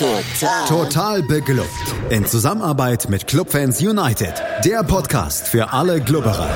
Total. 0.00 0.66
Total 0.66 1.22
beglückt. 1.22 1.68
In 2.08 2.24
Zusammenarbeit 2.24 3.10
mit 3.10 3.26
Clubfans 3.26 3.82
United. 3.82 4.32
Der 4.64 4.82
Podcast 4.82 5.46
für 5.46 5.74
alle 5.74 6.00
Glubberer. 6.00 6.48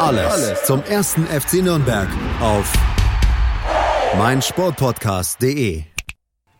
Alles, 0.00 0.32
Alles 0.32 0.64
zum 0.64 0.82
ersten 0.82 1.24
FC 1.26 1.62
Nürnberg 1.62 2.08
auf 2.40 2.72
meinsportpodcast.de. 4.18 5.84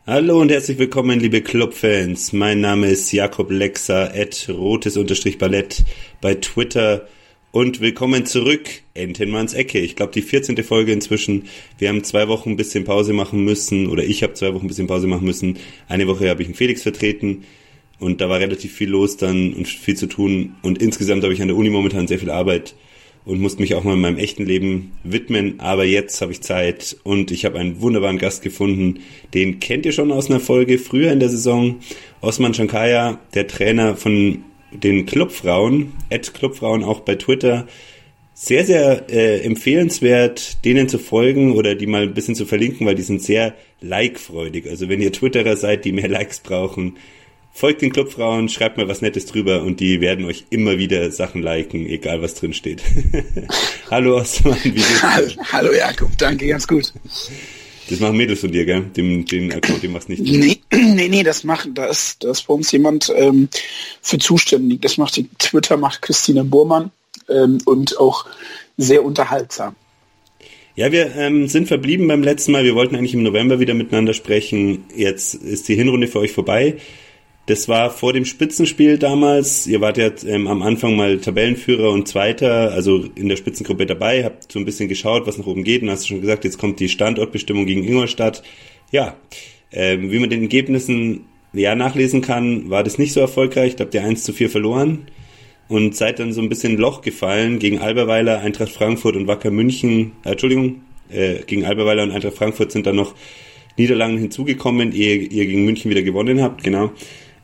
Hallo 0.06 0.40
und 0.40 0.52
herzlich 0.52 0.78
willkommen, 0.78 1.18
liebe 1.18 1.42
Clubfans. 1.42 2.32
Mein 2.32 2.60
Name 2.60 2.86
ist 2.86 3.10
Jakob 3.10 3.50
Lexer, 3.50 4.12
at 4.14 4.48
rotes-ballett 4.48 5.84
bei 6.20 6.36
Twitter 6.36 7.08
und 7.56 7.80
willkommen 7.80 8.26
zurück, 8.26 8.68
Entenmanns 8.92 9.54
Ecke. 9.54 9.78
Ich 9.78 9.96
glaube, 9.96 10.12
die 10.12 10.20
14. 10.20 10.62
Folge 10.62 10.92
inzwischen. 10.92 11.44
Wir 11.78 11.88
haben 11.88 12.04
zwei 12.04 12.28
Wochen 12.28 12.50
ein 12.50 12.56
bisschen 12.56 12.84
Pause 12.84 13.14
machen 13.14 13.46
müssen, 13.46 13.86
oder 13.86 14.04
ich 14.04 14.22
habe 14.22 14.34
zwei 14.34 14.52
Wochen 14.52 14.66
ein 14.66 14.68
bisschen 14.68 14.88
Pause 14.88 15.06
machen 15.06 15.24
müssen. 15.24 15.56
Eine 15.88 16.06
Woche 16.06 16.28
habe 16.28 16.42
ich 16.42 16.48
einen 16.48 16.54
Felix 16.54 16.82
vertreten 16.82 17.44
und 17.98 18.20
da 18.20 18.28
war 18.28 18.40
relativ 18.40 18.74
viel 18.74 18.90
los 18.90 19.16
dann 19.16 19.54
und 19.54 19.66
viel 19.66 19.96
zu 19.96 20.06
tun. 20.06 20.54
Und 20.60 20.82
insgesamt 20.82 21.24
habe 21.24 21.32
ich 21.32 21.40
an 21.40 21.48
der 21.48 21.56
Uni 21.56 21.70
momentan 21.70 22.06
sehr 22.06 22.18
viel 22.18 22.28
Arbeit 22.28 22.74
und 23.24 23.40
musste 23.40 23.62
mich 23.62 23.74
auch 23.74 23.84
mal 23.84 23.94
in 23.94 24.02
meinem 24.02 24.18
echten 24.18 24.44
Leben 24.44 24.92
widmen. 25.02 25.58
Aber 25.58 25.86
jetzt 25.86 26.20
habe 26.20 26.32
ich 26.32 26.42
Zeit 26.42 26.98
und 27.04 27.30
ich 27.30 27.46
habe 27.46 27.58
einen 27.58 27.80
wunderbaren 27.80 28.18
Gast 28.18 28.42
gefunden. 28.42 28.98
Den 29.32 29.60
kennt 29.60 29.86
ihr 29.86 29.92
schon 29.92 30.12
aus 30.12 30.28
einer 30.28 30.40
Folge 30.40 30.76
früher 30.76 31.10
in 31.10 31.20
der 31.20 31.30
Saison. 31.30 31.76
Osman 32.20 32.52
Shankaya, 32.52 33.18
der 33.32 33.46
Trainer 33.46 33.96
von 33.96 34.44
den 34.70 35.06
Clubfrauen, 35.06 35.92
at 36.10 36.34
Clubfrauen 36.34 36.84
auch 36.84 37.00
bei 37.00 37.14
Twitter, 37.14 37.66
sehr, 38.34 38.66
sehr 38.66 39.08
äh, 39.08 39.40
empfehlenswert, 39.40 40.64
denen 40.64 40.88
zu 40.88 40.98
folgen 40.98 41.52
oder 41.54 41.74
die 41.74 41.86
mal 41.86 42.02
ein 42.02 42.14
bisschen 42.14 42.34
zu 42.34 42.44
verlinken, 42.44 42.86
weil 42.86 42.94
die 42.94 43.02
sind 43.02 43.22
sehr 43.22 43.54
like-freudig. 43.80 44.68
Also 44.68 44.90
wenn 44.90 45.00
ihr 45.00 45.12
Twitterer 45.12 45.56
seid, 45.56 45.86
die 45.86 45.92
mehr 45.92 46.08
Likes 46.08 46.40
brauchen, 46.40 46.98
folgt 47.50 47.80
den 47.80 47.92
Clubfrauen, 47.92 48.50
schreibt 48.50 48.76
mal 48.76 48.88
was 48.88 49.00
Nettes 49.00 49.24
drüber 49.24 49.62
und 49.62 49.80
die 49.80 50.02
werden 50.02 50.26
euch 50.26 50.44
immer 50.50 50.76
wieder 50.76 51.10
Sachen 51.10 51.42
liken, 51.42 51.86
egal 51.86 52.20
was 52.20 52.34
drin 52.34 52.52
steht. 52.52 52.82
Hallo 53.90 54.18
Osman, 54.18 54.58
wie 54.64 54.72
geht's? 54.72 55.02
Hallo 55.52 55.72
Jakob, 55.72 56.10
danke, 56.18 56.46
ganz 56.46 56.68
gut. 56.68 56.92
Das 57.88 58.00
machen 58.00 58.16
Mädels 58.16 58.40
von 58.40 58.50
dir, 58.50 58.64
gell? 58.64 58.82
Den, 58.96 59.24
den 59.24 59.52
Account, 59.52 59.82
den 59.82 59.92
machst 59.92 60.08
nicht. 60.08 60.22
Nee, 60.22 60.58
nee, 60.72 61.08
nee, 61.08 61.22
das 61.22 61.44
macht, 61.44 61.70
da 61.74 61.86
ist, 61.86 62.24
da 62.24 62.30
ist 62.30 62.46
bei 62.46 62.54
uns 62.54 62.72
jemand 62.72 63.12
ähm, 63.14 63.48
für 64.02 64.18
zuständig. 64.18 64.82
Das 64.82 64.98
macht 64.98 65.16
die 65.16 65.28
Twitter, 65.38 65.76
macht 65.76 66.02
Christine 66.02 66.44
Burmann 66.44 66.90
ähm, 67.28 67.58
und 67.64 67.98
auch 67.98 68.26
sehr 68.76 69.04
unterhaltsam. 69.04 69.76
Ja, 70.74 70.92
wir 70.92 71.16
ähm, 71.16 71.48
sind 71.48 71.68
verblieben 71.68 72.06
beim 72.06 72.22
letzten 72.22 72.52
Mal. 72.52 72.64
Wir 72.64 72.74
wollten 72.74 72.96
eigentlich 72.96 73.14
im 73.14 73.22
November 73.22 73.60
wieder 73.60 73.72
miteinander 73.72 74.12
sprechen. 74.12 74.84
Jetzt 74.94 75.34
ist 75.34 75.68
die 75.68 75.74
Hinrunde 75.74 76.06
für 76.06 76.18
euch 76.18 76.32
vorbei. 76.32 76.76
Das 77.46 77.68
war 77.68 77.90
vor 77.90 78.12
dem 78.12 78.24
Spitzenspiel 78.24 78.98
damals. 78.98 79.68
Ihr 79.68 79.80
wart 79.80 79.98
ja 79.98 80.10
ähm, 80.26 80.48
am 80.48 80.62
Anfang 80.62 80.96
mal 80.96 81.18
Tabellenführer 81.18 81.92
und 81.92 82.08
Zweiter, 82.08 82.72
also 82.72 83.04
in 83.14 83.28
der 83.28 83.36
Spitzengruppe 83.36 83.86
dabei, 83.86 84.24
habt 84.24 84.50
so 84.50 84.58
ein 84.58 84.64
bisschen 84.64 84.88
geschaut, 84.88 85.28
was 85.28 85.38
nach 85.38 85.46
oben 85.46 85.62
geht 85.62 85.82
und 85.82 85.90
hast 85.90 86.08
schon 86.08 86.20
gesagt, 86.20 86.44
jetzt 86.44 86.58
kommt 86.58 86.80
die 86.80 86.88
Standortbestimmung 86.88 87.66
gegen 87.66 87.84
Ingolstadt. 87.84 88.42
Ja, 88.90 89.16
ähm, 89.70 90.10
wie 90.10 90.18
man 90.18 90.28
den 90.28 90.42
Ergebnissen 90.42 91.26
ja 91.52 91.76
nachlesen 91.76 92.20
kann, 92.20 92.68
war 92.68 92.82
das 92.82 92.98
nicht 92.98 93.12
so 93.12 93.20
erfolgreich. 93.20 93.76
Da 93.76 93.84
habt 93.84 93.94
ihr 93.94 94.02
1 94.02 94.24
zu 94.24 94.32
4 94.32 94.50
verloren 94.50 95.06
und 95.68 95.94
seid 95.94 96.18
dann 96.18 96.32
so 96.32 96.40
ein 96.40 96.48
bisschen 96.48 96.76
Loch 96.76 97.00
gefallen 97.00 97.60
gegen 97.60 97.78
Alberweiler, 97.78 98.40
Eintracht 98.40 98.72
Frankfurt 98.72 99.14
und 99.14 99.28
Wacker 99.28 99.52
München. 99.52 100.12
Äh, 100.24 100.32
Entschuldigung, 100.32 100.80
äh, 101.10 101.44
gegen 101.46 101.64
Alberweiler 101.64 102.02
und 102.02 102.10
Eintracht 102.10 102.34
Frankfurt 102.34 102.72
sind 102.72 102.86
dann 102.88 102.96
noch 102.96 103.14
Niederlagen 103.76 104.18
hinzugekommen, 104.18 104.92
ehe 104.92 105.16
ihr 105.16 105.46
gegen 105.46 105.64
München 105.64 105.92
wieder 105.92 106.02
gewonnen 106.02 106.42
habt, 106.42 106.64
genau. 106.64 106.90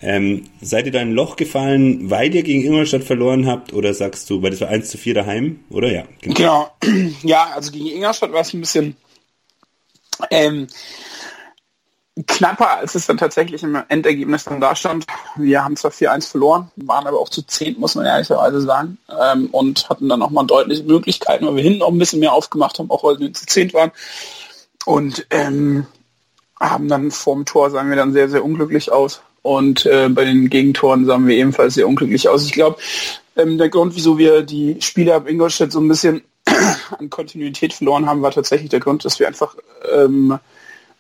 Ähm, 0.03 0.49
seid 0.61 0.87
ihr 0.87 0.93
da 0.93 1.01
in 1.01 1.11
ein 1.11 1.15
Loch 1.15 1.37
gefallen, 1.37 2.11
weil 2.11 2.35
ihr 2.35 2.43
gegen 2.43 2.65
Ingolstadt 2.65 3.05
verloren 3.05 3.47
habt 3.47 3.73
oder 3.73 3.95
sagst 3.95 4.29
du, 4.29 4.43
weil 4.43 4.51
das 4.51 4.61
war 4.61 4.69
1 4.69 4.91
zu 4.91 4.99
4 4.99 5.15
daheim, 5.15 5.61
oder? 5.71 5.91
Ja, 5.93 6.05
genau. 6.21 6.71
genau. 6.81 7.11
Ja, 7.23 7.53
also 7.55 7.71
gegen 7.71 7.87
Ingolstadt 7.87 8.33
war 8.33 8.41
es 8.41 8.53
ein 8.53 8.61
bisschen 8.61 8.97
ähm, 10.31 10.67
knapper, 12.27 12.79
als 12.79 12.95
es 12.95 13.07
dann 13.07 13.17
tatsächlich 13.17 13.63
im 13.63 13.79
Endergebnis 13.89 14.45
dann 14.45 14.61
da 14.61 14.77
stand. 14.77 15.07
Wir 15.37 15.65
haben 15.65 15.77
zwar 15.77 15.93
4-1 15.93 16.31
verloren, 16.31 16.71
waren 16.77 17.07
aber 17.07 17.19
auch 17.19 17.29
zu 17.29 17.43
10, 17.43 17.79
muss 17.79 17.95
man 17.95 18.05
ehrlicherweise 18.05 18.61
sagen, 18.61 18.99
ähm, 19.09 19.49
und 19.53 19.89
hatten 19.89 20.09
dann 20.09 20.19
nochmal 20.19 20.47
deutliche 20.47 20.83
Möglichkeiten, 20.83 21.47
weil 21.47 21.57
wir 21.57 21.63
hinten 21.63 21.83
auch 21.83 21.91
ein 21.91 21.99
bisschen 21.99 22.21
mehr 22.21 22.33
aufgemacht 22.33 22.79
haben, 22.79 22.91
auch 22.91 23.05
weil 23.05 23.19
wir 23.19 23.33
zu 23.33 23.47
10 23.47 23.73
waren. 23.73 23.93
Und 24.85 25.27
ähm, 25.31 25.87
haben 26.61 26.89
dann 26.89 27.11
vorm 27.11 27.45
Tor, 27.45 27.71
sagen 27.71 27.89
wir 27.89 27.97
dann, 27.97 28.13
sehr, 28.13 28.29
sehr 28.29 28.45
unglücklich 28.45 28.93
aus. 28.93 29.23
Und 29.43 29.87
äh, 29.87 30.09
bei 30.09 30.25
den 30.25 30.49
Gegentoren 30.49 31.05
sahen 31.05 31.27
wir 31.27 31.37
ebenfalls 31.37 31.75
sehr 31.75 31.89
unglücklich 31.89 32.29
aus. 32.29 32.47
Ich 32.47 32.53
glaube, 32.53 32.77
ähm, 33.37 33.59
der 33.59 33.69
Grund, 33.69 33.97
wieso 33.97 34.19
wir 34.19 34.43
die 34.43 34.77
Spiele 34.81 35.15
ab 35.15 35.29
Ingolstadt 35.29 35.73
so 35.73 35.81
ein 35.81 35.89
bisschen 35.89 36.23
an 36.99 37.11
Kontinuität 37.11 37.73
verloren 37.73 38.07
haben, 38.07 38.23
war 38.23 38.31
tatsächlich 38.31 38.71
der 38.71 38.81
Grund, 38.81 39.05
dass 39.05 39.19
wir 39.19 39.27
einfach 39.27 39.57
ähm, 39.93 40.39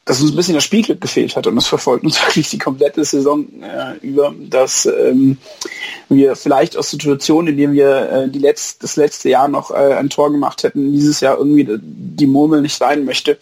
dass 0.05 0.21
uns 0.21 0.33
ein 0.33 0.37
bisschen 0.37 0.55
das 0.55 0.65
Spielglück 0.65 1.01
gefehlt 1.01 1.37
hat 1.37 1.47
und 1.47 1.55
das 1.55 1.69
verfolgt 1.69 2.05
uns 2.05 2.21
wirklich 2.27 2.51
die 2.51 2.59
komplette 2.59 3.05
Saison 3.05 3.47
äh, 3.63 3.97
über, 4.05 4.35
dass 4.39 4.87
ähm, 4.87 5.39
wir 6.09 6.35
vielleicht 6.35 6.77
aus 6.77 6.91
Situationen, 6.91 7.53
in 7.53 7.57
denen 7.57 7.75
wir 7.75 8.11
äh, 8.11 8.29
die 8.29 8.41
letzt, 8.41 8.83
das 8.83 8.97
letzte 8.97 9.29
Jahr 9.29 9.49
noch 9.49 9.71
äh, 9.71 9.95
ein 9.95 10.11
Tor 10.11 10.33
gemacht 10.33 10.65
hätten, 10.65 10.93
dieses 10.93 11.21
Jahr 11.21 11.39
irgendwie 11.39 11.69
die 11.81 12.27
Murmel 12.27 12.63
nicht 12.63 12.77
sein 12.77 13.05
möchte. 13.05 13.39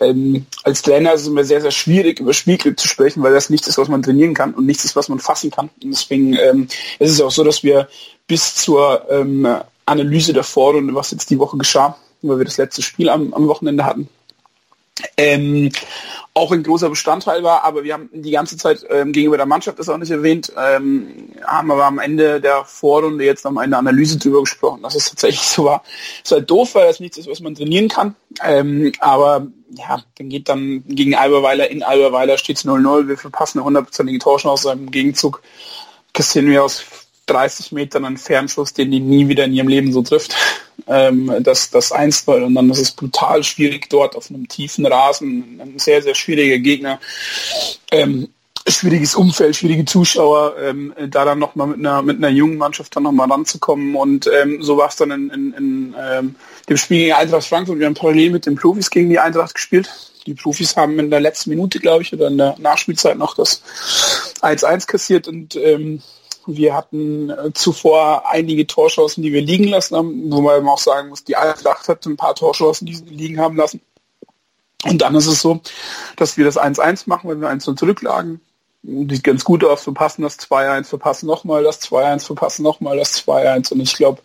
Ähm, 0.00 0.46
als 0.64 0.82
Trainer 0.82 1.12
ist 1.12 1.22
es 1.22 1.26
immer 1.28 1.44
sehr, 1.44 1.60
sehr 1.60 1.70
schwierig, 1.70 2.20
über 2.20 2.32
Spielglück 2.32 2.80
zu 2.80 2.88
sprechen, 2.88 3.22
weil 3.22 3.34
das 3.34 3.50
nichts 3.50 3.68
ist, 3.68 3.78
was 3.78 3.88
man 3.88 4.02
trainieren 4.02 4.34
kann 4.34 4.54
und 4.54 4.64
nichts 4.64 4.84
ist, 4.84 4.96
was 4.96 5.08
man 5.08 5.18
fassen 5.18 5.50
kann. 5.50 5.68
Und 5.82 5.90
deswegen 5.92 6.34
ähm, 6.34 6.68
ist 6.98 7.10
es 7.10 7.20
auch 7.20 7.30
so, 7.30 7.44
dass 7.44 7.62
wir 7.62 7.88
bis 8.26 8.54
zur 8.54 9.06
ähm, 9.10 9.46
Analyse 9.84 10.32
der 10.32 10.44
Vorrunde, 10.44 10.94
was 10.94 11.10
jetzt 11.10 11.28
die 11.30 11.38
Woche 11.38 11.58
geschah, 11.58 11.96
weil 12.22 12.38
wir 12.38 12.44
das 12.44 12.56
letzte 12.56 12.82
Spiel 12.82 13.10
am, 13.10 13.34
am 13.34 13.46
Wochenende 13.46 13.84
hatten, 13.84 14.08
ähm, 15.16 15.70
auch 16.34 16.52
ein 16.52 16.62
großer 16.62 16.88
Bestandteil 16.88 17.42
war, 17.42 17.64
aber 17.64 17.84
wir 17.84 17.94
haben 17.94 18.08
die 18.12 18.30
ganze 18.30 18.56
Zeit 18.56 18.84
ähm, 18.90 19.12
gegenüber 19.12 19.36
der 19.36 19.46
Mannschaft 19.46 19.78
das 19.78 19.88
auch 19.88 19.98
nicht 19.98 20.10
erwähnt, 20.10 20.52
ähm, 20.56 21.30
haben 21.44 21.70
aber 21.70 21.84
am 21.84 21.98
Ende 21.98 22.40
der 22.40 22.64
Vorrunde 22.64 23.24
jetzt 23.24 23.44
noch 23.44 23.56
eine 23.56 23.76
Analyse 23.76 24.18
drüber 24.18 24.40
gesprochen, 24.40 24.82
dass 24.82 24.94
es 24.94 25.10
tatsächlich 25.10 25.42
so 25.42 25.64
war. 25.64 25.82
Ist 26.22 26.32
halt 26.32 26.50
doof, 26.50 26.74
weil 26.74 26.86
das 26.86 27.00
nichts 27.00 27.18
ist, 27.18 27.28
was 27.28 27.40
man 27.40 27.54
trainieren 27.54 27.88
kann. 27.88 28.14
Ähm, 28.44 28.92
aber 29.00 29.46
ja, 29.70 30.02
dann 30.16 30.28
geht 30.28 30.48
dann 30.48 30.84
gegen 30.86 31.14
Alberweiler 31.14 31.70
in 31.70 31.82
Alberweiler 31.82 32.38
steht 32.38 32.58
es 32.58 32.64
0-0, 32.64 33.08
wir 33.08 33.18
verpassen 33.18 33.58
eine 33.58 33.66
hundertprozentige 33.66 34.18
Torchance 34.18 34.70
im 34.70 34.90
Gegenzug 34.90 35.42
kassieren 36.12 36.50
wir 36.50 36.64
aus 36.64 36.84
30 37.26 37.72
Metern 37.72 38.04
einen 38.04 38.16
Fernschuss, 38.16 38.74
den 38.74 38.90
die 38.90 39.00
nie 39.00 39.28
wieder 39.28 39.44
in 39.44 39.52
ihrem 39.52 39.68
Leben 39.68 39.92
so 39.92 40.02
trifft. 40.02 40.34
Ähm, 40.86 41.32
das, 41.40 41.70
das 41.70 41.92
1 41.92 42.22
und 42.26 42.54
dann 42.54 42.70
ist 42.70 42.78
es 42.78 42.90
brutal 42.92 43.42
schwierig 43.44 43.88
dort 43.88 44.16
auf 44.16 44.30
einem 44.30 44.48
tiefen 44.48 44.86
Rasen, 44.86 45.60
ein 45.60 45.78
sehr, 45.78 46.02
sehr 46.02 46.14
schwieriger 46.14 46.58
Gegner. 46.58 47.00
Ähm, 47.90 48.28
schwieriges 48.68 49.14
Umfeld, 49.14 49.56
schwierige 49.56 49.84
Zuschauer, 49.84 50.54
ähm, 50.60 50.94
da 51.08 51.24
dann 51.24 51.38
nochmal 51.38 51.66
mit 51.66 51.78
einer, 51.78 52.02
mit 52.02 52.18
einer 52.18 52.28
jungen 52.28 52.58
Mannschaft 52.58 52.94
dann 52.94 53.02
nochmal 53.02 53.30
ranzukommen 53.30 53.96
und 53.96 54.28
ähm, 54.32 54.62
so 54.62 54.76
war 54.76 54.88
es 54.88 54.96
dann 54.96 55.10
in, 55.10 55.30
in, 55.30 55.52
in 55.54 55.96
ähm, 55.98 56.34
dem 56.68 56.76
Spiel 56.76 56.98
gegen 56.98 57.12
Eintracht 57.12 57.44
Frankfurt. 57.44 57.78
Wir 57.78 57.86
haben 57.86 57.94
parallel 57.94 58.30
mit 58.30 58.46
den 58.46 58.54
Profis 58.54 58.90
gegen 58.90 59.10
die 59.10 59.18
Eintracht 59.18 59.54
gespielt. 59.54 59.90
Die 60.26 60.34
Profis 60.34 60.76
haben 60.76 60.98
in 61.00 61.10
der 61.10 61.20
letzten 61.20 61.50
Minute, 61.50 61.80
glaube 61.80 62.02
ich, 62.02 62.12
oder 62.12 62.28
in 62.28 62.38
der 62.38 62.54
Nachspielzeit 62.58 63.18
noch 63.18 63.34
das 63.34 63.62
1-1 64.40 64.86
kassiert 64.86 65.26
und 65.26 65.56
ähm, 65.56 66.00
wir 66.46 66.74
hatten 66.74 67.30
äh, 67.30 67.52
zuvor 67.52 68.30
einige 68.30 68.66
Torchancen, 68.66 69.22
die 69.22 69.32
wir 69.32 69.42
liegen 69.42 69.68
lassen 69.68 69.96
haben, 69.96 70.30
wo 70.30 70.40
man 70.40 70.66
auch 70.68 70.78
sagen 70.78 71.08
muss, 71.08 71.24
die 71.24 71.36
Eintracht 71.36 71.88
hat 71.88 72.06
ein 72.06 72.16
paar 72.16 72.34
Torchancen, 72.34 72.86
die 72.86 72.94
sie 72.94 73.04
liegen 73.04 73.40
haben 73.40 73.56
lassen. 73.56 73.80
Und 74.84 75.00
dann 75.00 75.14
ist 75.14 75.26
es 75.26 75.40
so, 75.40 75.60
dass 76.16 76.36
wir 76.36 76.44
das 76.44 76.58
1-1 76.58 77.04
machen, 77.06 77.30
wenn 77.30 77.40
wir 77.40 77.48
1 77.48 77.64
zurücklagen. 77.76 78.40
Sieht 78.82 79.22
ganz 79.22 79.44
gut 79.44 79.64
aus, 79.64 79.84
verpassen 79.84 80.22
das 80.22 80.40
2-1, 80.40 80.84
verpassen 80.84 81.26
nochmal 81.26 81.62
das 81.62 81.80
2-1, 81.82 82.26
verpassen 82.26 82.64
nochmal 82.64 82.96
das 82.96 83.24
2-1. 83.24 83.72
Und 83.72 83.80
ich 83.80 83.94
glaube, 83.94 84.20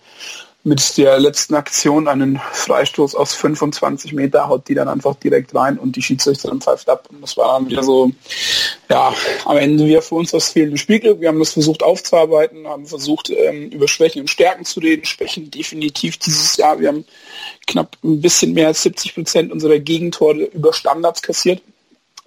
mit 0.68 0.98
der 0.98 1.18
letzten 1.18 1.56
Aktion 1.56 2.10
einen 2.10 2.42
Freistoß 2.52 3.16
aus 3.16 3.34
25 3.34 4.12
Meter 4.12 4.50
haut 4.50 4.68
die 4.68 4.76
dann 4.76 4.90
einfach 4.90 5.16
direkt 5.16 5.56
rein 5.56 5.80
und 5.80 5.96
die 5.96 6.02
Schiedsrichterin 6.02 6.60
pfeift 6.60 6.90
ab. 6.90 7.08
Und 7.10 7.22
das 7.22 7.38
war 7.38 7.58
dann 7.58 7.70
wieder 7.70 7.84
so, 7.84 8.12
ja, 8.90 9.14
am 9.46 9.56
Ende 9.56 9.86
wieder 9.86 10.02
für 10.02 10.16
uns 10.16 10.32
das 10.32 10.50
fehlende 10.50 10.78
Spielglück. 10.78 11.22
Wir 11.22 11.30
haben 11.30 11.40
das 11.40 11.54
versucht 11.54 11.84
aufzuarbeiten, 11.84 12.68
haben 12.68 12.86
versucht, 12.86 13.30
ähm, 13.30 13.70
über 13.70 13.88
Schwächen 13.88 14.22
und 14.22 14.28
Stärken 14.28 14.66
zu 14.66 14.82
reden. 14.82 15.06
Schwächen 15.06 15.50
definitiv 15.50 16.18
dieses 16.18 16.58
Jahr. 16.58 16.78
Wir 16.82 16.90
haben 16.90 17.06
knapp 17.66 17.96
ein 18.04 18.20
bisschen 18.20 18.52
mehr 18.52 18.68
als 18.68 18.84
70 18.84 19.16
Prozent 19.16 19.52
unserer 19.54 19.80
Gegentore 19.80 20.44
über 20.44 20.74
Standards 20.74 21.22
kassiert. 21.22 21.62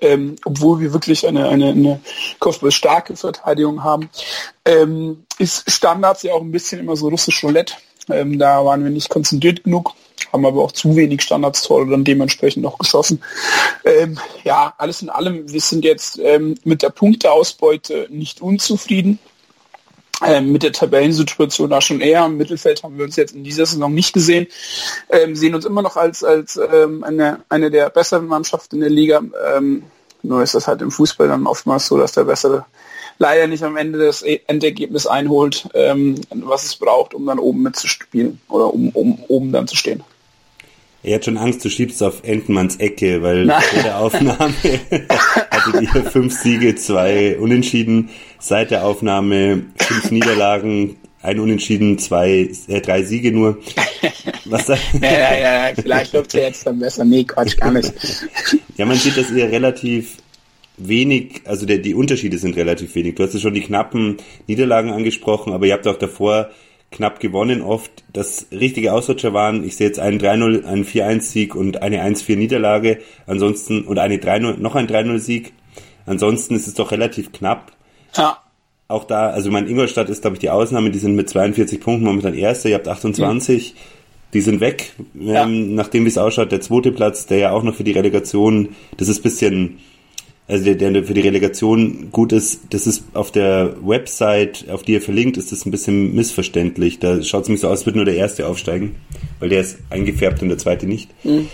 Ähm, 0.00 0.36
obwohl 0.46 0.80
wir 0.80 0.94
wirklich 0.94 1.26
eine, 1.26 1.46
eine, 1.50 1.72
eine 1.72 2.00
kopfballstarke 2.38 3.16
Verteidigung 3.16 3.84
haben, 3.84 4.08
ähm, 4.64 5.26
ist 5.38 5.70
Standards 5.70 6.22
ja 6.22 6.32
auch 6.32 6.40
ein 6.40 6.52
bisschen 6.52 6.80
immer 6.80 6.96
so 6.96 7.08
russisch 7.08 7.44
Roulette 7.44 7.74
Ähm, 8.08 8.38
da 8.38 8.64
waren 8.64 8.84
wir 8.84 8.90
nicht 8.90 9.10
konzentriert 9.10 9.64
genug, 9.64 9.92
haben 10.32 10.46
aber 10.46 10.62
auch 10.62 10.72
zu 10.72 10.96
wenig 10.96 11.22
Standardstore 11.22 11.88
dann 11.88 12.04
dementsprechend 12.04 12.62
noch 12.62 12.78
geschossen. 12.78 13.22
Ähm, 13.84 14.18
ja, 14.44 14.74
alles 14.78 15.02
in 15.02 15.10
allem, 15.10 15.50
wir 15.50 15.60
sind 15.60 15.84
jetzt 15.84 16.18
ähm, 16.18 16.56
mit 16.64 16.82
der 16.82 16.90
Punkteausbeute 16.90 18.08
nicht 18.10 18.40
unzufrieden. 18.40 19.18
Ähm, 20.22 20.52
mit 20.52 20.62
der 20.62 20.72
Tabellensituation 20.72 21.70
da 21.70 21.80
schon 21.80 22.02
eher. 22.02 22.26
Im 22.26 22.36
Mittelfeld 22.36 22.82
haben 22.82 22.98
wir 22.98 23.06
uns 23.06 23.16
jetzt 23.16 23.34
in 23.34 23.42
dieser 23.42 23.64
Saison 23.64 23.94
nicht 23.94 24.12
gesehen. 24.12 24.48
Ähm, 25.08 25.34
sehen 25.34 25.54
uns 25.54 25.64
immer 25.64 25.80
noch 25.80 25.96
als, 25.96 26.22
als 26.22 26.58
ähm, 26.58 27.02
eine, 27.04 27.40
eine 27.48 27.70
der 27.70 27.88
besseren 27.88 28.26
Mannschaften 28.26 28.76
in 28.76 28.80
der 28.82 28.90
Liga. 28.90 29.22
Nur 30.22 30.42
ist 30.42 30.54
das 30.54 30.66
halt 30.66 30.82
im 30.82 30.90
Fußball 30.90 31.28
dann 31.28 31.46
oftmals 31.46 31.86
so, 31.86 31.96
dass 31.96 32.12
der 32.12 32.24
bessere 32.24 32.66
leider 33.20 33.46
nicht 33.46 33.62
am 33.62 33.76
Ende 33.76 33.98
das 33.98 34.22
e- 34.22 34.40
Endergebnis 34.48 35.06
einholt, 35.06 35.68
ähm, 35.74 36.16
was 36.30 36.64
es 36.64 36.74
braucht, 36.74 37.14
um 37.14 37.26
dann 37.26 37.38
oben 37.38 37.62
mitzuspielen 37.62 38.40
oder 38.48 38.74
um, 38.74 38.88
um 38.88 39.22
oben 39.28 39.52
dann 39.52 39.68
zu 39.68 39.76
stehen. 39.76 40.02
Er 41.02 41.14
hat 41.14 41.24
schon 41.24 41.38
Angst, 41.38 41.64
du 41.64 41.70
schiebst 41.70 42.02
auf 42.02 42.24
Entenmanns 42.24 42.76
Ecke, 42.76 43.22
weil 43.22 43.46
Nein. 43.46 43.62
vor 43.62 43.82
der 43.82 43.98
Aufnahme 43.98 44.54
hattet 45.50 45.82
ihr 45.82 46.04
fünf 46.10 46.34
Siege, 46.38 46.74
zwei 46.74 47.38
Unentschieden. 47.38 48.10
Seit 48.38 48.70
der 48.70 48.84
Aufnahme 48.84 49.64
fünf 49.76 50.10
Niederlagen, 50.10 50.96
ein 51.22 51.40
Unentschieden, 51.40 51.98
zwei, 51.98 52.50
äh, 52.68 52.80
drei 52.80 53.02
Siege 53.02 53.32
nur. 53.32 53.58
Was 54.44 54.68
ja, 54.68 54.76
ja, 55.00 55.68
ja, 55.68 55.74
vielleicht 55.74 56.12
läuft 56.12 56.34
er 56.34 56.48
jetzt 56.48 56.66
dann 56.66 56.78
besser. 56.78 57.04
Nee, 57.04 57.24
Quatsch, 57.24 57.56
gar 57.56 57.70
nicht. 57.70 57.92
ja, 58.76 58.84
man 58.84 58.96
sieht, 58.96 59.16
dass 59.16 59.30
ihr 59.30 59.50
relativ 59.50 60.16
wenig, 60.88 61.42
also 61.44 61.66
der, 61.66 61.78
die 61.78 61.94
Unterschiede 61.94 62.38
sind 62.38 62.56
relativ 62.56 62.94
wenig. 62.94 63.16
Du 63.16 63.22
hast 63.22 63.34
ja 63.34 63.40
schon 63.40 63.54
die 63.54 63.60
knappen 63.60 64.16
Niederlagen 64.46 64.90
angesprochen, 64.90 65.52
aber 65.52 65.66
ihr 65.66 65.74
habt 65.74 65.86
auch 65.86 65.98
davor 65.98 66.50
knapp 66.90 67.20
gewonnen 67.20 67.62
oft. 67.62 68.04
Das 68.12 68.46
richtige 68.50 68.92
Ausrutscher 68.92 69.32
waren, 69.32 69.64
ich 69.64 69.76
sehe 69.76 69.86
jetzt 69.86 70.00
einen 70.00 70.20
3-0, 70.20 70.64
einen 70.64 70.84
4-1-Sieg 70.84 71.54
und 71.54 71.82
eine 71.82 72.04
1-4 72.04 72.36
Niederlage. 72.36 72.98
Ansonsten, 73.26 73.82
und 73.82 73.98
eine 73.98 74.16
3-0, 74.16 74.58
noch 74.58 74.74
ein 74.74 74.88
3-0-Sieg. 74.88 75.52
Ansonsten 76.06 76.56
ist 76.56 76.66
es 76.66 76.74
doch 76.74 76.90
relativ 76.90 77.32
knapp. 77.32 77.72
Ja. 78.16 78.38
Auch 78.88 79.04
da, 79.04 79.30
also 79.30 79.52
mein 79.52 79.68
Ingolstadt 79.68 80.08
ist, 80.08 80.22
glaube 80.22 80.34
ich, 80.34 80.40
die 80.40 80.50
Ausnahme, 80.50 80.90
die 80.90 80.98
sind 80.98 81.14
mit 81.14 81.28
42 81.28 81.80
Punkten 81.80 82.04
momentan 82.04 82.34
Erster, 82.34 82.68
ihr 82.68 82.74
habt 82.74 82.88
28. 82.88 83.74
Mhm. 83.74 83.78
Die 84.32 84.40
sind 84.40 84.60
weg, 84.60 84.92
ja. 85.14 85.42
ähm, 85.42 85.74
nachdem 85.74 86.04
wie 86.04 86.08
es 86.08 86.18
ausschaut, 86.18 86.52
der 86.52 86.60
zweite 86.60 86.92
Platz, 86.92 87.26
der 87.26 87.38
ja 87.38 87.50
auch 87.50 87.64
noch 87.64 87.74
für 87.74 87.82
die 87.82 87.92
Relegation, 87.92 88.70
das 88.96 89.08
ist 89.08 89.22
bisschen, 89.22 89.78
also 90.50 90.74
der, 90.74 90.90
der 90.90 91.04
für 91.04 91.14
die 91.14 91.20
Relegation 91.20 92.10
gut 92.10 92.32
ist, 92.32 92.62
das 92.70 92.88
ist 92.88 93.04
auf 93.14 93.30
der 93.30 93.76
Website, 93.82 94.68
auf 94.68 94.82
die 94.82 94.94
ihr 94.94 95.00
verlinkt, 95.00 95.36
ist 95.36 95.52
das 95.52 95.64
ein 95.64 95.70
bisschen 95.70 96.12
missverständlich. 96.14 96.98
Da 96.98 97.22
schaut 97.22 97.44
es 97.44 97.48
mich 97.48 97.60
so 97.60 97.68
aus, 97.68 97.86
wird 97.86 97.94
nur 97.94 98.04
der 98.04 98.16
erste 98.16 98.48
aufsteigen, 98.48 98.96
weil 99.38 99.48
der 99.48 99.60
ist 99.60 99.78
eingefärbt 99.90 100.42
und 100.42 100.48
der 100.48 100.58
zweite 100.58 100.86
nicht. 100.86 101.08
Mhm. 101.24 101.48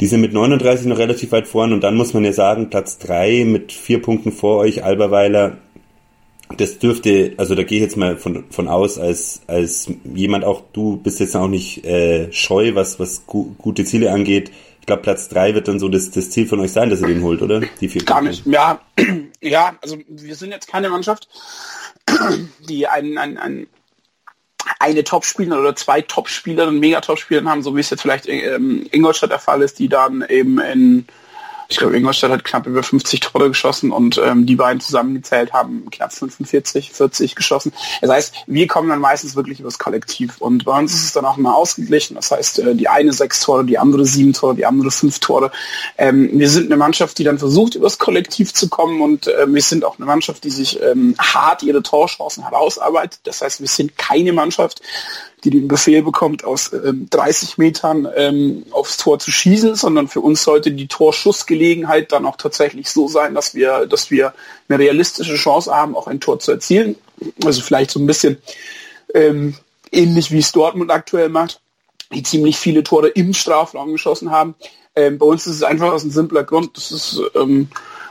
Die 0.00 0.06
sind 0.06 0.20
mit 0.20 0.32
39 0.32 0.86
noch 0.86 0.98
relativ 0.98 1.30
weit 1.30 1.46
vorn 1.46 1.72
und 1.72 1.82
dann 1.82 1.94
muss 1.94 2.12
man 2.12 2.24
ja 2.24 2.32
sagen, 2.32 2.70
Platz 2.70 2.98
3 2.98 3.44
mit 3.44 3.72
vier 3.72 4.02
Punkten 4.02 4.32
vor 4.32 4.58
euch, 4.58 4.82
Alberweiler, 4.82 5.58
das 6.56 6.78
dürfte, 6.78 7.34
also 7.36 7.54
da 7.54 7.62
gehe 7.62 7.78
ich 7.78 7.82
jetzt 7.82 7.96
mal 7.96 8.16
von, 8.16 8.44
von 8.50 8.66
aus, 8.66 8.98
als, 8.98 9.42
als 9.46 9.92
jemand 10.12 10.44
auch, 10.44 10.62
du 10.72 10.96
bist 10.96 11.20
jetzt 11.20 11.36
auch 11.36 11.48
nicht 11.48 11.84
äh, 11.84 12.32
scheu, 12.32 12.74
was, 12.74 12.98
was 12.98 13.26
gu 13.26 13.54
gute 13.58 13.84
Ziele 13.84 14.10
angeht, 14.10 14.50
glaube, 14.88 15.02
Platz 15.02 15.28
3 15.28 15.54
wird 15.54 15.68
dann 15.68 15.78
so 15.78 15.88
das, 15.88 16.10
das 16.10 16.30
Ziel 16.30 16.48
von 16.48 16.58
euch 16.58 16.72
sein, 16.72 16.90
dass 16.90 17.00
ihr 17.00 17.06
den 17.06 17.22
holt, 17.22 17.42
oder? 17.42 17.60
Die 17.80 17.88
vier 17.88 18.04
Gar 18.04 18.22
nicht. 18.22 18.44
Ja, 18.46 18.80
ja, 19.40 19.76
also 19.80 19.98
wir 20.08 20.34
sind 20.34 20.50
jetzt 20.50 20.66
keine 20.66 20.88
Mannschaft, 20.88 21.28
die 22.68 22.88
einen, 22.88 23.16
einen, 23.18 23.38
einen 23.38 23.66
eine 24.80 25.04
Top-Spieler 25.04 25.58
oder 25.60 25.74
zwei 25.76 26.02
Top-Spieler 26.02 26.68
und 26.68 26.78
Mega-Top-Spieler 26.80 27.44
haben, 27.44 27.62
so 27.62 27.74
wie 27.74 27.80
es 27.80 27.90
jetzt 27.90 28.02
vielleicht 28.02 28.26
in 28.26 28.40
ähm, 28.40 28.88
Ingolstadt 28.90 29.30
der 29.30 29.38
Fall 29.38 29.62
ist, 29.62 29.78
die 29.78 29.88
dann 29.88 30.24
eben 30.28 30.60
in 30.60 31.06
ich 31.70 31.76
glaube, 31.76 31.96
Ingolstadt 31.98 32.30
hat 32.30 32.44
knapp 32.44 32.66
über 32.66 32.82
50 32.82 33.20
Tore 33.20 33.48
geschossen 33.48 33.92
und 33.92 34.18
ähm, 34.24 34.46
die 34.46 34.56
beiden 34.56 34.80
zusammengezählt 34.80 35.52
haben 35.52 35.84
knapp 35.90 36.14
45, 36.14 36.92
40 36.92 37.34
geschossen. 37.34 37.74
Das 38.00 38.10
heißt, 38.10 38.34
wir 38.46 38.66
kommen 38.66 38.88
dann 38.88 39.00
meistens 39.00 39.36
wirklich 39.36 39.60
übers 39.60 39.78
Kollektiv 39.78 40.38
und 40.38 40.64
bei 40.64 40.78
uns 40.78 40.94
ist 40.94 41.04
es 41.04 41.12
dann 41.12 41.26
auch 41.26 41.36
immer 41.36 41.54
ausgeglichen. 41.54 42.14
Das 42.14 42.30
heißt, 42.30 42.60
äh, 42.60 42.74
die 42.74 42.88
eine 42.88 43.12
sechs 43.12 43.40
Tore, 43.40 43.66
die 43.66 43.78
andere 43.78 44.06
sieben 44.06 44.32
Tore, 44.32 44.54
die 44.54 44.64
andere 44.64 44.90
fünf 44.90 45.18
Tore. 45.18 45.52
Ähm, 45.98 46.30
wir 46.32 46.48
sind 46.48 46.66
eine 46.66 46.78
Mannschaft, 46.78 47.18
die 47.18 47.24
dann 47.24 47.38
versucht, 47.38 47.74
übers 47.74 47.98
Kollektiv 47.98 48.54
zu 48.54 48.70
kommen 48.70 49.02
und 49.02 49.26
äh, 49.26 49.46
wir 49.46 49.62
sind 49.62 49.84
auch 49.84 49.98
eine 49.98 50.06
Mannschaft, 50.06 50.44
die 50.44 50.50
sich 50.50 50.80
ähm, 50.82 51.16
hart 51.18 51.62
ihre 51.62 51.82
Torchancen 51.82 52.44
herausarbeitet. 52.44 53.20
Das 53.24 53.42
heißt, 53.42 53.60
wir 53.60 53.68
sind 53.68 53.98
keine 53.98 54.32
Mannschaft, 54.32 54.80
die 55.44 55.50
den 55.50 55.68
Befehl 55.68 56.02
bekommt, 56.02 56.44
aus 56.44 56.72
ähm, 56.72 57.06
30 57.10 57.58
Metern 57.58 58.08
ähm, 58.16 58.64
aufs 58.70 58.96
Tor 58.96 59.18
zu 59.18 59.30
schießen, 59.30 59.76
sondern 59.76 60.08
für 60.08 60.20
uns 60.20 60.42
sollte 60.42 60.72
die 60.72 60.88
Torschussgelegenheit 60.88 62.12
dann 62.12 62.26
auch 62.26 62.36
tatsächlich 62.36 62.90
so 62.90 63.08
sein, 63.08 63.34
dass 63.34 63.54
wir, 63.54 63.86
dass 63.86 64.10
wir 64.10 64.34
eine 64.68 64.78
realistische 64.78 65.36
Chance 65.36 65.74
haben, 65.74 65.96
auch 65.96 66.06
ein 66.06 66.20
Tor 66.20 66.38
zu 66.40 66.52
erzielen. 66.52 66.96
Also 67.44 67.62
vielleicht 67.62 67.90
so 67.90 68.00
ein 68.00 68.06
bisschen 68.06 68.38
ähm, 69.14 69.54
ähnlich 69.92 70.30
wie 70.32 70.38
es 70.38 70.52
Dortmund 70.52 70.90
aktuell 70.90 71.28
macht, 71.28 71.60
die 72.12 72.22
ziemlich 72.22 72.58
viele 72.58 72.82
Tore 72.82 73.08
im 73.08 73.32
Strafraum 73.34 73.92
geschossen 73.92 74.30
haben. 74.30 74.54
Ähm, 74.96 75.18
bei 75.18 75.26
uns 75.26 75.46
ist 75.46 75.56
es 75.56 75.62
einfach 75.62 75.92
aus 75.92 76.02
einem 76.02 76.10
simpler 76.10 76.42
Grund. 76.42 76.76
Das 76.76 76.90
ist 76.90 77.20
ähm, 77.34 77.68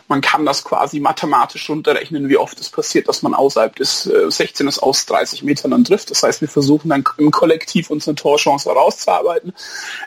man 0.07 0.21
kann 0.21 0.45
das 0.45 0.63
quasi 0.63 1.00
mathematisch 1.00 1.69
runterrechnen, 1.69 2.30
wie 2.30 2.38
oft 2.38 2.59
es 2.59 2.69
passiert, 2.69 3.07
dass 3.07 3.21
man 3.21 3.33
außerhalb 3.33 3.75
des 3.75 4.06
äh, 4.06 4.30
16 4.31 4.68
aus 4.80 5.06
30 5.06 5.44
Metern 5.44 5.71
dann 5.71 5.83
trifft. 5.83 6.12
Das 6.12 6.24
heißt, 6.24 6.42
wir 6.42 6.48
versuchen 6.48 6.89
dann 6.89 7.04
im 7.18 7.31
Kollektiv 7.31 7.89
unsere 7.89 8.15
Torchance 8.15 8.69
herauszuarbeiten. 8.69 9.54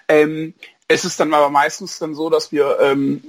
Ähm, 0.09 0.55
es 0.89 1.05
ist 1.05 1.21
dann 1.21 1.33
aber 1.35 1.51
meistens 1.51 1.99
dann 1.99 2.15
so, 2.15 2.31
dass 2.31 2.51
wir 2.51 2.79
ähm, 2.81 3.23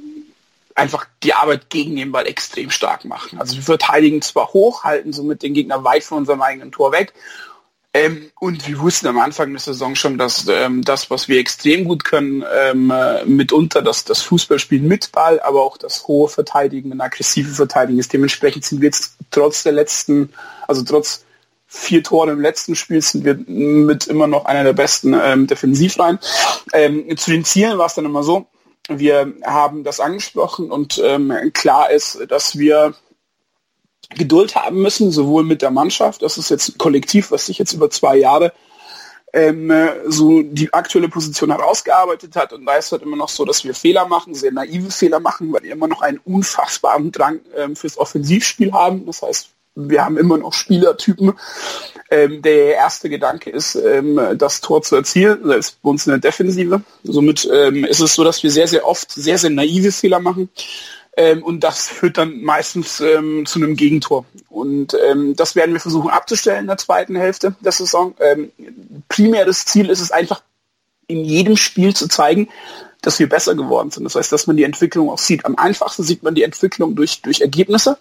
einfach 0.74 1.06
die 1.24 1.34
Arbeit 1.34 1.70
gegen 1.70 1.96
den 1.96 2.12
Ball 2.12 2.26
extrem 2.26 2.72
stark 2.72 3.06
machen. 3.06 3.40
Also 3.40 3.56
wir 3.56 3.64
verteidigen 3.64 4.22
zwar 4.22 4.54
hoch, 4.54 4.84
halten 4.84 5.14
somit 5.14 5.44
den 5.44 5.54
Gegner 5.54 5.84
weit 5.84 6.04
von 6.04 6.20
unserem 6.20 6.42
eigenen 6.42 6.72
Tor 6.72 6.92
weg 6.92 7.14
ähm, 7.94 8.32
und 8.40 8.68
wir 8.68 8.80
wussten 8.80 9.08
am 9.08 9.20
Anfang 9.20 9.52
der 9.52 9.60
Saison 9.60 9.96
schon, 9.96 10.18
dass 10.18 10.48
ähm, 10.48 10.82
das, 10.82 11.10
was 11.10 11.28
wir 11.28 11.40
extrem 11.40 11.84
gut 11.84 12.06
können, 12.06 12.44
ähm, 12.64 12.90
äh, 12.90 13.26
mitunter 13.26 13.82
das, 13.82 14.06
das 14.06 14.22
Fußballspielen 14.22 14.88
mit 14.88 15.12
Ball, 15.12 15.42
aber 15.42 15.62
auch 15.62 15.78
das 15.78 16.08
hohe 16.08 16.30
Verteidigen 16.30 16.94
und 16.94 17.02
aggressive 17.02 17.50
Verteidigen 17.50 18.00
ist. 18.00 18.14
Dementsprechend 18.14 18.64
sind 18.64 18.82
wir 18.82 18.88
jetzt 18.88 19.16
trotz 19.30 19.64
der 19.64 19.74
letzten, 19.74 20.32
also 20.70 20.84
trotz 20.84 21.26
vier 21.68 22.02
Tore 22.02 22.32
im 22.32 22.42
letzten 22.42 22.76
Spiel 22.76 23.02
sind 23.02 23.26
wir 23.26 23.36
mit 23.36 24.08
immer 24.08 24.28
noch 24.28 24.46
einer 24.46 24.64
der 24.64 24.74
besten 24.74 25.14
ähm, 25.14 25.48
Defensivreihen. 25.48 26.20
Ähm, 26.72 27.18
zu 27.18 27.32
den 27.32 27.44
Zielen 27.44 27.78
war 27.78 27.88
es 27.88 27.96
dann 27.96 28.06
immer 28.06 28.24
so, 28.24 28.48
wir 28.88 29.34
haben 29.46 29.84
das 29.84 30.00
angesprochen 30.00 30.72
und 30.72 31.02
ähm, 31.04 31.34
klar 31.54 31.92
ist, 31.92 32.20
dass 32.30 32.58
wir 32.58 32.94
Geduld 34.18 34.56
haben 34.56 34.82
müssen, 34.82 35.12
sowohl 35.12 35.44
mit 35.44 35.62
der 35.62 35.72
Mannschaft, 35.72 36.22
das 36.22 36.38
ist 36.38 36.50
jetzt 36.50 36.70
ein 36.70 36.78
Kollektiv, 36.78 37.32
was 37.32 37.46
sich 37.46 37.58
jetzt 37.58 37.74
über 37.74 37.90
zwei 37.90 38.18
Jahre 38.18 38.54
ähm, 39.34 39.72
so 40.08 40.42
die 40.42 40.74
aktuelle 40.74 41.10
Position 41.10 41.52
herausgearbeitet 41.52 42.36
hat. 42.36 42.54
Und 42.54 42.66
da 42.66 42.76
ist 42.76 42.92
halt 42.92 43.02
immer 43.02 43.18
noch 43.18 43.30
so, 43.30 43.46
dass 43.46 43.64
wir 43.64 43.74
Fehler 43.74 44.08
machen, 44.08 44.34
sehr 44.36 44.52
naive 44.52 44.92
Fehler 44.92 45.20
machen, 45.20 45.52
weil 45.54 45.64
wir 45.64 45.72
immer 45.72 45.88
noch 45.88 46.02
einen 46.02 46.20
unfassbaren 46.26 47.12
Drang 47.12 47.40
ähm, 47.56 47.76
fürs 47.76 47.98
Offensivspiel 47.98 48.74
haben. 48.74 49.06
Das 49.06 49.22
heißt, 49.22 49.50
wir 49.76 50.04
haben 50.04 50.18
immer 50.18 50.38
noch 50.38 50.54
Spielertypen. 50.54 51.34
Ähm, 52.10 52.42
der 52.42 52.76
erste 52.76 53.10
Gedanke 53.10 53.50
ist, 53.50 53.76
ähm, 53.76 54.20
das 54.36 54.60
Tor 54.60 54.82
zu 54.82 54.98
erzielen, 54.98 55.40
selbst 55.46 55.82
bei 55.82 55.90
uns 55.90 56.06
in 56.06 56.12
der 56.12 56.20
Defensive. 56.20 56.82
Somit 57.04 57.50
ähm, 57.52 57.86
ist 57.86 58.02
es 58.02 58.16
so, 58.16 58.26
dass 58.26 58.44
wir 58.44 58.52
sehr, 58.52 58.68
sehr 58.68 58.86
oft 58.86 59.12
sehr, 59.12 59.38
sehr 59.38 59.50
naive 59.50 59.94
Fehler 59.94 60.20
machen. 60.20 60.50
Ähm, 61.18 61.44
und 61.44 61.62
das 61.62 61.90
führt 61.90 62.18
dann 62.18 62.42
meistens 62.42 63.02
ähm, 63.02 63.46
zu 63.46 63.60
einem 63.60 63.76
Gegentor. 63.76 64.26
Und 64.50 64.96
ähm, 65.10 65.36
das 65.36 65.56
werden 65.56 65.74
wir 65.74 65.82
versuchen 65.82 66.10
abzustellen 66.10 66.62
in 66.62 66.68
der 66.68 66.78
zweiten 66.78 67.16
Hälfte 67.16 67.56
der 67.60 67.74
Saison. 67.74 68.16
Ähm, 68.20 68.52
primäres 69.10 69.66
Ziel 69.66 69.90
ist 69.90 70.00
es 70.00 70.12
einfach, 70.12 70.42
in 71.08 71.26
jedem 71.26 71.58
Spiel 71.58 71.94
zu 71.94 72.08
zeigen, 72.08 72.48
dass 73.02 73.20
wir 73.20 73.28
besser 73.28 73.56
geworden 73.56 73.92
sind. 73.92 74.06
Das 74.06 74.16
heißt, 74.16 74.32
dass 74.32 74.48
man 74.48 74.56
die 74.56 74.64
Entwicklung 74.64 75.10
auch 75.10 75.18
sieht. 75.18 75.46
Am 75.46 75.58
einfachsten 75.58 76.04
sieht 76.04 76.24
man 76.24 76.36
die 76.36 76.44
Entwicklung 76.44 76.96
durch, 76.96 77.22
durch 77.22 77.42
Ergebnisse. 77.42 77.98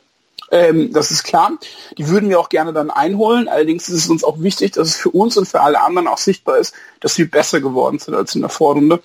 Ähm, 0.50 0.92
das 0.92 1.10
ist 1.10 1.24
klar. 1.24 1.52
Die 1.96 2.08
würden 2.08 2.28
wir 2.28 2.38
auch 2.38 2.48
gerne 2.48 2.72
dann 2.72 2.90
einholen. 2.90 3.48
Allerdings 3.48 3.88
ist 3.88 4.04
es 4.04 4.10
uns 4.10 4.24
auch 4.24 4.40
wichtig, 4.40 4.72
dass 4.72 4.88
es 4.88 4.96
für 4.96 5.10
uns 5.10 5.36
und 5.36 5.46
für 5.46 5.60
alle 5.60 5.80
anderen 5.80 6.08
auch 6.08 6.18
sichtbar 6.18 6.58
ist, 6.58 6.74
dass 7.00 7.16
wir 7.18 7.30
besser 7.30 7.60
geworden 7.60 7.98
sind 7.98 8.14
als 8.14 8.34
in 8.34 8.42
der 8.42 8.50
Vorrunde. 8.50 9.00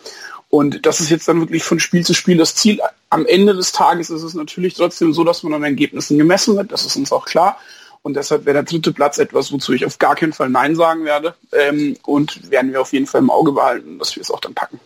Und 0.50 0.86
das 0.86 1.00
ist 1.00 1.10
jetzt 1.10 1.28
dann 1.28 1.40
wirklich 1.40 1.64
von 1.64 1.80
Spiel 1.80 2.06
zu 2.06 2.14
Spiel 2.14 2.38
das 2.38 2.56
Ziel. 2.56 2.80
Am 3.10 3.26
Ende 3.26 3.54
des 3.54 3.72
Tages 3.72 4.10
ist 4.10 4.24
es 4.24 4.34
natürlich 4.34 4.76
trotzdem 4.76 5.14
so, 5.14 5.24
dass 5.24 5.44
man 5.44 5.54
an 5.54 5.64
Ergebnissen 5.64 6.18
gemessen 6.18 6.56
wird. 6.56 6.72
Das 6.72 6.86
ist 6.86 6.96
uns 6.96 7.12
auch 7.12 7.26
klar. 7.26 7.58
Und 8.04 8.16
deshalb 8.16 8.46
wäre 8.46 8.54
der 8.54 8.64
dritte 8.64 8.94
Platz 8.94 9.18
etwas, 9.18 9.52
wozu 9.52 9.74
ich 9.74 9.86
auf 9.86 9.98
gar 9.98 10.16
keinen 10.16 10.34
Fall 10.34 10.50
Nein 10.50 10.76
sagen 10.76 11.06
werde. 11.06 11.34
Ähm, 11.52 11.98
und 12.06 12.52
werden 12.52 12.72
wir 12.72 12.82
auf 12.82 12.94
jeden 12.94 13.08
Fall 13.08 13.22
im 13.22 13.32
Auge 13.32 13.52
behalten, 13.52 13.98
dass 13.98 14.16
wir 14.16 14.22
es 14.22 14.32
auch 14.32 14.40
dann 14.40 14.54
packen. 14.54 14.80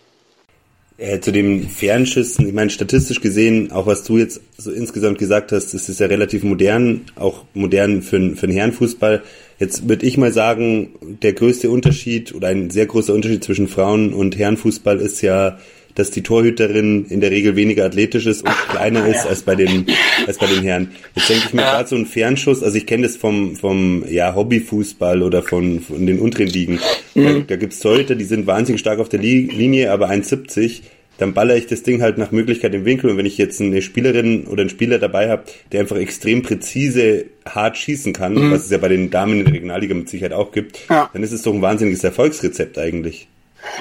Äh, 0.98 1.20
zu 1.20 1.32
den 1.32 1.70
Fernschüssen, 1.70 2.48
ich 2.48 2.54
meine, 2.54 2.70
statistisch 2.70 3.22
gesehen, 3.22 3.72
auch 3.72 3.86
was 3.86 4.04
du 4.04 4.18
jetzt 4.18 4.42
so 4.58 4.72
insgesamt 4.72 5.18
gesagt 5.18 5.54
hast, 5.54 5.74
es 5.74 5.88
ist 5.88 6.00
ja 6.00 6.08
relativ 6.08 6.44
modern, 6.44 7.06
auch 7.16 7.46
modern 7.54 8.02
für, 8.02 8.36
für 8.36 8.48
den 8.48 8.56
Herrenfußball. 8.56 9.24
Jetzt 9.60 9.90
würde 9.90 10.06
ich 10.06 10.18
mal 10.18 10.32
sagen, 10.32 10.90
der 11.22 11.34
größte 11.34 11.70
Unterschied 11.70 12.34
oder 12.34 12.48
ein 12.48 12.70
sehr 12.70 12.86
großer 12.86 13.14
Unterschied 13.14 13.44
zwischen 13.44 13.68
Frauen- 13.68 14.14
und 14.14 14.38
Herrenfußball 14.38 15.00
ist 15.00 15.22
ja, 15.22 15.60
dass 15.96 16.12
die 16.12 16.24
Torhüterin 16.24 17.06
in 17.10 17.20
der 17.20 17.32
Regel 17.32 17.58
weniger 17.58 17.84
athletisch 17.84 18.26
ist 18.26 18.44
und 18.44 18.54
kleiner 18.70 19.06
ist 19.06 19.28
als 19.28 19.42
bei 19.42 19.56
den 19.56 19.86
als 20.28 20.38
bei 20.38 20.48
den 20.48 20.64
Herren. 20.64 20.92
Jetzt 21.14 21.30
denke 21.30 21.44
ich 21.48 21.54
mir 21.54 21.64
ja. 21.64 21.72
gerade 21.72 21.90
so 21.90 21.98
ein 21.98 22.06
Fernschuss, 22.06 22.64
also 22.64 22.78
ich 22.78 22.86
kenne 22.86 23.04
das 23.04 23.18
vom 23.18 23.58
vom 23.58 24.06
ja 24.10 24.34
Hobbyfußball 24.34 25.22
oder 25.22 25.44
von, 25.44 25.82
von 25.82 26.06
den 26.06 26.20
unteren 26.20 26.48
Ligen. 26.48 26.80
Mhm. 27.16 27.24
Da, 27.24 27.40
da 27.48 27.56
gibt's 27.58 27.80
Torhüter, 27.80 28.16
die 28.16 28.24
sind 28.24 28.48
wahnsinnig 28.48 28.80
stark 28.80 29.00
auf 29.00 29.10
der 29.10 29.20
Linie, 29.20 29.92
aber 29.92 30.10
1,70 30.10 30.82
dann 31.20 31.34
baller 31.34 31.56
ich 31.56 31.68
das 31.68 31.84
Ding 31.84 32.02
halt 32.02 32.18
nach 32.18 32.32
Möglichkeit 32.32 32.74
im 32.74 32.86
Winkel. 32.86 33.10
Und 33.10 33.18
wenn 33.18 33.26
ich 33.26 33.38
jetzt 33.38 33.62
eine 33.62 33.82
Spielerin 33.82 34.48
oder 34.48 34.62
einen 34.62 34.70
Spieler 34.70 35.00
dabei 35.00 35.30
habe, 35.30 35.44
der 35.72 35.82
einfach 35.82 35.98
extrem 35.98 36.42
präzise 36.42 37.26
hart 37.46 37.78
schießen 37.78 38.14
kann, 38.14 38.34
mhm. 38.34 38.52
was 38.52 38.66
es 38.66 38.72
ja 38.72 38.78
bei 38.78 38.88
den 38.88 39.10
Damen 39.10 39.40
in 39.40 39.46
der 39.46 39.54
Regionalliga 39.54 39.94
mit 39.94 40.10
Sicherheit 40.10 40.34
auch 40.34 40.52
gibt, 40.52 40.80
ja. 40.90 41.10
dann 41.12 41.22
ist 41.22 41.32
es 41.32 41.42
doch 41.42 41.54
ein 41.54 41.62
wahnsinniges 41.62 42.04
Erfolgsrezept 42.04 42.78
eigentlich. 42.78 43.28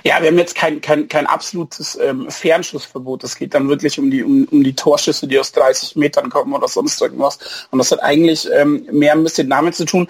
Ja, 0.04 0.20
wir 0.20 0.28
haben 0.28 0.38
jetzt 0.38 0.56
kein, 0.56 0.80
kein, 0.80 1.08
kein 1.08 1.26
absolutes 1.26 1.98
ähm, 2.02 2.28
Fernschussverbot. 2.28 3.22
Es 3.24 3.36
geht 3.36 3.54
dann 3.54 3.68
wirklich 3.68 3.98
um 3.98 4.10
die, 4.10 4.24
um, 4.24 4.46
um 4.50 4.64
die 4.64 4.74
Torschüsse, 4.74 5.28
die 5.28 5.38
aus 5.38 5.52
30 5.52 5.96
Metern 5.96 6.30
kommen 6.30 6.52
oder 6.52 6.66
sonst 6.66 7.00
irgendwas. 7.00 7.38
Und 7.70 7.78
das 7.78 7.92
hat 7.92 8.02
eigentlich 8.02 8.48
ähm, 8.52 8.86
mehr 8.90 9.12
ein 9.12 9.22
bisschen 9.22 9.48
damit 9.48 9.76
zu 9.76 9.84
tun, 9.84 10.08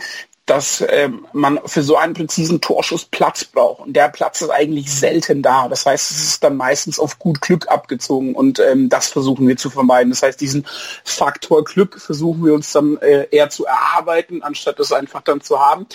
dass 0.49 0.85
ähm, 0.89 1.27
man 1.33 1.61
für 1.67 1.83
so 1.83 1.97
einen 1.97 2.15
präzisen 2.15 2.61
Torschuss 2.61 3.05
Platz 3.05 3.45
braucht. 3.45 3.81
Und 3.87 3.93
der 3.95 4.09
Platz 4.09 4.41
ist 4.41 4.51
eigentlich 4.51 4.93
selten 4.93 5.43
da. 5.43 5.69
Das 5.69 5.87
heißt, 5.87 6.11
es 6.11 6.25
ist 6.25 6.45
dann 6.45 6.57
meistens 6.57 6.99
auf 6.99 7.19
gut 7.19 7.41
Glück 7.41 7.69
abgezogen 7.69 8.35
und 8.35 8.59
ähm, 8.59 8.89
das 8.89 9.09
versuchen 9.09 9.47
wir 9.47 9.57
zu 9.57 9.71
vermeiden. 9.71 10.11
Das 10.11 10.23
heißt, 10.23 10.41
diesen 10.41 10.67
Faktor 11.05 11.65
Glück 11.65 12.01
versuchen 12.01 12.45
wir 12.45 12.55
uns 12.55 12.73
dann 12.73 12.97
äh, 12.99 13.29
eher 13.31 13.51
zu 13.51 13.67
erarbeiten, 13.67 14.43
anstatt 14.43 14.81
es 14.81 14.93
einfach 14.93 15.23
dann 15.23 15.41
zu 15.41 15.61
haben. 15.61 15.87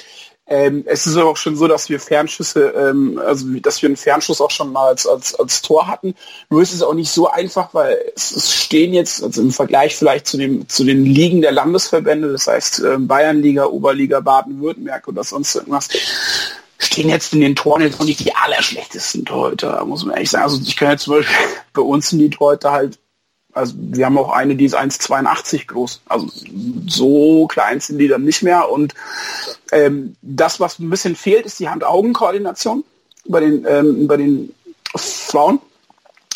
Ähm, 0.46 0.84
es 0.86 1.08
ist 1.08 1.16
aber 1.16 1.30
auch 1.30 1.38
schon 1.38 1.56
so, 1.56 1.68
dass 1.68 1.90
wir 1.90 2.02
Fernschüsse, 2.02 2.74
ähm, 2.76 3.18
also 3.26 3.48
dass 3.62 3.82
wir 3.82 3.88
einen 3.88 3.96
Fernschuss 3.96 4.42
auch 4.42 4.52
schon 4.52 4.74
mal 4.74 4.90
als, 4.90 5.08
als, 5.08 5.34
als 5.36 5.62
Tor 5.62 5.88
hatten. 5.88 6.16
Nur 6.50 6.62
ist 6.62 6.74
es 6.74 6.84
auch 6.84 6.94
nicht 6.94 7.12
so 7.12 7.30
einfach, 7.30 7.74
weil 7.74 7.98
es, 8.14 8.32
es 8.32 8.54
stehen 8.54 8.94
jetzt, 8.94 9.24
also 9.24 9.42
im 9.42 9.52
Vergleich 9.52 9.96
vielleicht 9.96 10.28
zu, 10.28 10.38
dem, 10.38 10.68
zu 10.68 10.84
den 10.84 11.06
Ligen 11.06 11.42
der 11.42 11.54
Landesverbände, 11.54 12.32
das 12.32 12.48
heißt 12.48 12.80
äh, 12.80 12.98
Bayernliga, 12.98 13.68
Oberliga, 13.68 14.20
Baden-Württemberg 14.20 15.08
oder 15.08 15.24
sonst 15.24 15.56
irgendwas, 15.56 15.88
stehen 16.78 17.08
jetzt 17.08 17.34
in 17.34 17.40
den 17.40 17.56
Toren 17.56 17.82
jetzt 17.82 18.02
auch 18.02 18.06
nicht 18.06 18.20
die 18.20 18.36
allerschlechtesten 18.36 19.24
Torhüter, 19.24 19.86
muss 19.86 20.04
man 20.04 20.16
ehrlich 20.16 20.30
sagen. 20.30 20.44
Also 20.44 20.60
ich 20.62 20.76
kann 20.76 20.92
jetzt 20.92 21.04
zum 21.04 21.16
Beispiel 21.16 21.36
bei 21.74 21.82
uns 21.82 22.10
sind 22.10 22.20
die 22.20 22.30
Torhüter 22.30 22.74
halt 22.74 23.00
also 23.54 23.76
wir 23.78 24.06
haben 24.06 24.18
auch 24.18 24.32
eine, 24.32 24.56
die 24.56 24.66
ist 24.66 24.76
1,82 24.76 25.68
groß. 25.68 26.02
Also 26.08 26.28
so 26.88 27.48
klein 27.48 27.80
sind 27.80 28.00
die 28.00 28.08
dann 28.08 28.24
nicht 28.24 28.44
mehr. 28.44 28.70
Und 28.70 28.94
ähm, 29.72 30.16
das, 30.22 30.60
was 30.60 30.80
ein 30.80 30.90
bisschen 30.90 31.16
fehlt, 31.16 31.46
ist 31.46 31.60
die 31.60 31.70
Hand-Augen-Koordination 31.70 32.84
bei 33.26 33.40
den, 33.40 33.66
ähm, 33.68 34.08
bei 34.08 34.18
den 34.18 34.54
Frauen. 34.96 35.60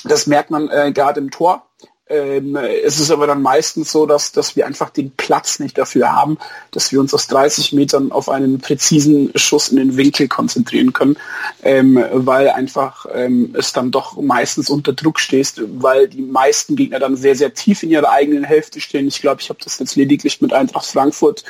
Das 0.04 0.28
merkt 0.28 0.52
man 0.52 0.70
äh, 0.70 0.92
gerade 0.92 1.20
im 1.20 1.32
Tor. 1.32 1.67
Ähm, 2.10 2.56
es 2.56 3.00
ist 3.00 3.12
aber 3.12 3.28
dann 3.28 3.42
meistens 3.42 3.92
so, 3.92 4.06
dass, 4.06 4.32
dass 4.32 4.56
wir 4.56 4.66
einfach 4.66 4.90
den 4.90 5.12
Platz 5.12 5.60
nicht 5.60 5.78
dafür 5.78 6.14
haben, 6.14 6.38
dass 6.72 6.92
wir 6.92 7.02
uns 7.02 7.14
aus 7.14 7.28
30 7.28 7.74
Metern 7.74 8.12
auf 8.12 8.30
einen 8.30 8.60
präzisen 8.60 9.32
Schuss 9.36 9.70
in 9.70 9.78
den 9.78 9.98
Winkel 9.98 10.30
konzentrieren 10.30 10.94
können, 10.94 11.18
ähm, 11.64 12.02
weil 12.12 12.50
einfach 12.50 13.06
ähm, 13.14 13.54
es 13.58 13.74
dann 13.74 13.92
doch 13.92 14.16
meistens 14.22 14.70
unter 14.70 14.94
Druck 14.94 15.20
stehst, 15.20 15.62
weil 15.82 16.08
die 16.08 16.22
meisten 16.22 16.78
Gegner 16.78 17.00
dann 17.00 17.18
sehr, 17.18 17.36
sehr 17.36 17.54
tief 17.54 17.84
in 17.84 17.92
ihrer 17.92 18.10
eigenen 18.10 18.46
Hälfte 18.46 18.80
stehen. 18.80 19.08
Ich 19.08 19.22
glaube, 19.22 19.42
ich 19.42 19.50
habe 19.50 19.60
das 19.62 19.78
jetzt 19.80 19.96
lediglich 19.96 20.42
mit 20.42 20.54
Eintracht 20.54 20.86
Frankfurt 20.86 21.44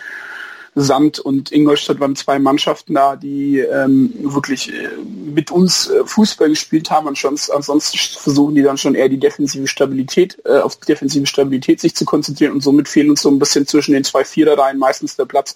Sand 0.80 1.20
und 1.20 1.52
Ingolstadt 1.52 2.00
waren 2.00 2.16
zwei 2.16 2.38
Mannschaften 2.38 2.94
da, 2.94 3.16
die 3.16 3.60
ähm, 3.60 4.14
wirklich 4.22 4.72
äh, 4.72 4.90
mit 5.34 5.50
uns 5.50 5.90
äh, 5.90 6.06
Fußball 6.06 6.50
gespielt 6.50 6.92
haben 6.92 7.08
und 7.08 7.18
schon, 7.18 7.36
ansonsten 7.54 7.98
versuchen 7.98 8.54
die 8.54 8.62
dann 8.62 8.78
schon 8.78 8.94
eher 8.94 9.10
die 9.10 9.20
defensive 9.20 9.68
Stabilität, 9.68 10.38
äh, 10.46 10.60
auf 10.60 10.76
die 10.76 10.86
defensive 10.86 11.26
Stabilität 11.26 11.80
sich 11.80 11.96
zu 11.96 12.06
konzentrieren 12.06 12.54
und 12.54 12.62
somit 12.62 12.88
fehlen 12.88 13.10
uns 13.10 13.22
so 13.22 13.30
ein 13.30 13.40
bisschen 13.40 13.66
zwischen 13.66 13.94
den 13.94 14.04
zwei 14.04 14.24
Viererreihen 14.24 14.78
meistens 14.78 15.16
der 15.16 15.26
Platz, 15.26 15.56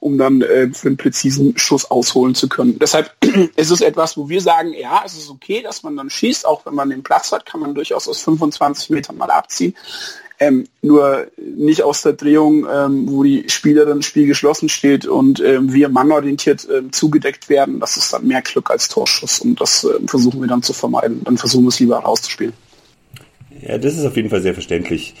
um 0.00 0.16
dann 0.16 0.40
äh, 0.40 0.70
für 0.72 0.88
einen 0.88 0.96
präzisen 0.96 1.56
Schuss 1.58 1.90
ausholen 1.90 2.34
zu 2.34 2.48
können. 2.48 2.78
Deshalb 2.78 3.12
ist 3.56 3.70
es 3.70 3.82
etwas, 3.82 4.16
wo 4.16 4.28
wir 4.28 4.40
sagen, 4.40 4.72
ja, 4.72 5.02
es 5.04 5.16
ist 5.16 5.30
okay, 5.30 5.62
dass 5.62 5.82
man 5.82 5.96
dann 5.96 6.08
schießt, 6.08 6.46
auch 6.46 6.64
wenn 6.64 6.74
man 6.74 6.88
den 6.88 7.02
Platz 7.02 7.30
hat, 7.30 7.44
kann 7.44 7.60
man 7.60 7.74
durchaus 7.74 8.08
aus 8.08 8.20
25 8.20 8.90
Metern 8.90 9.16
mal 9.18 9.30
abziehen. 9.30 9.76
Ähm, 10.42 10.64
nur 10.80 11.28
nicht 11.36 11.82
aus 11.82 12.02
der 12.02 12.14
Drehung, 12.14 12.66
ähm, 12.66 13.08
wo 13.08 13.22
die 13.22 13.44
Spielerin 13.48 13.98
das 13.98 14.06
Spiel 14.06 14.26
geschlossen 14.26 14.68
steht 14.68 15.06
und 15.06 15.40
ähm, 15.40 15.72
wir 15.72 15.88
mannorientiert 15.88 16.66
ähm, 16.74 16.90
zugedeckt 16.90 17.48
werden. 17.48 17.78
Das 17.78 17.96
ist 17.96 18.12
dann 18.12 18.26
mehr 18.26 18.42
Glück 18.42 18.68
als 18.68 18.88
Torschuss 18.88 19.38
und 19.38 19.60
das 19.60 19.84
äh, 19.84 20.04
versuchen 20.06 20.40
wir 20.40 20.48
dann 20.48 20.62
zu 20.62 20.72
vermeiden. 20.72 21.20
Dann 21.24 21.38
versuchen 21.38 21.64
wir 21.64 21.68
es 21.68 21.78
lieber 21.78 21.98
rauszuspielen. 21.98 22.54
Ja, 23.60 23.78
das 23.78 23.96
ist 23.96 24.04
auf 24.04 24.16
jeden 24.16 24.30
Fall 24.30 24.42
sehr 24.42 24.54
verständlich. 24.54 25.14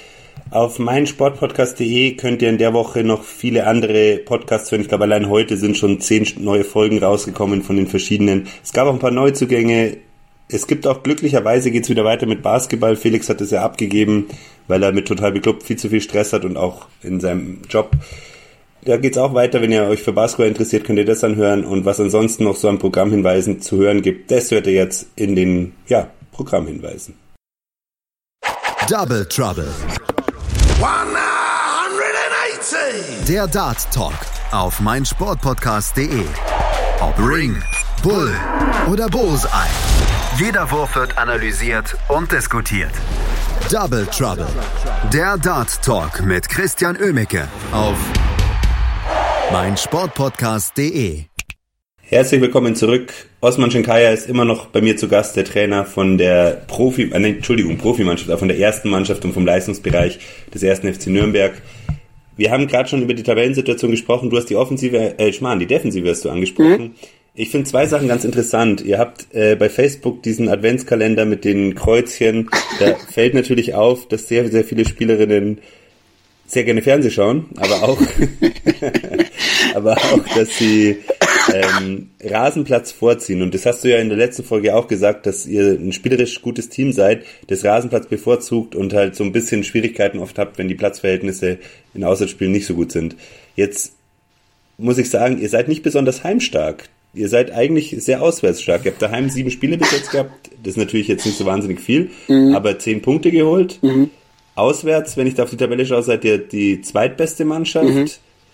Auf 0.50 0.80
meinsportpodcast.de 0.80 2.16
könnt 2.16 2.42
ihr 2.42 2.48
in 2.48 2.58
der 2.58 2.74
Woche 2.74 3.04
noch 3.04 3.22
viele 3.22 3.68
andere 3.68 4.18
Podcasts 4.18 4.72
hören. 4.72 4.80
Ich 4.80 4.88
glaube, 4.88 5.04
allein 5.04 5.28
heute 5.28 5.56
sind 5.56 5.76
schon 5.76 6.00
zehn 6.00 6.26
neue 6.38 6.64
Folgen 6.64 6.98
rausgekommen 6.98 7.62
von 7.62 7.76
den 7.76 7.86
verschiedenen. 7.86 8.48
Es 8.64 8.72
gab 8.72 8.88
auch 8.88 8.92
ein 8.92 8.98
paar 8.98 9.12
Neuzugänge. 9.12 9.98
Es 10.52 10.66
gibt 10.66 10.86
auch 10.86 11.02
glücklicherweise 11.02 11.70
geht's 11.70 11.88
wieder 11.88 12.04
weiter 12.04 12.26
mit 12.26 12.42
Basketball. 12.42 12.96
Felix 12.96 13.30
hat 13.30 13.40
es 13.40 13.50
ja 13.50 13.62
abgegeben, 13.62 14.26
weil 14.68 14.82
er 14.82 14.92
mit 14.92 15.08
total 15.08 15.32
bekloppt 15.32 15.62
viel 15.62 15.78
zu 15.78 15.88
viel 15.88 16.02
Stress 16.02 16.34
hat 16.34 16.44
und 16.44 16.58
auch 16.58 16.88
in 17.02 17.20
seinem 17.20 17.62
Job. 17.70 17.92
Da 18.84 18.98
geht's 18.98 19.16
auch 19.16 19.32
weiter, 19.32 19.62
wenn 19.62 19.72
ihr 19.72 19.84
euch 19.84 20.02
für 20.02 20.12
Basketball 20.12 20.48
interessiert, 20.48 20.84
könnt 20.84 20.98
ihr 20.98 21.06
das 21.06 21.24
anhören. 21.24 21.64
Und 21.64 21.86
was 21.86 21.98
ansonsten 22.00 22.44
noch 22.44 22.56
so 22.56 22.68
an 22.68 22.78
Programmhinweisen 22.78 23.62
zu 23.62 23.78
hören 23.78 24.02
gibt, 24.02 24.30
das 24.30 24.50
hört 24.50 24.66
ihr 24.66 24.74
jetzt 24.74 25.06
in 25.16 25.34
den 25.36 25.72
ja, 25.86 26.10
Programmhinweisen. 26.32 27.14
Double 28.88 29.24
Trouble. 29.26 29.68
180. 30.80 33.26
Der 33.28 33.46
Dart 33.46 33.90
Talk 33.92 34.18
auf 34.50 34.80
meinsportpodcast.de. 34.80 36.24
Ob 37.00 37.18
Ring, 37.18 37.62
Bull 38.02 38.34
oder 38.90 39.08
Bullseye. 39.08 39.70
Jeder 40.38 40.70
Wurf 40.70 40.96
wird 40.96 41.18
analysiert 41.18 41.94
und 42.08 42.32
diskutiert. 42.32 42.90
Double 43.70 44.06
Trouble. 44.06 44.46
Der 45.12 45.36
Dart 45.36 45.82
Talk 45.84 46.24
mit 46.24 46.48
Christian 46.48 46.96
Ömicke 46.96 47.46
auf 47.70 47.98
meinsportpodcast.de. 49.52 51.24
Herzlich 52.00 52.40
willkommen 52.40 52.74
zurück. 52.74 53.12
Osman 53.42 53.70
Schenkaya 53.70 54.10
ist 54.10 54.26
immer 54.26 54.46
noch 54.46 54.68
bei 54.68 54.80
mir 54.80 54.96
zu 54.96 55.06
Gast, 55.06 55.36
der 55.36 55.44
Trainer 55.44 55.84
von 55.84 56.16
der 56.16 56.62
Profi, 56.66 57.10
äh, 57.12 57.28
Entschuldigung, 57.28 57.76
Profimannschaft, 57.76 58.30
auch 58.30 58.38
von 58.38 58.48
der 58.48 58.58
ersten 58.58 58.88
Mannschaft 58.88 59.26
und 59.26 59.34
vom 59.34 59.44
Leistungsbereich 59.44 60.18
des 60.52 60.62
ersten 60.62 60.92
FC 60.92 61.08
Nürnberg. 61.08 61.60
Wir 62.38 62.50
haben 62.50 62.66
gerade 62.68 62.88
schon 62.88 63.02
über 63.02 63.12
die 63.12 63.22
Tabellensituation 63.22 63.90
gesprochen. 63.90 64.30
Du 64.30 64.38
hast 64.38 64.48
die 64.48 64.56
Offensive, 64.56 65.18
äh, 65.18 65.30
Schmarrn, 65.30 65.58
die 65.58 65.66
Defensive 65.66 66.08
hast 66.08 66.24
du 66.24 66.30
angesprochen. 66.30 66.82
Mhm. 66.82 66.94
Ich 67.34 67.48
finde 67.48 67.68
zwei 67.68 67.86
Sachen 67.86 68.08
ganz 68.08 68.24
interessant. 68.24 68.82
Ihr 68.82 68.98
habt 68.98 69.34
äh, 69.34 69.56
bei 69.56 69.70
Facebook 69.70 70.22
diesen 70.22 70.50
Adventskalender 70.50 71.24
mit 71.24 71.46
den 71.46 71.74
Kreuzchen. 71.74 72.50
Da 72.78 72.94
fällt 73.10 73.32
natürlich 73.32 73.74
auf, 73.74 74.06
dass 74.06 74.28
sehr, 74.28 74.50
sehr 74.50 74.64
viele 74.64 74.84
Spielerinnen 74.84 75.58
sehr 76.46 76.64
gerne 76.64 76.82
Fernseh 76.82 77.10
schauen, 77.10 77.46
aber 77.56 77.84
auch, 77.84 77.98
aber 79.74 79.96
auch, 79.96 80.28
dass 80.34 80.58
sie 80.58 80.98
ähm, 81.50 82.10
Rasenplatz 82.22 82.92
vorziehen. 82.92 83.40
Und 83.40 83.54
das 83.54 83.64
hast 83.64 83.82
du 83.82 83.88
ja 83.88 83.96
in 83.96 84.10
der 84.10 84.18
letzten 84.18 84.44
Folge 84.44 84.76
auch 84.76 84.86
gesagt, 84.86 85.24
dass 85.24 85.46
ihr 85.46 85.78
ein 85.80 85.94
spielerisch 85.94 86.42
gutes 86.42 86.68
Team 86.68 86.92
seid, 86.92 87.24
das 87.46 87.64
Rasenplatz 87.64 88.08
bevorzugt 88.08 88.74
und 88.74 88.92
halt 88.92 89.16
so 89.16 89.24
ein 89.24 89.32
bisschen 89.32 89.64
Schwierigkeiten 89.64 90.18
oft 90.18 90.38
habt, 90.38 90.58
wenn 90.58 90.68
die 90.68 90.74
Platzverhältnisse 90.74 91.56
in 91.94 92.04
Auswärtsspielen 92.04 92.52
nicht 92.52 92.66
so 92.66 92.74
gut 92.74 92.92
sind. 92.92 93.16
Jetzt 93.56 93.94
muss 94.76 94.98
ich 94.98 95.08
sagen, 95.08 95.40
ihr 95.40 95.48
seid 95.48 95.68
nicht 95.68 95.82
besonders 95.82 96.22
heimstark 96.22 96.90
ihr 97.14 97.28
seid 97.28 97.50
eigentlich 97.52 97.96
sehr 97.98 98.22
auswärtsstark. 98.22 98.84
Ihr 98.84 98.92
habt 98.92 99.02
daheim 99.02 99.30
sieben 99.30 99.50
Spiele 99.50 99.76
bis 99.76 99.92
jetzt 99.92 100.10
gehabt. 100.10 100.50
Das 100.62 100.72
ist 100.72 100.78
natürlich 100.78 101.08
jetzt 101.08 101.26
nicht 101.26 101.36
so 101.36 101.44
wahnsinnig 101.44 101.80
viel, 101.80 102.10
mhm. 102.28 102.54
aber 102.54 102.78
zehn 102.78 103.02
Punkte 103.02 103.30
geholt. 103.30 103.78
Mhm. 103.82 104.10
Auswärts, 104.54 105.16
wenn 105.16 105.26
ich 105.26 105.34
da 105.34 105.44
auf 105.44 105.50
die 105.50 105.56
Tabelle 105.56 105.86
schaue, 105.86 106.02
seid 106.02 106.24
ihr 106.24 106.38
die 106.38 106.82
zweitbeste 106.82 107.44
Mannschaft. 107.44 107.86
Mhm. 107.88 108.06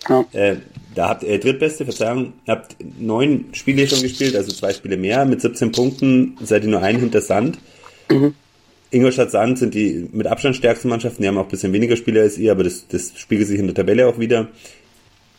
Ja. 0.07 0.25
Äh, 0.31 0.55
da 0.95 1.09
habt 1.09 1.23
ihr 1.23 1.29
äh, 1.29 1.39
drittbeste, 1.39 1.83
Verzeihung, 1.83 2.33
habt 2.47 2.75
neun 2.99 3.45
Spiele 3.51 3.87
schon 3.87 4.01
gespielt, 4.01 4.35
also 4.35 4.51
zwei 4.51 4.73
Spiele 4.73 4.97
mehr. 4.97 5.25
Mit 5.25 5.41
17 5.41 5.71
Punkten 5.71 6.37
seid 6.41 6.63
ihr 6.63 6.69
nur 6.69 6.81
ein 6.81 6.99
hinter 6.99 7.21
Sand. 7.21 7.57
Mhm. 8.09 8.33
Ingolstadt 8.91 9.29
Sand 9.29 9.59
sind 9.59 9.75
die 9.75 10.09
mit 10.11 10.25
Abstand 10.25 10.55
stärksten 10.55 10.89
Mannschaften, 10.89 11.21
die 11.21 11.27
haben 11.27 11.37
auch 11.37 11.43
ein 11.43 11.49
bisschen 11.49 11.73
weniger 11.73 11.95
Spiele 11.95 12.21
als 12.21 12.37
ihr, 12.39 12.51
aber 12.51 12.63
das, 12.63 12.87
das 12.87 13.13
spiegelt 13.15 13.47
sich 13.47 13.59
in 13.59 13.67
der 13.67 13.75
Tabelle 13.75 14.07
auch 14.07 14.17
wieder. 14.17 14.47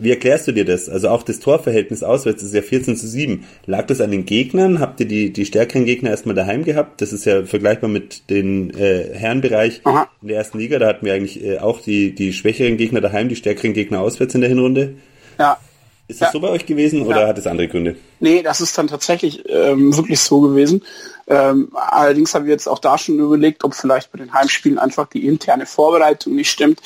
Wie 0.00 0.11
erklärst 0.11 0.49
du 0.49 0.52
dir 0.52 0.64
das? 0.64 0.88
Also 0.88 1.09
auch 1.09 1.23
das 1.23 1.40
Torverhältnis 1.40 2.02
auswärts 2.02 2.42
ist 2.42 2.54
ja 2.54 2.62
14 2.62 2.97
zu 2.97 3.07
7. 3.07 3.45
Lag 3.66 3.87
das 3.87 4.00
an 4.00 4.11
den 4.11 4.25
Gegnern? 4.26 4.80
Habt 4.80 5.00
ihr 5.00 5.07
die, 5.07 5.33
die 5.33 5.47
stärkeren 5.47 5.85
Gegner 5.85 6.11
erstmal 6.11 6.35
daheim 6.35 6.64
gehabt? 6.64 7.00
Das 7.00 7.12
ist 7.12 7.26
ja 7.26 7.45
vergleichbar 7.45 7.90
mit 7.90 8.28
den 8.30 8.71
äh, 8.71 9.14
Herrenbereich 9.14 9.83
Aha. 9.85 10.09
in 10.23 10.28
der 10.28 10.38
ersten 10.38 10.59
Liga. 10.59 10.78
Da 10.78 10.88
hatten 10.88 11.07
wir 11.07 11.14
eigentlich 11.14 11.45
äh, 11.45 11.59
auch 11.59 11.80
die, 11.80 12.14
die 12.14 12.33
schwächeren 12.33 12.76
Gegner 12.76 13.00
daheim, 13.00 13.28
die 13.28 13.37
stärkeren 13.37 13.75
Gegner 13.75 14.00
auswärts 14.00 14.35
in 14.35 14.40
der 14.40 14.50
Hinrunde. 14.50 14.95
Ja, 15.38 15.59
ist 16.11 16.21
das 16.21 16.28
ja. 16.28 16.33
so 16.33 16.40
bei 16.40 16.49
euch 16.49 16.66
gewesen 16.66 17.02
oder 17.02 17.23
ja. 17.23 17.28
hat 17.28 17.38
es 17.38 17.47
andere 17.47 17.69
Gründe? 17.69 17.95
Nee, 18.19 18.42
das 18.42 18.61
ist 18.61 18.76
dann 18.76 18.88
tatsächlich 18.88 19.49
ähm, 19.49 19.97
wirklich 19.97 20.19
so 20.19 20.40
gewesen. 20.40 20.83
Ähm, 21.28 21.69
allerdings 21.73 22.35
haben 22.35 22.47
wir 22.47 22.52
jetzt 22.52 22.66
auch 22.66 22.80
da 22.80 22.99
schon 22.99 23.21
überlegt, 23.21 23.62
ob 23.62 23.75
vielleicht 23.75 24.11
bei 24.11 24.19
den 24.19 24.33
Heimspielen 24.33 24.80
einfach 24.80 25.09
die 25.09 25.25
interne 25.25 25.66
Vorbereitung 25.66 26.35
nicht 26.35 26.50
stimmt. 26.50 26.80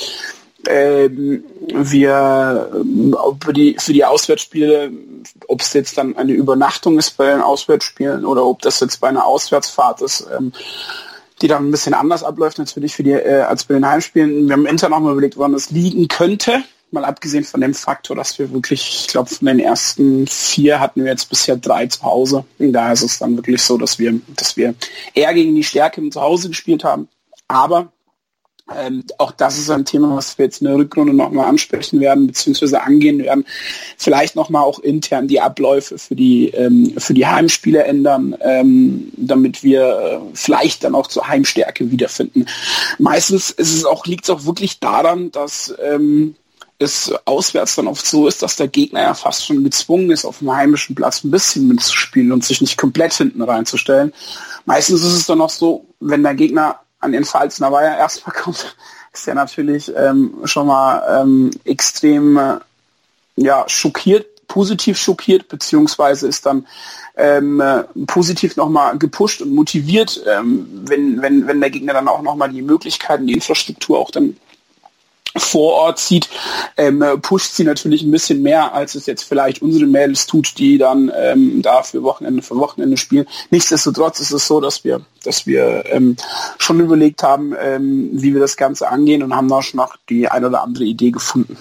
Ähm, 0.69 1.45
wir 1.67 2.71
für 3.45 3.53
die, 3.53 3.77
für 3.79 3.93
die 3.93 4.05
Auswärtsspiele, 4.05 4.93
ob 5.49 5.61
es 5.61 5.73
jetzt 5.73 5.99
dann 5.99 6.17
eine 6.17 6.33
Übernachtung 6.33 6.99
ist 6.99 7.17
bei 7.17 7.31
den 7.31 7.41
Auswärtsspielen 7.41 8.25
oder 8.25 8.45
ob 8.45 8.63
das 8.63 8.81
jetzt 8.81 9.01
bei 9.01 9.09
einer 9.09 9.27
Auswärtsfahrt 9.27 10.03
ist, 10.03 10.27
ähm, 10.37 10.53
die 11.43 11.49
dann 11.49 11.67
ein 11.67 11.71
bisschen 11.71 11.95
anders 11.95 12.23
abläuft 12.23 12.59
natürlich 12.59 12.95
für 12.95 13.03
die, 13.03 13.13
äh, 13.13 13.41
als 13.43 13.65
bei 13.65 13.75
den 13.75 13.87
Heimspielen. 13.89 14.47
Wir 14.47 14.53
haben 14.55 14.67
intern 14.67 14.93
auch 14.93 15.01
mal 15.01 15.13
überlegt, 15.13 15.37
woran 15.37 15.53
das 15.53 15.71
liegen 15.71 16.09
könnte 16.09 16.63
mal 16.95 17.05
abgesehen 17.05 17.45
von 17.45 17.61
dem 17.61 17.75
Faktor, 17.75 18.17
dass 18.17 18.39
wir 18.39 18.51
wirklich, 18.53 19.03
ich 19.03 19.09
glaube, 19.09 19.29
von 19.29 19.47
den 19.47 19.59
ersten 19.59 20.27
vier 20.27 20.81
hatten 20.81 21.05
wir 21.05 21.11
jetzt 21.11 21.29
bisher 21.29 21.57
drei 21.57 21.87
zu 21.87 22.03
Hause. 22.03 22.45
Und 22.59 22.73
daher 22.73 22.95
ist 22.95 23.03
es 23.03 23.19
dann 23.19 23.37
wirklich 23.37 23.61
so, 23.63 23.77
dass 23.77 23.99
wir, 23.99 24.19
dass 24.29 24.57
wir 24.57 24.75
eher 25.13 25.35
gegen 25.35 25.55
die 25.55 25.65
Stärke 25.65 26.01
im 26.01 26.11
Zuhause 26.11 26.49
gespielt 26.49 26.85
haben. 26.85 27.09
Aber 27.47 27.93
ähm, 28.73 29.05
auch 29.19 29.33
das 29.33 29.59
ist 29.59 29.71
ein 29.71 29.85
Thema, 29.85 30.17
was 30.17 30.39
wir 30.39 30.47
jetzt 30.47 30.63
in 30.63 30.67
der 30.67 30.77
Rückrunde 30.77 31.13
nochmal 31.13 31.47
ansprechen 31.47 32.01
werden, 32.01 32.27
beziehungsweise 32.27 32.83
angehen 32.83 33.19
werden. 33.19 33.45
Vielleicht 33.99 34.37
nochmal 34.37 34.63
auch 34.63 34.79
intern 34.79 35.29
die 35.29 35.41
Abläufe 35.41 35.99
für 35.99 36.15
die, 36.15 36.49
ähm, 36.49 36.95
für 36.97 37.13
die 37.13 37.27
Heimspiele 37.27 37.85
ändern, 37.85 38.35
ähm, 38.41 39.13
damit 39.17 39.63
wir 39.63 39.83
äh, 39.83 40.19
vielleicht 40.33 40.83
dann 40.83 40.95
auch 40.95 41.09
zur 41.09 41.29
Heimstärke 41.29 41.91
wiederfinden. 41.91 42.47
Meistens 42.99 43.51
ist 43.51 43.75
es 43.75 43.85
auch, 43.85 44.07
liegt 44.07 44.25
es 44.25 44.31
auch 44.31 44.47
wirklich 44.47 44.81
daran, 44.81 45.31
dass 45.31 45.75
ähm, 45.83 46.35
es 46.79 47.13
auswärts 47.27 47.77
dann 47.77 47.87
oft 47.87 48.05
so 48.05 48.27
ist, 48.27 48.43
dass 48.43 48.57
der 48.57 48.69
Gegner 48.69 49.03
ja 49.03 49.15
fast 49.15 49.47
schon 49.47 49.63
gezwungen 49.63 50.11
ist, 50.11 50.25
auf 50.25 50.39
dem 50.39 50.53
heimischen 50.53 50.95
Platz 50.95 51.23
ein 51.23 51.31
bisschen 51.31 51.69
mitzuspielen 51.69 52.33
und 52.33 52.45
sich 52.45 52.63
nicht 52.63 52.79
komplett 52.79 53.13
hinten 53.13 53.43
reinzustellen. 53.43 54.13
Meistens 54.65 55.03
ist 55.03 55.13
es 55.13 55.27
dann 55.27 55.43
auch 55.43 55.51
so, 55.51 55.87
wenn 56.01 56.23
der 56.23 56.35
Gegner 56.35 56.81
an 57.05 57.13
den 57.13 57.25
Pfalzner 57.25 57.71
Weiher 57.71 57.97
erstmal 57.97 58.35
kommt, 58.43 58.77
ist 59.13 59.29
er 59.29 59.35
natürlich 59.35 59.93
ähm, 59.97 60.35
schon 60.45 60.67
mal 60.67 61.23
ähm, 61.23 61.51
extrem 61.65 62.37
äh, 62.37 62.59
ja, 63.37 63.65
schockiert, 63.69 64.27
positiv 64.49 64.99
schockiert, 64.99 65.49
beziehungsweise 65.49 66.29
ist 66.29 66.47
dann 66.47 66.67
ähm, 67.17 67.61
äh, 67.61 67.85
positiv 68.07 68.57
nochmal 68.57 68.99
gepusht 68.99 69.41
und 69.43 69.55
motiviert, 69.55 70.23
ähm, 70.27 70.67
wenn, 70.87 71.23
wenn, 71.23 71.47
wenn 71.47 71.61
der 71.61 71.71
Gegner 71.71 71.93
dann 71.93 72.09
auch 72.09 72.23
nochmal 72.23 72.51
die 72.51 72.63
Möglichkeiten, 72.63 73.27
die 73.27 73.35
Infrastruktur 73.35 73.99
auch 73.99 74.11
dann 74.11 74.37
vor 75.37 75.73
Ort 75.75 75.99
sieht, 75.99 76.29
ähm, 76.77 77.05
pusht 77.23 77.55
sie 77.55 77.65
natürlich 77.65 78.03
ein 78.03 78.11
bisschen 78.11 78.43
mehr, 78.43 78.73
als 78.73 78.95
es 78.95 79.07
jetzt 79.07 79.25
vielleicht 79.25 79.63
unsere 79.63 79.87
Mädels 79.87 80.27
tut, 80.27 80.59
die 80.59 80.79
dann 80.79 81.13
ähm, 81.17 81.61
da 81.63 81.83
für 81.83 82.03
Wochenende 82.03 82.43
für 82.43 82.57
Wochenende 82.57 82.97
spielen. 82.97 83.27
Nichtsdestotrotz 83.51 84.21
ist 84.21 84.33
es 84.33 84.47
so, 84.47 84.61
dass 84.61 84.85
wir, 84.85 85.01
dass 85.25 85.47
wir 85.47 85.85
ähm, 85.87 86.17
schon 86.59 86.81
überlegt 86.81 87.23
haben, 87.23 87.55
ähm, 87.61 88.11
wie 88.13 88.33
wir 88.33 88.41
das 88.41 88.57
Ganze 88.57 88.89
angehen 88.89 89.23
und 89.23 89.35
haben 89.35 89.49
da 89.49 89.63
schon 89.63 89.79
noch 89.79 89.97
die 90.09 90.29
eine 90.29 90.49
oder 90.49 90.63
andere 90.63 90.85
Idee 90.85 91.11
gefunden. 91.11 91.57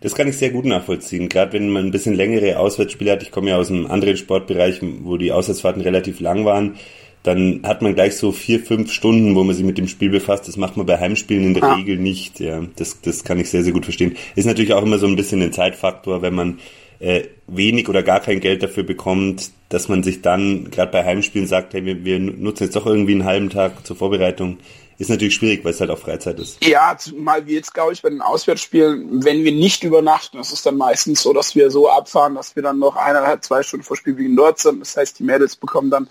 Das 0.00 0.14
kann 0.14 0.28
ich 0.28 0.36
sehr 0.36 0.50
gut 0.50 0.66
nachvollziehen, 0.66 1.30
gerade 1.30 1.54
wenn 1.54 1.70
man 1.70 1.86
ein 1.86 1.90
bisschen 1.90 2.14
längere 2.14 2.58
Auswärtsspiele 2.58 3.12
hat. 3.12 3.22
Ich 3.22 3.30
komme 3.30 3.48
ja 3.48 3.56
aus 3.56 3.70
einem 3.70 3.86
anderen 3.86 4.18
Sportbereich, 4.18 4.80
wo 4.82 5.16
die 5.16 5.32
Auswärtsfahrten 5.32 5.80
relativ 5.80 6.20
lang 6.20 6.44
waren 6.44 6.76
dann 7.24 7.62
hat 7.64 7.80
man 7.80 7.94
gleich 7.94 8.16
so 8.16 8.32
vier, 8.32 8.60
fünf 8.60 8.92
Stunden, 8.92 9.34
wo 9.34 9.42
man 9.42 9.56
sich 9.56 9.64
mit 9.64 9.78
dem 9.78 9.88
Spiel 9.88 10.10
befasst. 10.10 10.46
Das 10.46 10.58
macht 10.58 10.76
man 10.76 10.84
bei 10.84 11.00
Heimspielen 11.00 11.44
in 11.46 11.54
der 11.54 11.62
ja. 11.62 11.74
Regel 11.74 11.96
nicht. 11.96 12.38
Ja, 12.38 12.62
das, 12.76 13.00
das 13.00 13.24
kann 13.24 13.40
ich 13.40 13.48
sehr, 13.48 13.64
sehr 13.64 13.72
gut 13.72 13.84
verstehen. 13.84 14.16
Ist 14.36 14.44
natürlich 14.44 14.74
auch 14.74 14.82
immer 14.82 14.98
so 14.98 15.06
ein 15.06 15.16
bisschen 15.16 15.40
ein 15.40 15.52
Zeitfaktor, 15.52 16.20
wenn 16.20 16.34
man 16.34 16.58
äh, 17.00 17.24
wenig 17.46 17.88
oder 17.88 18.02
gar 18.02 18.20
kein 18.20 18.40
Geld 18.40 18.62
dafür 18.62 18.82
bekommt, 18.82 19.52
dass 19.70 19.88
man 19.88 20.02
sich 20.02 20.20
dann 20.20 20.70
gerade 20.70 20.92
bei 20.92 21.02
Heimspielen 21.02 21.46
sagt, 21.46 21.72
hey, 21.72 21.86
wir, 21.86 22.04
wir 22.04 22.18
nutzen 22.20 22.64
jetzt 22.64 22.76
doch 22.76 22.84
irgendwie 22.84 23.12
einen 23.12 23.24
halben 23.24 23.48
Tag 23.48 23.86
zur 23.86 23.96
Vorbereitung. 23.96 24.58
Ist 24.98 25.10
natürlich 25.10 25.34
schwierig, 25.34 25.64
weil 25.64 25.72
es 25.72 25.80
halt 25.80 25.90
auch 25.90 25.98
Freizeit 25.98 26.38
ist. 26.38 26.64
Ja, 26.64 26.96
mal 27.16 27.46
wie 27.46 27.54
jetzt, 27.54 27.72
glaube 27.72 27.94
ich, 27.94 28.02
bei 28.02 28.10
den 28.10 28.20
Auswärtsspielen, 28.20 29.24
wenn 29.24 29.42
wir 29.42 29.50
nicht 29.50 29.82
übernachten, 29.82 30.36
das 30.36 30.52
ist 30.52 30.66
dann 30.66 30.76
meistens 30.76 31.22
so, 31.22 31.32
dass 31.32 31.56
wir 31.56 31.70
so 31.70 31.88
abfahren, 31.88 32.34
dass 32.34 32.54
wir 32.54 32.62
dann 32.62 32.78
noch 32.78 32.96
eineinhalb, 32.96 33.42
zwei 33.42 33.62
Stunden 33.62 33.84
vor 33.84 33.96
Spielbeginn 33.96 34.36
dort 34.36 34.60
sind. 34.60 34.80
Das 34.80 34.96
heißt, 34.96 35.18
die 35.18 35.24
Mädels 35.24 35.56
bekommen 35.56 35.90
dann 35.90 36.08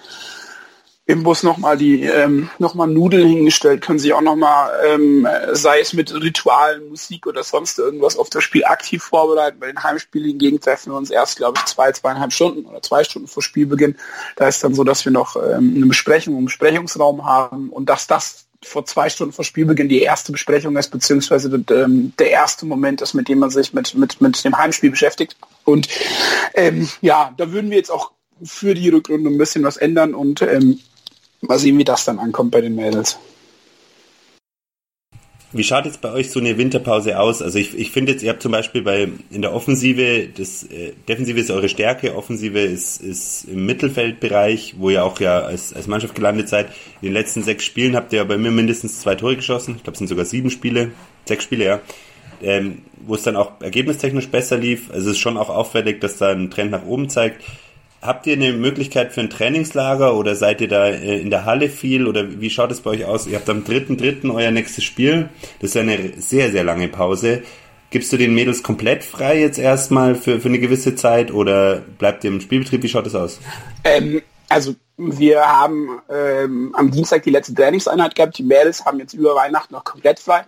im 1.05 1.23
Bus 1.23 1.43
nochmal 1.43 1.77
die 1.77 2.03
ähm, 2.03 2.49
nochmal 2.59 2.87
Nudeln 2.87 3.27
hingestellt, 3.27 3.81
können 3.81 3.99
sich 3.99 4.13
auch 4.13 4.21
nochmal, 4.21 4.71
ähm, 4.87 5.27
sei 5.51 5.81
es 5.81 5.91
mit 5.91 6.13
Ritualen, 6.13 6.87
Musik 6.87 7.27
oder 7.27 7.43
sonst 7.43 7.77
irgendwas 7.77 8.15
auf 8.15 8.29
das 8.29 8.43
Spiel 8.43 8.63
aktiv 8.63 9.03
vorbereiten. 9.03 9.59
Bei 9.59 9.67
den 9.67 9.83
Heimspielen 9.83 10.29
hingegen 10.29 10.61
treffen 10.61 10.93
wir 10.93 10.97
uns 10.97 11.09
erst, 11.09 11.37
glaube 11.37 11.59
ich, 11.59 11.65
zwei, 11.65 11.91
zweieinhalb 11.91 12.31
Stunden 12.31 12.65
oder 12.65 12.81
zwei 12.81 13.03
Stunden 13.03 13.27
vor 13.27 13.43
Spielbeginn. 13.43 13.97
Da 14.37 14.47
ist 14.47 14.63
dann 14.63 14.73
so, 14.73 14.85
dass 14.85 15.03
wir 15.03 15.11
noch 15.11 15.35
ähm, 15.35 15.73
eine 15.75 15.85
Besprechung 15.87 16.37
einen 16.37 16.45
Besprechungsraum 16.45 17.25
haben 17.25 17.69
und 17.69 17.89
dass 17.89 18.07
das 18.07 18.45
vor 18.63 18.85
zwei 18.85 19.09
Stunden 19.09 19.33
vor 19.33 19.43
Spielbeginn 19.43 19.89
die 19.89 20.01
erste 20.01 20.31
Besprechung 20.31 20.77
ist, 20.77 20.89
beziehungsweise 20.89 21.49
ähm, 21.69 22.13
der 22.17 22.31
erste 22.31 22.65
Moment 22.65 23.01
ist, 23.01 23.13
mit 23.13 23.27
dem 23.27 23.39
man 23.39 23.49
sich 23.49 23.73
mit, 23.73 23.93
mit, 23.95 24.21
mit 24.21 24.45
dem 24.45 24.57
Heimspiel 24.57 24.91
beschäftigt. 24.91 25.35
Und 25.65 25.89
ähm, 26.53 26.89
ja, 27.01 27.33
da 27.35 27.51
würden 27.51 27.71
wir 27.71 27.77
jetzt 27.77 27.91
auch 27.91 28.11
für 28.41 28.73
die 28.73 28.87
Rückrunde 28.87 29.29
ein 29.29 29.37
bisschen 29.37 29.63
was 29.63 29.75
ändern 29.75 30.13
und 30.13 30.41
ähm, 30.41 30.79
Mal 31.47 31.59
sehen, 31.59 31.77
wie 31.77 31.83
das 31.83 32.05
dann 32.05 32.19
ankommt 32.19 32.51
bei 32.51 32.61
den 32.61 32.75
Mädels. 32.75 33.17
Wie 35.55 35.63
schaut 35.63 35.85
jetzt 35.85 36.01
bei 36.01 36.11
euch 36.11 36.31
so 36.31 36.39
eine 36.39 36.57
Winterpause 36.57 37.19
aus? 37.19 37.43
Also 37.43 37.59
ich, 37.59 37.77
ich 37.77 37.91
finde 37.91 38.13
jetzt, 38.13 38.23
ihr 38.23 38.31
habt 38.31 38.41
zum 38.41 38.51
Beispiel 38.51 38.81
bei 38.81 39.09
in 39.29 39.43
der 39.43 39.53
Offensive, 39.53 40.29
das 40.35 40.63
äh, 40.63 40.93
Defensive 41.07 41.39
ist 41.39 41.51
eure 41.51 41.69
Stärke, 41.69 42.15
Offensive 42.15 42.59
ist, 42.59 42.99
ist 42.99 43.43
im 43.43 43.67
Mittelfeldbereich, 43.67 44.75
wo 44.79 44.89
ihr 44.89 45.05
auch 45.05 45.19
ja 45.19 45.41
als, 45.41 45.71
als 45.73 45.85
Mannschaft 45.85 46.15
gelandet 46.15 46.49
seid. 46.49 46.69
In 47.01 47.09
den 47.09 47.13
letzten 47.13 47.43
sechs 47.43 47.65
Spielen 47.65 47.95
habt 47.95 48.13
ihr 48.13 48.17
ja 48.17 48.23
bei 48.23 48.37
mir 48.39 48.49
mindestens 48.49 49.01
zwei 49.01 49.13
Tore 49.13 49.35
geschossen. 49.35 49.75
Ich 49.75 49.83
glaube, 49.83 49.93
es 49.93 49.99
sind 49.99 50.07
sogar 50.07 50.25
sieben 50.25 50.49
Spiele, 50.49 50.91
sechs 51.25 51.43
Spiele, 51.43 51.65
ja. 51.65 51.81
Ähm, 52.41 52.79
wo 53.05 53.13
es 53.13 53.21
dann 53.21 53.35
auch 53.35 53.61
ergebnistechnisch 53.61 54.29
besser 54.29 54.57
lief. 54.57 54.89
Also 54.89 55.11
es 55.11 55.17
ist 55.17 55.21
schon 55.21 55.37
auch 55.37 55.49
auffällig, 55.49 56.01
dass 56.01 56.17
da 56.17 56.31
ein 56.31 56.49
Trend 56.49 56.71
nach 56.71 56.85
oben 56.85 57.09
zeigt. 57.09 57.43
Habt 58.03 58.27
ihr 58.27 58.33
eine 58.33 58.51
Möglichkeit 58.51 59.13
für 59.13 59.21
ein 59.21 59.29
Trainingslager 59.29 60.13
oder 60.13 60.35
seid 60.35 60.59
ihr 60.59 60.67
da 60.67 60.87
äh, 60.87 61.19
in 61.19 61.29
der 61.29 61.45
Halle 61.45 61.69
viel 61.69 62.05
oder 62.05 62.41
wie 62.41 62.49
schaut 62.49 62.69
es 62.69 62.81
bei 62.81 62.89
euch 62.89 63.05
aus? 63.05 63.27
Ihr 63.27 63.37
habt 63.37 63.49
am 63.49 63.63
3.3. 63.63 64.29
euer 64.33 64.51
nächstes 64.51 64.83
Spiel. 64.83 65.29
Das 65.61 65.69
ist 65.69 65.77
eine 65.77 66.11
sehr, 66.17 66.51
sehr 66.51 66.65
lange 66.65 66.89
Pause. 66.89 67.43
Gibst 67.91 68.11
du 68.11 68.17
den 68.17 68.35
Mädels 68.35 68.61
komplett 68.61 69.05
frei 69.05 69.39
jetzt 69.39 69.57
erstmal 69.57 70.15
für, 70.15 70.41
für 70.41 70.49
eine 70.49 70.59
gewisse 70.59 70.95
Zeit 70.95 71.31
oder 71.31 71.77
bleibt 71.97 72.25
ihr 72.25 72.31
im 72.31 72.41
Spielbetrieb? 72.41 72.83
Wie 72.83 72.89
schaut 72.89 73.07
es 73.07 73.15
aus? 73.15 73.39
Ähm, 73.85 74.21
also 74.49 74.75
wir 74.97 75.39
haben 75.39 76.01
ähm, 76.09 76.75
am 76.75 76.91
Dienstag 76.91 77.23
die 77.23 77.29
letzte 77.29 77.53
Trainingseinheit 77.53 78.15
gehabt. 78.15 78.37
Die 78.37 78.43
Mädels 78.43 78.83
haben 78.83 78.99
jetzt 78.99 79.13
über 79.13 79.33
Weihnachten 79.33 79.73
noch 79.73 79.85
komplett 79.85 80.19
frei 80.19 80.43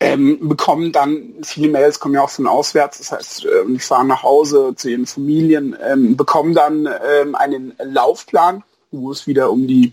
ähm, 0.00 0.48
bekommen 0.48 0.92
dann, 0.92 1.34
viele 1.42 1.70
Mails 1.70 1.98
kommen 1.98 2.14
ja 2.14 2.22
auch 2.22 2.30
von 2.30 2.46
auswärts, 2.46 2.98
das 2.98 3.12
heißt, 3.12 3.44
äh, 3.46 3.66
die 3.66 3.78
fahren 3.78 4.06
nach 4.06 4.22
Hause 4.22 4.74
zu 4.76 4.88
ihren 4.88 5.06
Familien, 5.06 5.76
ähm, 5.84 6.16
bekommen 6.16 6.54
dann 6.54 6.86
ähm, 6.86 7.34
einen 7.34 7.74
Laufplan, 7.82 8.62
wo 8.92 9.10
es 9.10 9.26
wieder 9.26 9.50
um 9.50 9.66
die 9.66 9.92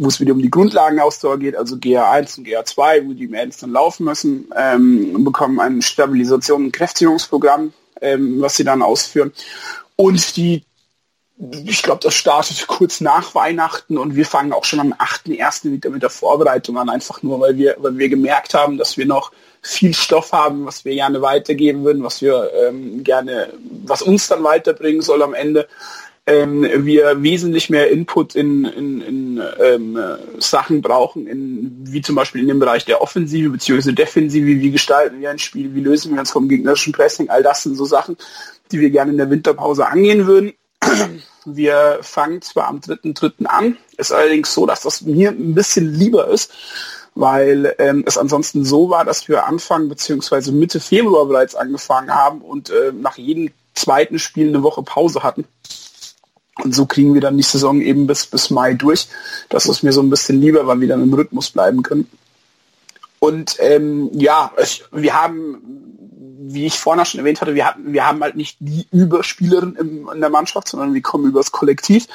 wo 0.00 0.06
es 0.06 0.20
wieder 0.20 0.32
um 0.32 0.40
die 0.40 0.50
Grundlagenausdauer 0.50 1.38
geht, 1.38 1.56
also 1.56 1.74
GA1 1.74 2.38
und 2.38 2.46
GA2, 2.46 3.08
wo 3.08 3.12
die 3.14 3.26
Mails 3.26 3.58
dann 3.58 3.72
laufen 3.72 4.04
müssen, 4.04 4.48
ähm, 4.56 5.24
bekommen 5.24 5.58
ein 5.58 5.82
Stabilisation- 5.82 6.66
und 6.66 6.72
Kräftigungsprogramm, 6.72 7.72
ähm, 8.00 8.40
was 8.40 8.56
sie 8.56 8.62
dann 8.62 8.80
ausführen. 8.80 9.32
Und 9.96 10.36
die 10.36 10.62
ich 11.38 11.82
glaube, 11.82 12.00
das 12.02 12.14
startet 12.14 12.66
kurz 12.66 13.00
nach 13.00 13.34
Weihnachten 13.34 13.96
und 13.96 14.16
wir 14.16 14.26
fangen 14.26 14.52
auch 14.52 14.64
schon 14.64 14.80
am 14.80 14.92
8.1. 14.92 15.70
wieder 15.70 15.90
mit 15.90 16.02
der 16.02 16.10
Vorbereitung 16.10 16.78
an, 16.78 16.88
einfach 16.88 17.22
nur, 17.22 17.40
weil 17.40 17.56
wir, 17.56 17.76
weil 17.78 17.96
wir 17.96 18.08
gemerkt 18.08 18.54
haben, 18.54 18.76
dass 18.76 18.96
wir 18.96 19.06
noch 19.06 19.30
viel 19.62 19.94
Stoff 19.94 20.32
haben, 20.32 20.66
was 20.66 20.84
wir 20.84 20.94
gerne 20.94 21.22
weitergeben 21.22 21.84
würden, 21.84 22.02
was 22.02 22.22
wir 22.22 22.50
ähm, 22.54 23.04
gerne, 23.04 23.52
was 23.84 24.02
uns 24.02 24.28
dann 24.28 24.42
weiterbringen 24.42 25.02
soll 25.02 25.22
am 25.22 25.34
Ende. 25.34 25.68
Ähm, 26.26 26.66
wir 26.84 27.22
wesentlich 27.22 27.70
mehr 27.70 27.90
Input 27.90 28.34
in, 28.34 28.64
in, 28.64 29.00
in 29.00 29.42
ähm, 29.60 29.98
Sachen 30.38 30.82
brauchen, 30.82 31.26
in, 31.26 31.78
wie 31.84 32.02
zum 32.02 32.16
Beispiel 32.16 32.42
in 32.42 32.48
dem 32.48 32.58
Bereich 32.58 32.84
der 32.84 33.00
Offensive 33.00 33.48
bzw. 33.48 33.92
Defensive, 33.92 34.46
wie 34.46 34.70
gestalten 34.70 35.20
wir 35.20 35.30
ein 35.30 35.38
Spiel, 35.38 35.74
wie 35.74 35.80
lösen 35.80 36.12
wir 36.12 36.20
uns 36.20 36.30
vom 36.30 36.48
gegnerischen 36.48 36.92
Pressing, 36.92 37.30
all 37.30 37.42
das 37.42 37.62
sind 37.62 37.76
so 37.76 37.84
Sachen, 37.84 38.16
die 38.70 38.80
wir 38.80 38.90
gerne 38.90 39.12
in 39.12 39.18
der 39.18 39.30
Winterpause 39.30 39.86
angehen 39.86 40.26
würden. 40.26 40.52
Wir 41.56 41.98
fangen 42.02 42.42
zwar 42.42 42.68
am 42.68 42.78
3.3. 42.80 43.46
an, 43.46 43.76
ist 43.96 44.12
allerdings 44.12 44.52
so, 44.52 44.66
dass 44.66 44.82
das 44.82 45.02
mir 45.02 45.30
ein 45.30 45.54
bisschen 45.54 45.94
lieber 45.94 46.28
ist, 46.28 46.52
weil 47.14 47.74
ähm, 47.78 48.04
es 48.06 48.18
ansonsten 48.18 48.64
so 48.64 48.90
war, 48.90 49.04
dass 49.04 49.28
wir 49.28 49.46
Anfang 49.46 49.88
bzw. 49.88 50.52
Mitte 50.52 50.80
Februar 50.80 51.26
bereits 51.26 51.54
angefangen 51.54 52.14
haben 52.14 52.40
und 52.40 52.70
äh, 52.70 52.92
nach 52.92 53.18
jedem 53.18 53.50
zweiten 53.74 54.18
Spiel 54.18 54.48
eine 54.48 54.62
Woche 54.62 54.82
Pause 54.82 55.22
hatten. 55.22 55.44
Und 56.62 56.74
so 56.74 56.86
kriegen 56.86 57.14
wir 57.14 57.20
dann 57.20 57.36
die 57.36 57.42
Saison 57.42 57.80
eben 57.80 58.06
bis, 58.06 58.26
bis 58.26 58.50
Mai 58.50 58.74
durch. 58.74 59.08
Das 59.48 59.66
ist 59.66 59.82
mir 59.82 59.92
so 59.92 60.02
ein 60.02 60.10
bisschen 60.10 60.40
lieber, 60.40 60.66
weil 60.66 60.80
wir 60.80 60.88
dann 60.88 61.02
im 61.02 61.14
Rhythmus 61.14 61.50
bleiben 61.50 61.82
können. 61.82 62.10
Und 63.20 63.56
ähm, 63.60 64.10
ja, 64.12 64.52
es, 64.56 64.82
wir 64.92 65.20
haben, 65.20 65.87
wie 66.52 66.66
ich 66.66 66.78
vorhin 66.78 67.04
schon 67.04 67.20
erwähnt 67.20 67.40
hatte, 67.40 67.54
wir, 67.54 67.66
hatten, 67.66 67.92
wir 67.92 68.06
haben 68.06 68.22
halt 68.22 68.36
nicht 68.36 68.56
die 68.60 68.86
Überspielerin 68.90 69.76
im, 69.76 70.08
in 70.12 70.20
der 70.20 70.30
Mannschaft, 70.30 70.68
sondern 70.68 70.94
wir 70.94 71.02
kommen 71.02 71.26
übers 71.26 71.52
Kollektiv. 71.52 72.06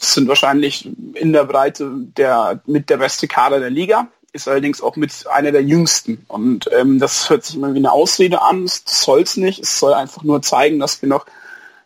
Das 0.00 0.14
sind 0.14 0.28
wahrscheinlich 0.28 0.88
in 1.14 1.32
der 1.32 1.44
Breite 1.44 1.90
der 2.16 2.60
mit 2.66 2.90
der 2.90 2.98
beste 2.98 3.26
Kader 3.28 3.60
der 3.60 3.70
Liga, 3.70 4.08
ist 4.32 4.48
allerdings 4.48 4.80
auch 4.80 4.96
mit 4.96 5.26
einer 5.32 5.52
der 5.52 5.62
jüngsten. 5.62 6.24
Und 6.28 6.68
ähm, 6.76 6.98
das 6.98 7.30
hört 7.30 7.44
sich 7.44 7.56
immer 7.56 7.74
wie 7.74 7.78
eine 7.78 7.92
Ausrede 7.92 8.42
an, 8.42 8.64
das 8.64 8.82
soll 8.86 9.22
es 9.22 9.36
nicht. 9.36 9.60
Es 9.60 9.78
soll 9.78 9.94
einfach 9.94 10.22
nur 10.22 10.42
zeigen, 10.42 10.78
dass 10.78 11.02
wir 11.02 11.08
noch 11.08 11.26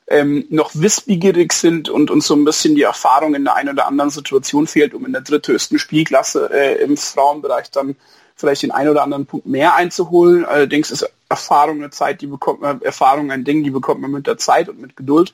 ähm, 0.08 0.44
noch 0.50 0.70
wissbegierig 0.74 1.52
sind 1.52 1.88
und 1.88 2.10
uns 2.10 2.26
so 2.26 2.34
ein 2.34 2.44
bisschen 2.44 2.74
die 2.74 2.82
Erfahrung 2.82 3.34
in 3.34 3.44
der 3.44 3.54
einen 3.54 3.70
oder 3.70 3.86
anderen 3.86 4.10
Situation 4.10 4.66
fehlt, 4.66 4.94
um 4.94 5.06
in 5.06 5.12
der 5.12 5.22
dritthöchsten 5.22 5.78
Spielklasse 5.78 6.50
äh, 6.52 6.82
im 6.82 6.96
Frauenbereich 6.96 7.70
dann 7.70 7.96
vielleicht 8.34 8.62
den 8.62 8.72
einen 8.72 8.90
oder 8.90 9.02
anderen 9.02 9.26
Punkt 9.26 9.46
mehr 9.46 9.74
einzuholen. 9.74 10.44
Allerdings 10.44 10.90
ist 10.90 11.08
Erfahrung 11.32 11.78
eine 11.78 11.90
Zeit, 11.90 12.20
die 12.20 12.26
bekommt 12.26 12.60
man, 12.60 12.82
Erfahrung 12.82 13.30
ein 13.30 13.44
Ding, 13.44 13.64
die 13.64 13.70
bekommt 13.70 14.02
man 14.02 14.10
mit 14.10 14.26
der 14.26 14.36
Zeit 14.36 14.68
und 14.68 14.80
mit 14.80 14.96
Geduld. 14.96 15.32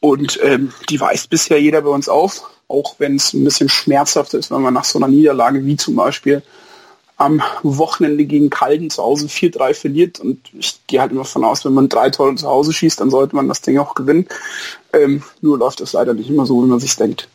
Und 0.00 0.38
ähm, 0.42 0.72
die 0.88 0.98
weist 0.98 1.28
bisher 1.30 1.60
jeder 1.60 1.82
bei 1.82 1.90
uns 1.90 2.08
auf, 2.08 2.50
auch 2.68 2.96
wenn 2.98 3.16
es 3.16 3.34
ein 3.34 3.44
bisschen 3.44 3.68
schmerzhaft 3.68 4.34
ist, 4.34 4.50
wenn 4.50 4.62
man 4.62 4.74
nach 4.74 4.84
so 4.84 4.98
einer 4.98 5.08
Niederlage 5.08 5.64
wie 5.64 5.76
zum 5.76 5.94
Beispiel 5.94 6.42
am 7.18 7.42
Wochenende 7.62 8.24
gegen 8.24 8.50
Kalden 8.50 8.90
zu 8.90 9.02
Hause 9.02 9.26
4-3 9.26 9.74
verliert. 9.74 10.20
Und 10.20 10.40
ich 10.52 10.80
gehe 10.86 11.00
halt 11.00 11.12
immer 11.12 11.22
davon 11.22 11.44
aus, 11.44 11.64
wenn 11.64 11.74
man 11.74 11.88
drei 11.88 12.10
Tore 12.10 12.34
zu 12.34 12.46
Hause 12.46 12.72
schießt, 12.72 13.00
dann 13.00 13.10
sollte 13.10 13.36
man 13.36 13.48
das 13.48 13.62
Ding 13.62 13.78
auch 13.78 13.94
gewinnen. 13.94 14.26
Ähm, 14.92 15.22
nur 15.40 15.58
läuft 15.58 15.80
es 15.80 15.92
leider 15.92 16.14
nicht 16.14 16.30
immer 16.30 16.46
so, 16.46 16.62
wie 16.62 16.68
man 16.68 16.80
sich 16.80 16.96
denkt. 16.96 17.28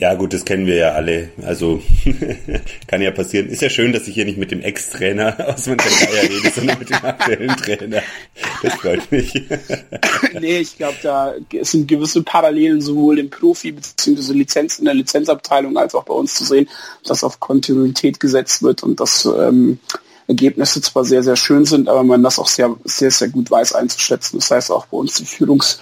Ja, 0.00 0.14
gut, 0.14 0.32
das 0.32 0.44
kennen 0.44 0.66
wir 0.66 0.76
ja 0.76 0.92
alle. 0.92 1.30
Also 1.44 1.82
kann 2.86 3.02
ja 3.02 3.10
passieren. 3.10 3.48
Ist 3.48 3.62
ja 3.62 3.68
schön, 3.68 3.92
dass 3.92 4.06
ich 4.06 4.14
hier 4.14 4.24
nicht 4.24 4.38
mit 4.38 4.52
dem 4.52 4.60
Ex-Trainer 4.60 5.36
aus 5.54 5.66
Montevideo 5.66 6.20
rede, 6.20 6.52
sondern 6.54 6.78
mit 6.78 6.90
dem 6.90 7.04
aktuellen 7.04 7.56
Trainer. 7.56 8.02
Das 8.62 8.74
freut 8.74 9.10
mich. 9.10 9.34
nee, 10.40 10.58
ich 10.58 10.76
glaube, 10.76 10.98
da 11.02 11.34
sind 11.62 11.88
gewisse 11.88 12.22
Parallelen 12.22 12.80
sowohl 12.80 13.18
im 13.18 13.28
Profi- 13.28 13.72
bzw. 13.72 14.34
Lizenz 14.34 14.78
in 14.78 14.84
der 14.84 14.94
Lizenzabteilung 14.94 15.76
als 15.76 15.96
auch 15.96 16.04
bei 16.04 16.14
uns 16.14 16.34
zu 16.34 16.44
sehen, 16.44 16.68
dass 17.04 17.24
auf 17.24 17.40
Kontinuität 17.40 18.20
gesetzt 18.20 18.62
wird 18.62 18.84
und 18.84 19.00
dass 19.00 19.24
ähm, 19.24 19.80
Ergebnisse 20.28 20.80
zwar 20.80 21.04
sehr, 21.04 21.22
sehr 21.22 21.36
schön 21.36 21.64
sind, 21.64 21.88
aber 21.88 22.04
man 22.04 22.22
das 22.22 22.38
auch 22.38 22.48
sehr, 22.48 22.76
sehr, 22.84 23.10
sehr 23.10 23.28
gut 23.28 23.50
weiß 23.50 23.72
einzuschätzen. 23.72 24.38
Das 24.38 24.50
heißt 24.50 24.70
auch 24.70 24.86
bei 24.86 24.96
uns 24.98 25.14
die 25.14 25.24
Führungs- 25.24 25.78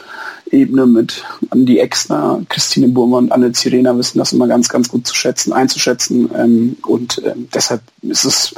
Ebene 0.51 0.87
mit 0.87 1.25
Andi 1.51 1.79
Exner, 1.79 2.43
Christine 2.49 2.89
Burmer 2.89 3.19
und 3.19 3.33
Anne 3.33 3.53
Zirena 3.53 3.97
wissen 3.99 4.19
das 4.19 4.33
immer 4.33 4.47
ganz, 4.47 4.69
ganz 4.69 4.89
gut 4.89 5.07
zu 5.07 5.15
schätzen, 5.15 5.53
einzuschätzen. 5.53 6.31
Ähm, 6.37 6.77
und 6.87 7.21
ähm, 7.25 7.49
deshalb 7.53 7.83
ist 8.03 8.25
es 8.25 8.55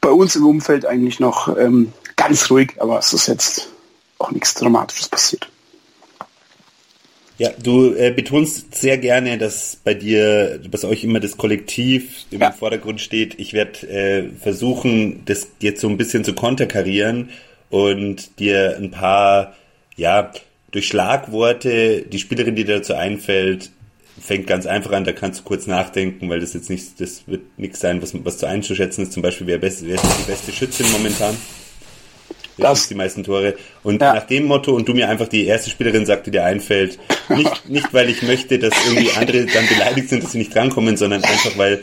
bei 0.00 0.10
uns 0.10 0.36
im 0.36 0.46
Umfeld 0.46 0.86
eigentlich 0.86 1.20
noch 1.20 1.54
ähm, 1.58 1.92
ganz 2.16 2.50
ruhig, 2.50 2.74
aber 2.78 2.98
es 2.98 3.12
ist 3.12 3.26
jetzt 3.26 3.68
auch 4.18 4.30
nichts 4.30 4.54
Dramatisches 4.54 5.08
passiert. 5.08 5.48
Ja, 7.40 7.48
du 7.62 7.94
äh, 7.94 8.12
betonst 8.14 8.74
sehr 8.74 8.98
gerne, 8.98 9.38
dass 9.38 9.80
bei 9.82 9.94
dir, 9.94 10.60
bei 10.70 10.86
euch 10.86 11.04
immer 11.04 11.20
das 11.20 11.38
Kollektiv 11.38 12.26
im 12.30 12.42
ja. 12.42 12.52
Vordergrund 12.52 13.00
steht. 13.00 13.40
Ich 13.40 13.54
werde 13.54 13.88
äh, 13.88 14.28
versuchen, 14.38 15.22
das 15.24 15.48
jetzt 15.58 15.80
so 15.80 15.88
ein 15.88 15.96
bisschen 15.96 16.22
zu 16.22 16.34
konterkarieren 16.34 17.30
und 17.70 18.38
dir 18.40 18.76
ein 18.76 18.90
paar, 18.90 19.56
ja, 19.96 20.32
durch 20.70 20.88
Schlagworte, 20.88 22.02
die 22.02 22.18
Spielerin, 22.18 22.56
die 22.56 22.64
dir 22.64 22.76
dazu 22.76 22.92
einfällt, 22.92 23.70
fängt 24.20 24.46
ganz 24.46 24.66
einfach 24.66 24.92
an, 24.92 25.04
da 25.04 25.12
kannst 25.12 25.40
du 25.40 25.44
kurz 25.44 25.66
nachdenken, 25.66 26.28
weil 26.28 26.40
das 26.40 26.52
jetzt 26.52 26.68
nicht, 26.68 27.00
das 27.00 27.26
wird 27.26 27.58
nichts 27.58 27.80
sein, 27.80 28.02
was, 28.02 28.12
was 28.22 28.36
zu 28.36 28.44
einzuschätzen 28.44 29.04
ist. 29.04 29.14
Zum 29.14 29.22
Beispiel, 29.22 29.46
wer, 29.46 29.56
best, 29.56 29.86
wer 29.86 29.94
ist 29.94 30.04
die 30.04 30.30
beste 30.30 30.52
Schützin 30.52 30.92
momentan? 30.92 31.34
Wer 32.56 32.68
das, 32.68 32.88
die 32.88 32.94
meisten 32.94 33.24
Tore? 33.24 33.54
Und 33.82 34.00
ja. 34.00 34.14
nach 34.14 34.26
dem 34.26 34.44
Motto, 34.44 34.74
und 34.74 34.88
du 34.88 34.94
mir 34.94 35.08
einfach 35.08 35.28
die 35.28 35.46
erste 35.46 35.70
Spielerin 35.70 36.06
sagt, 36.06 36.26
die 36.26 36.30
dir 36.30 36.44
einfällt, 36.44 36.98
nicht, 37.28 37.68
nicht 37.68 37.94
weil 37.94 38.10
ich 38.10 38.22
möchte, 38.22 38.58
dass 38.58 38.74
irgendwie 38.86 39.12
andere 39.12 39.46
dann 39.46 39.66
beleidigt 39.66 40.08
sind, 40.08 40.22
dass 40.22 40.32
sie 40.32 40.38
nicht 40.38 40.54
drankommen, 40.54 40.96
sondern 40.96 41.24
einfach 41.24 41.56
weil 41.56 41.82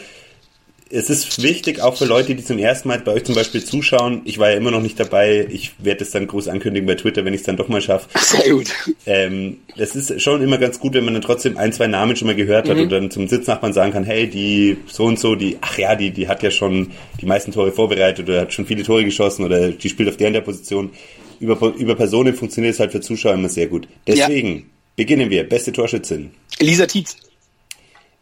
es 0.89 1.09
ist 1.09 1.41
wichtig, 1.41 1.81
auch 1.81 1.97
für 1.97 2.05
Leute, 2.05 2.35
die 2.35 2.43
zum 2.43 2.57
ersten 2.57 2.87
Mal 2.87 2.99
bei 2.99 3.13
euch 3.13 3.23
zum 3.23 3.35
Beispiel 3.35 3.63
zuschauen. 3.63 4.21
Ich 4.25 4.39
war 4.39 4.49
ja 4.49 4.57
immer 4.57 4.71
noch 4.71 4.81
nicht 4.81 4.99
dabei. 4.99 5.47
Ich 5.49 5.73
werde 5.79 6.03
es 6.03 6.11
dann 6.11 6.27
groß 6.27 6.47
ankündigen 6.47 6.87
bei 6.87 6.95
Twitter, 6.95 7.25
wenn 7.25 7.33
ich 7.33 7.41
es 7.41 7.45
dann 7.45 7.57
doch 7.57 7.67
mal 7.67 7.81
schaffe. 7.81 8.07
Sehr 8.19 8.53
gut. 8.53 8.67
Ähm, 9.05 9.57
das 9.77 9.95
ist 9.95 10.21
schon 10.21 10.41
immer 10.41 10.57
ganz 10.57 10.79
gut, 10.79 10.93
wenn 10.93 11.05
man 11.05 11.13
dann 11.13 11.23
trotzdem 11.23 11.57
ein, 11.57 11.73
zwei 11.73 11.87
Namen 11.87 12.15
schon 12.15 12.27
mal 12.27 12.35
gehört 12.35 12.69
hat 12.69 12.77
mhm. 12.77 12.83
und 12.83 12.89
dann 12.91 13.11
zum 13.11 13.27
Sitznachbarn 13.27 13.73
sagen 13.73 13.91
kann, 13.91 14.03
hey, 14.03 14.27
die 14.27 14.77
so 14.87 15.05
und 15.05 15.19
so, 15.19 15.35
die, 15.35 15.57
ach 15.61 15.77
ja, 15.77 15.95
die, 15.95 16.11
die 16.11 16.27
hat 16.27 16.43
ja 16.43 16.51
schon 16.51 16.91
die 17.21 17.25
meisten 17.25 17.51
Tore 17.51 17.71
vorbereitet 17.71 18.27
oder 18.27 18.41
hat 18.41 18.53
schon 18.53 18.65
viele 18.65 18.83
Tore 18.83 19.03
geschossen 19.03 19.45
oder 19.45 19.69
die 19.71 19.89
spielt 19.89 20.09
auf 20.09 20.17
der 20.17 20.27
in 20.27 20.33
der 20.33 20.41
Position. 20.41 20.91
Über, 21.39 21.73
über 21.75 21.95
Personen 21.95 22.33
funktioniert 22.33 22.73
es 22.73 22.79
halt 22.79 22.91
für 22.91 23.01
Zuschauer 23.01 23.33
immer 23.33 23.49
sehr 23.49 23.67
gut. 23.67 23.87
Deswegen 24.07 24.55
ja. 24.55 24.63
beginnen 24.95 25.29
wir. 25.29 25.47
Beste 25.47 25.71
Torschützin. 25.71 26.31
Lisa 26.59 26.87
Tietz. 26.87 27.17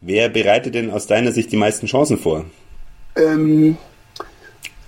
Wer 0.00 0.28
bereitet 0.28 0.74
denn 0.74 0.90
aus 0.90 1.06
deiner 1.06 1.32
Sicht 1.32 1.52
die 1.52 1.56
meisten 1.56 1.86
Chancen 1.86 2.18
vor? 2.18 2.44
Ähm, 3.16 3.78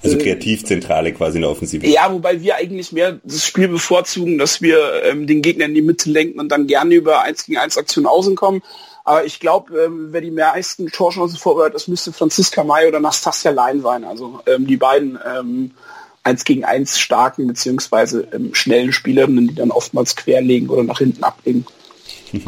also 0.02 0.16
äh, 0.16 0.22
Kreativzentrale 0.22 1.12
quasi 1.12 1.38
in 1.38 1.42
der 1.42 1.50
Offensive. 1.50 1.86
Ja, 1.86 2.12
wobei 2.12 2.40
wir 2.40 2.56
eigentlich 2.56 2.92
mehr 2.92 3.18
das 3.22 3.44
Spiel 3.44 3.68
bevorzugen, 3.68 4.38
dass 4.38 4.62
wir 4.62 5.02
ähm, 5.04 5.26
den 5.26 5.42
Gegner 5.42 5.64
in 5.64 5.74
die 5.74 5.82
Mitte 5.82 6.10
lenken 6.10 6.38
und 6.38 6.50
dann 6.50 6.66
gerne 6.66 6.94
über 6.94 7.22
1 7.22 7.46
gegen 7.46 7.58
1 7.58 7.78
Aktionen 7.78 8.06
außen 8.06 8.36
kommen. 8.36 8.62
Aber 9.04 9.24
ich 9.24 9.40
glaube, 9.40 9.76
ähm, 9.80 10.08
wer 10.10 10.20
die 10.20 10.30
meisten 10.30 10.88
Torchancen 10.88 11.38
vorbereitet, 11.38 11.76
das 11.76 11.88
müsste 11.88 12.12
Franziska 12.12 12.62
May 12.62 12.86
oder 12.86 13.00
Nastasia 13.00 13.50
Lein 13.50 13.80
sein. 13.80 14.04
Also 14.04 14.40
ähm, 14.46 14.66
die 14.66 14.76
beiden 14.76 15.18
ähm, 15.26 15.70
1 16.24 16.44
gegen 16.44 16.64
1 16.64 16.98
starken 16.98 17.46
beziehungsweise 17.46 18.28
ähm, 18.32 18.54
schnellen 18.54 18.92
Spielerinnen, 18.92 19.48
die 19.48 19.54
dann 19.54 19.70
oftmals 19.70 20.14
querlegen 20.14 20.68
oder 20.68 20.82
nach 20.82 20.98
hinten 20.98 21.24
ablegen. 21.24 21.64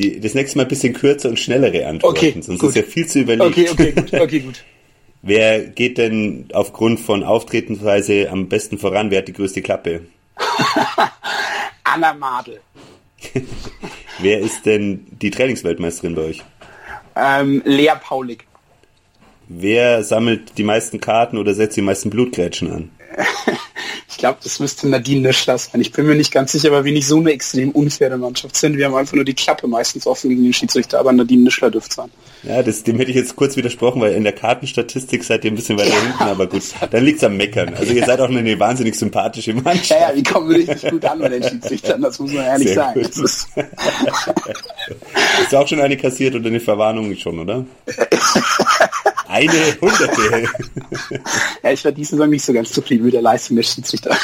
Die, 0.00 0.18
das 0.18 0.32
nächste 0.32 0.56
Mal 0.56 0.62
ein 0.62 0.68
bisschen 0.68 0.94
kürzer 0.94 1.28
und 1.28 1.38
schnellere 1.38 1.86
Antworten, 1.86 2.16
okay, 2.16 2.34
sonst 2.40 2.60
gut. 2.60 2.70
ist 2.70 2.76
ja 2.76 2.82
viel 2.84 3.06
zu 3.06 3.20
überlegen. 3.20 3.44
Okay, 3.50 3.68
okay, 3.70 3.92
gut, 3.92 4.14
okay, 4.14 4.40
gut. 4.40 4.64
Wer 5.22 5.60
geht 5.60 5.98
denn 5.98 6.48
aufgrund 6.54 7.00
von 7.00 7.22
Auftretensweise 7.22 8.30
am 8.30 8.48
besten 8.48 8.78
voran? 8.78 9.10
Wer 9.10 9.18
hat 9.18 9.28
die 9.28 9.34
größte 9.34 9.60
Klappe? 9.60 10.06
Anna 11.84 12.14
Madel. 12.14 12.60
Wer 14.20 14.38
ist 14.38 14.64
denn 14.64 15.06
die 15.20 15.30
Trainingsweltmeisterin 15.30 16.14
bei 16.14 16.22
euch? 16.22 16.42
Ähm, 17.14 17.60
Lea 17.66 17.92
Paulik. 18.00 18.46
Wer 19.48 20.02
sammelt 20.02 20.56
die 20.56 20.62
meisten 20.62 21.00
Karten 21.00 21.36
oder 21.36 21.52
setzt 21.52 21.76
die 21.76 21.82
meisten 21.82 22.08
Blutgrätschen 22.08 22.72
an? 22.72 22.90
Ich 24.20 24.22
glaube, 24.22 24.38
das 24.42 24.60
müsste 24.60 24.86
Nadine 24.86 25.28
Nischler 25.28 25.56
sein. 25.56 25.80
Ich 25.80 25.92
bin 25.92 26.04
mir 26.04 26.14
nicht 26.14 26.30
ganz 26.30 26.52
sicher, 26.52 26.70
weil 26.72 26.84
wir 26.84 26.92
nicht 26.92 27.06
so 27.06 27.16
eine 27.16 27.32
extrem 27.32 27.70
unfaire 27.70 28.18
Mannschaft 28.18 28.54
sind. 28.54 28.76
Wir 28.76 28.84
haben 28.84 28.94
einfach 28.94 29.14
nur 29.14 29.24
die 29.24 29.32
Klappe 29.32 29.66
meistens 29.66 30.06
offen 30.06 30.28
gegen 30.28 30.42
den 30.42 30.52
Schiedsrichter, 30.52 31.00
aber 31.00 31.10
Nadine 31.10 31.44
Nischler 31.44 31.70
dürfte 31.70 31.94
sein. 31.94 32.10
Ja, 32.42 32.62
das, 32.62 32.82
dem 32.82 32.98
hätte 32.98 33.12
ich 33.12 33.16
jetzt 33.16 33.34
kurz 33.34 33.56
widersprochen, 33.56 34.02
weil 34.02 34.12
in 34.12 34.22
der 34.22 34.34
Kartenstatistik 34.34 35.24
seid 35.24 35.46
ihr 35.46 35.52
ein 35.52 35.54
bisschen 35.54 35.78
weiter 35.78 35.88
ja, 35.88 36.02
hinten, 36.02 36.22
aber 36.22 36.46
gut, 36.48 36.64
dann 36.90 37.02
liegt's 37.02 37.24
am 37.24 37.38
Meckern. 37.38 37.72
Also 37.72 37.94
ihr 37.94 38.04
seid 38.04 38.20
auch 38.20 38.28
eine 38.28 38.60
wahnsinnig 38.60 38.94
sympathische 38.94 39.54
Mannschaft. 39.54 39.88
Ja, 39.88 40.10
ja, 40.10 40.12
die 40.12 40.22
kommen 40.22 40.50
richtig 40.50 40.90
gut 40.90 41.02
an 41.06 41.18
bei 41.18 41.30
den 41.30 41.42
Schiedsrichtern, 41.42 42.02
das 42.02 42.18
muss 42.18 42.30
man 42.30 42.44
ehrlich 42.44 42.68
Sehr 42.68 42.76
sagen. 42.76 43.00
Gut. 43.00 43.16
Ist 43.16 43.48
Hast 43.56 45.50
du 45.50 45.56
auch 45.56 45.66
schon 45.66 45.80
eine 45.80 45.96
kassiert 45.96 46.34
oder 46.34 46.48
eine 46.48 46.60
Verwarnung 46.60 47.16
schon, 47.16 47.38
oder? 47.38 47.64
Eine 49.40 49.80
Hunderte. 49.80 50.48
ja, 51.62 51.72
ich 51.72 51.82
war 51.82 51.92
diese 51.92 52.10
Saison 52.10 52.28
nicht 52.28 52.44
so 52.44 52.52
ganz 52.52 52.70
zufrieden 52.72 53.06
mit 53.06 53.14
der 53.14 53.22
Leistung 53.22 53.56
der 53.56 53.62
Schiedsrichter. 53.62 54.10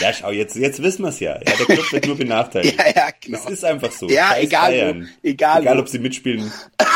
ja, 0.00 0.12
schau, 0.14 0.30
jetzt, 0.30 0.56
jetzt 0.56 0.82
wissen 0.82 1.02
wir 1.02 1.10
es 1.10 1.20
ja. 1.20 1.34
ja. 1.34 1.40
Der 1.40 1.66
Club 1.66 1.92
wird 1.92 2.06
nur 2.06 2.16
benachteiligt. 2.16 2.78
Ja, 2.86 2.86
ja, 2.94 3.10
genau. 3.20 3.38
Das 3.44 3.52
ist 3.52 3.62
einfach 3.62 3.92
so. 3.92 4.08
Ja, 4.08 4.30
Scheiß 4.30 4.44
egal. 4.44 4.70
Bayern. 4.70 5.02
Wo, 5.02 5.28
egal, 5.28 5.62
egal 5.62 5.78
ob 5.80 5.88
sie 5.88 5.98
mitspielen. 5.98 6.50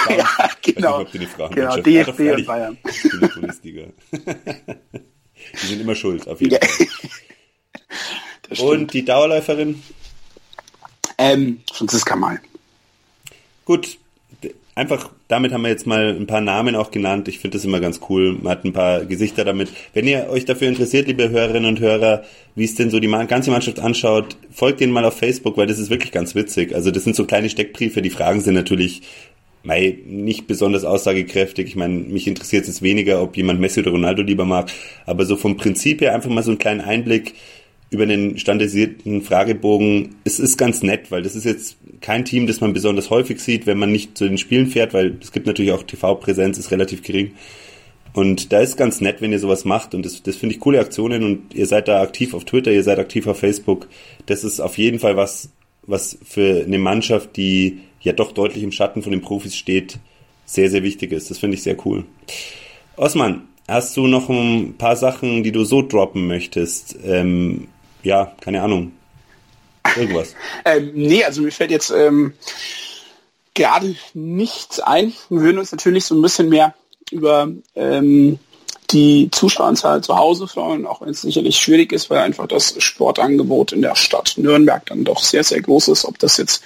ja, 0.09 0.51
genau. 0.63 1.01
Nicht, 1.01 1.13
die 1.13 1.19
genau, 1.55 1.77
DFB 1.77 2.21
und 2.21 2.47
Bayern. 2.47 2.79
Der 3.21 3.29
Bundesliga. 3.29 3.83
die 4.13 5.67
sind 5.67 5.81
immer 5.83 5.95
schuld, 5.95 6.27
auf 6.27 6.41
jeden 6.41 6.59
Fall. 6.59 6.87
Und 8.61 8.95
die 8.95 9.05
Dauerläuferin? 9.05 9.83
Ähm, 11.19 11.61
Franziska 11.71 12.17
Mal. 12.17 12.41
Gut, 13.67 14.00
einfach, 14.75 15.11
damit 15.29 15.53
haben 15.53 15.63
wir 15.63 15.69
jetzt 15.69 15.87
mal 15.87 16.17
ein 16.17 16.27
paar 16.27 16.41
Namen 16.41 16.77
auch 16.77 16.91
genannt. 16.91 17.29
Ich 17.29 17.39
finde 17.39 17.59
das 17.59 17.65
immer 17.65 17.81
ganz 17.81 18.01
cool. 18.09 18.39
Man 18.41 18.51
hat 18.51 18.65
ein 18.65 18.73
paar 18.73 19.05
Gesichter 19.05 19.45
damit. 19.45 19.69
Wenn 19.95 20.07
ihr 20.07 20.29
euch 20.31 20.45
dafür 20.45 20.69
interessiert, 20.69 21.07
liebe 21.07 21.31
Hörerinnen 21.31 21.69
und 21.69 21.81
Hörer, 21.81 22.23
wie 22.55 22.65
es 22.65 22.75
denn 22.75 22.91
so 22.91 23.01
die 23.01 23.09
ganze 23.09 23.51
Mannschaft 23.51 23.81
anschaut, 23.81 24.37
folgt 24.51 24.81
denen 24.81 24.93
mal 24.93 25.05
auf 25.05 25.19
Facebook, 25.19 25.57
weil 25.57 25.67
das 25.67 25.79
ist 25.79 25.91
wirklich 25.91 26.13
ganz 26.13 26.35
witzig. 26.35 26.75
Also 26.75 26.91
das 26.91 27.05
sind 27.05 27.17
so 27.17 27.25
kleine 27.25 27.51
Steckbriefe. 27.51 28.03
Die 28.03 28.11
Fragen 28.11 28.41
sind 28.41 28.55
natürlich 28.55 29.03
mei, 29.63 29.99
nicht 30.07 30.47
besonders 30.47 30.85
aussagekräftig. 30.85 31.67
Ich 31.67 31.77
meine, 31.77 31.95
mich 31.95 32.27
interessiert 32.27 32.67
es 32.67 32.83
weniger, 32.83 33.23
ob 33.23 33.37
jemand 33.37 33.61
Messi 33.61 33.81
oder 33.81 33.91
Ronaldo 33.91 34.23
lieber 34.23 34.45
mag, 34.45 34.71
aber 35.07 35.27
so 35.27 35.37
vom 35.37 35.57
Prinzip 35.57 36.01
her 36.01 36.15
einfach 36.15 36.31
mal 36.31 36.43
so 36.43 36.51
einen 36.51 36.59
kleinen 36.59 36.81
Einblick 36.81 37.35
über 37.91 38.07
den 38.07 38.39
standardisierten 38.39 39.23
Fragebogen. 39.23 40.17
Es 40.25 40.39
ist 40.39 40.57
ganz 40.57 40.83
nett, 40.83 41.11
weil 41.11 41.23
das 41.23 41.35
ist 41.35 41.45
jetzt 41.45 41.77
kein 42.01 42.25
Team, 42.25 42.47
das 42.47 42.61
man 42.61 42.73
besonders 42.73 43.11
häufig 43.11 43.41
sieht, 43.41 43.67
wenn 43.67 43.79
man 43.79 43.91
nicht 43.91 44.17
zu 44.17 44.27
den 44.27 44.39
Spielen 44.39 44.69
fährt, 44.69 44.95
weil 44.95 45.19
es 45.21 45.33
gibt 45.33 45.47
natürlich 45.47 45.73
auch 45.73 45.83
TV-Präsenz, 45.83 46.57
ist 46.57 46.71
relativ 46.71 47.03
gering. 47.03 47.33
Und 48.13 48.53
da 48.53 48.61
ist 48.61 48.77
ganz 48.77 49.01
nett, 49.01 49.21
wenn 49.21 49.33
ihr 49.33 49.39
sowas 49.39 49.65
macht 49.65 49.95
und 49.95 50.05
das, 50.05 50.23
das 50.23 50.37
finde 50.37 50.55
ich 50.55 50.61
coole 50.61 50.81
Aktionen 50.81 51.23
und 51.23 51.55
ihr 51.55 51.67
seid 51.67 51.89
da 51.89 52.01
aktiv 52.01 52.35
auf 52.35 52.45
Twitter, 52.45 52.73
ihr 52.73 52.83
seid 52.83 52.99
aktiv 52.99 53.27
auf 53.27 53.39
Facebook. 53.39 53.89
Das 54.27 54.43
ist 54.43 54.61
auf 54.61 54.79
jeden 54.79 54.99
Fall 54.99 55.17
was, 55.17 55.51
was 55.83 56.19
für 56.25 56.65
eine 56.65 56.79
Mannschaft, 56.79 57.37
die 57.37 57.81
ja 58.01 58.13
doch 58.13 58.33
deutlich 58.33 58.65
im 58.65 58.73
Schatten 58.73 59.03
von 59.03 59.13
den 59.13 59.21
Profis 59.21 59.57
steht, 59.57 59.99
sehr, 60.45 60.71
sehr 60.71 60.83
wichtig 60.83 61.13
ist. 61.13 61.31
Das 61.31 61.39
finde 61.39 61.57
ich 61.57 61.63
sehr 61.63 61.77
cool. 61.87 62.05
Osman, 62.97 63.43
hast 63.69 63.97
du 63.97 64.07
noch 64.09 64.29
ein 64.29 64.75
paar 64.77 64.97
Sachen, 64.97 65.45
die 65.45 65.53
du 65.53 65.65
so 65.65 65.83
droppen 65.83 66.27
möchtest? 66.27 66.99
Ähm, 67.05 67.69
ja, 68.03 68.33
keine 68.41 68.63
Ahnung. 68.63 68.93
Irgendwas. 69.97 70.35
ähm, 70.65 70.91
nee, 70.95 71.25
also 71.25 71.43
mir 71.43 71.53
fällt 71.53 71.71
jetzt 71.71 71.91
ähm, 71.91 72.35
gerade 73.55 73.95
nichts 74.15 74.81
ein. 74.81 75.13
Wir 75.29 75.41
würden 75.41 75.59
uns 75.59 75.73
natürlich 75.73 76.05
so 76.05 76.15
ein 76.15 76.23
bisschen 76.23 76.49
mehr 76.49 76.75
über 77.11 77.49
ähm, 77.75 78.39
die 78.91 79.29
Zuschaueranzahl 79.31 80.03
zu 80.03 80.17
Hause 80.17 80.49
freuen, 80.49 80.87
auch 80.87 81.01
wenn 81.01 81.11
es 81.11 81.23
sicherlich 81.23 81.57
schwierig 81.57 81.93
ist, 81.93 82.11
weil 82.11 82.19
einfach 82.19 82.49
das 82.49 82.75
Sportangebot 82.83 83.73
in 83.73 83.83
der 83.83 83.95
Stadt 83.95 84.35
Nürnberg 84.37 84.85
dann 84.87 85.05
doch 85.05 85.23
sehr, 85.23 85.45
sehr 85.45 85.61
groß 85.61 85.89
ist. 85.89 86.05
Ob 86.05 86.19
das 86.19 86.37
jetzt 86.39 86.63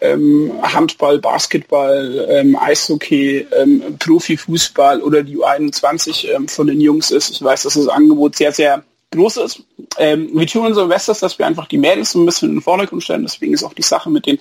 ähm, 0.00 0.52
Handball, 0.62 1.18
Basketball, 1.18 2.26
ähm, 2.28 2.56
Eishockey, 2.56 3.46
ähm, 3.56 3.96
Profifußball 3.98 5.00
oder 5.00 5.22
die 5.22 5.38
U21 5.38 6.28
ähm, 6.34 6.48
von 6.48 6.66
den 6.66 6.80
Jungs 6.80 7.10
ist. 7.10 7.30
Ich 7.30 7.42
weiß, 7.42 7.62
dass 7.62 7.74
das 7.74 7.88
Angebot 7.88 8.36
sehr, 8.36 8.52
sehr 8.52 8.84
groß 9.12 9.36
ist. 9.38 9.62
Ähm, 9.98 10.30
wir 10.32 10.46
tun 10.46 10.66
unser 10.66 10.86
Bestes, 10.86 11.20
dass 11.20 11.38
wir 11.38 11.46
einfach 11.46 11.66
die 11.66 11.78
Mädels 11.78 12.14
ein 12.14 12.26
bisschen 12.26 12.50
in 12.50 12.56
den 12.56 12.62
Vordergrund 12.62 13.02
stellen. 13.02 13.22
Deswegen 13.22 13.54
ist 13.54 13.64
auch 13.64 13.74
die 13.74 13.82
Sache 13.82 14.10
mit 14.10 14.26
den, 14.26 14.38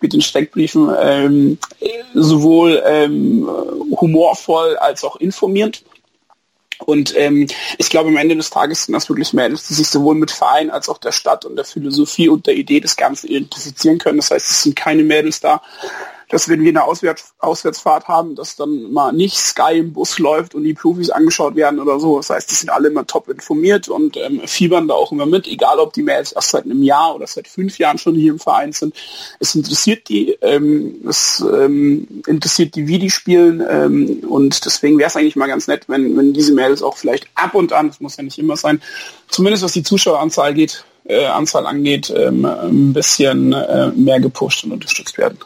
mit 0.00 0.12
den 0.12 0.22
Steckbriefen 0.22 0.90
ähm, 1.00 1.58
sowohl 2.14 2.82
ähm, 2.86 3.48
humorvoll 4.00 4.76
als 4.76 5.04
auch 5.04 5.16
informierend. 5.16 5.82
Und 6.84 7.16
ähm, 7.16 7.46
ich 7.78 7.88
glaube, 7.88 8.10
am 8.10 8.16
Ende 8.16 8.36
des 8.36 8.50
Tages 8.50 8.84
sind 8.84 8.92
das 8.92 9.08
wirklich 9.08 9.32
Mädels, 9.32 9.66
die 9.66 9.74
sich 9.74 9.88
sowohl 9.88 10.14
mit 10.14 10.30
Verein 10.30 10.70
als 10.70 10.88
auch 10.88 10.98
der 10.98 11.12
Stadt 11.12 11.44
und 11.46 11.56
der 11.56 11.64
Philosophie 11.64 12.28
und 12.28 12.46
der 12.46 12.54
Idee 12.54 12.80
des 12.80 12.96
Ganzen 12.96 13.28
identifizieren 13.28 13.98
können. 13.98 14.18
Das 14.18 14.30
heißt, 14.30 14.50
es 14.50 14.62
sind 14.62 14.76
keine 14.76 15.02
Mädels 15.02 15.40
da, 15.40 15.62
dass 16.28 16.48
wenn 16.48 16.62
wir 16.62 16.70
eine 16.70 16.84
Auswärts 16.84 17.34
Auswärtsfahrt 17.38 18.08
haben, 18.08 18.34
dass 18.34 18.56
dann 18.56 18.92
mal 18.92 19.12
nicht 19.12 19.36
Sky 19.36 19.78
im 19.78 19.92
Bus 19.92 20.18
läuft 20.18 20.54
und 20.54 20.64
die 20.64 20.74
Profis 20.74 21.10
angeschaut 21.10 21.54
werden 21.54 21.78
oder 21.78 22.00
so. 22.00 22.16
Das 22.16 22.30
heißt, 22.30 22.50
die 22.50 22.54
sind 22.54 22.70
alle 22.70 22.88
immer 22.88 23.06
top 23.06 23.28
informiert 23.28 23.88
und 23.88 24.16
ähm, 24.16 24.40
fiebern 24.46 24.88
da 24.88 24.94
auch 24.94 25.12
immer 25.12 25.26
mit, 25.26 25.46
egal 25.46 25.78
ob 25.78 25.92
die 25.92 26.02
Mails 26.02 26.32
erst 26.32 26.50
seit 26.50 26.64
einem 26.64 26.82
Jahr 26.82 27.14
oder 27.14 27.26
seit 27.26 27.46
fünf 27.46 27.78
Jahren 27.78 27.98
schon 27.98 28.14
hier 28.14 28.32
im 28.32 28.38
Verein 28.38 28.72
sind. 28.72 28.94
Es 29.38 29.54
interessiert 29.54 30.08
die, 30.08 30.36
ähm, 30.40 30.96
es 31.08 31.44
ähm, 31.52 32.22
interessiert 32.26 32.74
die, 32.74 32.88
wie 32.88 32.98
die 32.98 33.10
spielen 33.10 33.64
ähm, 33.68 34.24
und 34.28 34.64
deswegen 34.64 34.98
wäre 34.98 35.08
es 35.08 35.16
eigentlich 35.16 35.36
mal 35.36 35.46
ganz 35.46 35.68
nett, 35.68 35.84
wenn, 35.88 36.16
wenn 36.16 36.32
diese 36.32 36.52
Mails 36.52 36.82
auch 36.82 36.96
vielleicht 36.96 37.28
ab 37.34 37.54
und 37.54 37.72
an, 37.72 37.88
das 37.88 38.00
muss 38.00 38.16
ja 38.16 38.24
nicht 38.24 38.38
immer 38.38 38.56
sein, 38.56 38.82
zumindest 39.28 39.62
was 39.62 39.72
die 39.72 39.82
Zuschaueranzahl 39.82 40.54
geht, 40.54 40.84
äh, 41.04 41.26
Anzahl 41.26 41.66
angeht, 41.66 42.12
ähm, 42.14 42.44
ein 42.44 42.92
bisschen 42.92 43.52
äh, 43.52 43.88
mehr 43.88 44.20
gepusht 44.20 44.64
und 44.64 44.72
unterstützt 44.72 45.18
werden. 45.18 45.38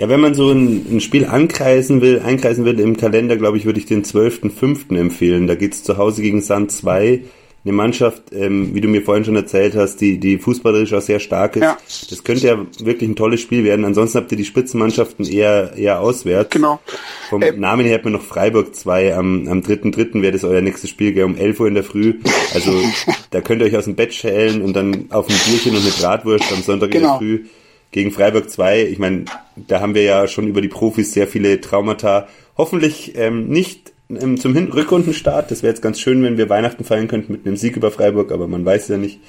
Ja, 0.00 0.08
wenn 0.08 0.20
man 0.20 0.32
so 0.32 0.50
ein, 0.50 0.86
ein, 0.90 1.00
Spiel 1.02 1.26
ankreisen 1.26 2.00
will, 2.00 2.20
einkreisen 2.20 2.64
will 2.64 2.80
im 2.80 2.96
Kalender, 2.96 3.36
glaube 3.36 3.58
ich, 3.58 3.66
würde 3.66 3.78
ich 3.78 3.84
den 3.84 4.02
12.05. 4.02 4.98
empfehlen. 4.98 5.46
Da 5.46 5.56
geht's 5.56 5.82
zu 5.82 5.98
Hause 5.98 6.22
gegen 6.22 6.40
Sand 6.40 6.72
2. 6.72 7.20
Eine 7.62 7.72
Mannschaft, 7.74 8.22
ähm, 8.32 8.74
wie 8.74 8.80
du 8.80 8.88
mir 8.88 9.02
vorhin 9.02 9.26
schon 9.26 9.36
erzählt 9.36 9.76
hast, 9.76 10.00
die, 10.00 10.18
die 10.18 10.38
fußballerisch 10.38 10.94
auch 10.94 11.02
sehr 11.02 11.20
stark 11.20 11.56
ist. 11.56 11.64
Ja. 11.64 11.76
Das 12.08 12.24
könnte 12.24 12.46
ja 12.46 12.66
wirklich 12.82 13.10
ein 13.10 13.14
tolles 13.14 13.42
Spiel 13.42 13.62
werden. 13.62 13.84
Ansonsten 13.84 14.16
habt 14.16 14.32
ihr 14.32 14.38
die 14.38 14.46
Spitzenmannschaften 14.46 15.26
eher, 15.26 15.74
eher 15.76 16.00
auswärts. 16.00 16.48
Genau. 16.48 16.80
Vom 17.28 17.42
ähm. 17.42 17.60
Namen 17.60 17.84
her 17.84 17.96
hat 17.96 18.04
man 18.04 18.14
noch 18.14 18.22
Freiburg 18.22 18.74
2. 18.74 19.14
Am, 19.14 19.48
am 19.48 19.60
3.3. 19.60 20.22
wäre 20.22 20.32
das 20.32 20.44
euer 20.44 20.62
nächstes 20.62 20.88
Spiel, 20.88 21.12
gell, 21.12 21.24
um 21.24 21.36
11 21.36 21.60
Uhr 21.60 21.68
in 21.68 21.74
der 21.74 21.84
Früh. 21.84 22.14
Also 22.54 22.72
da 23.32 23.42
könnt 23.42 23.60
ihr 23.60 23.66
euch 23.66 23.76
aus 23.76 23.84
dem 23.84 23.96
Bett 23.96 24.14
schälen 24.14 24.62
und 24.62 24.74
dann 24.74 25.10
auf 25.10 25.28
ein 25.28 25.36
Bierchen 25.46 25.76
und 25.76 25.82
eine 25.82 25.90
Bratwurst 25.90 26.50
am 26.54 26.62
Sonntag 26.62 26.90
genau. 26.90 27.18
in 27.18 27.18
der 27.18 27.28
genau. 27.28 27.42
Früh 27.42 27.50
gegen 27.90 28.12
Freiburg 28.12 28.50
2. 28.50 28.82
Ich 28.84 28.98
meine, 28.98 29.24
da 29.56 29.80
haben 29.80 29.94
wir 29.94 30.02
ja 30.02 30.28
schon 30.28 30.46
über 30.46 30.60
die 30.60 30.68
Profis 30.68 31.12
sehr 31.12 31.26
viele 31.26 31.60
Traumata. 31.60 32.28
Hoffentlich 32.56 33.16
ähm, 33.16 33.48
nicht 33.48 33.92
ähm, 34.10 34.38
zum 34.38 34.54
Hin 34.54 34.72
Rückrundenstart. 34.72 35.50
Das 35.50 35.62
wäre 35.62 35.72
jetzt 35.72 35.82
ganz 35.82 36.00
schön, 36.00 36.22
wenn 36.22 36.36
wir 36.36 36.48
Weihnachten 36.48 36.84
feiern 36.84 37.08
könnten 37.08 37.32
mit 37.32 37.46
einem 37.46 37.56
Sieg 37.56 37.76
über 37.76 37.90
Freiburg, 37.90 38.32
aber 38.32 38.46
man 38.46 38.64
weiß 38.64 38.88
ja 38.88 38.96
nicht. 38.96 39.20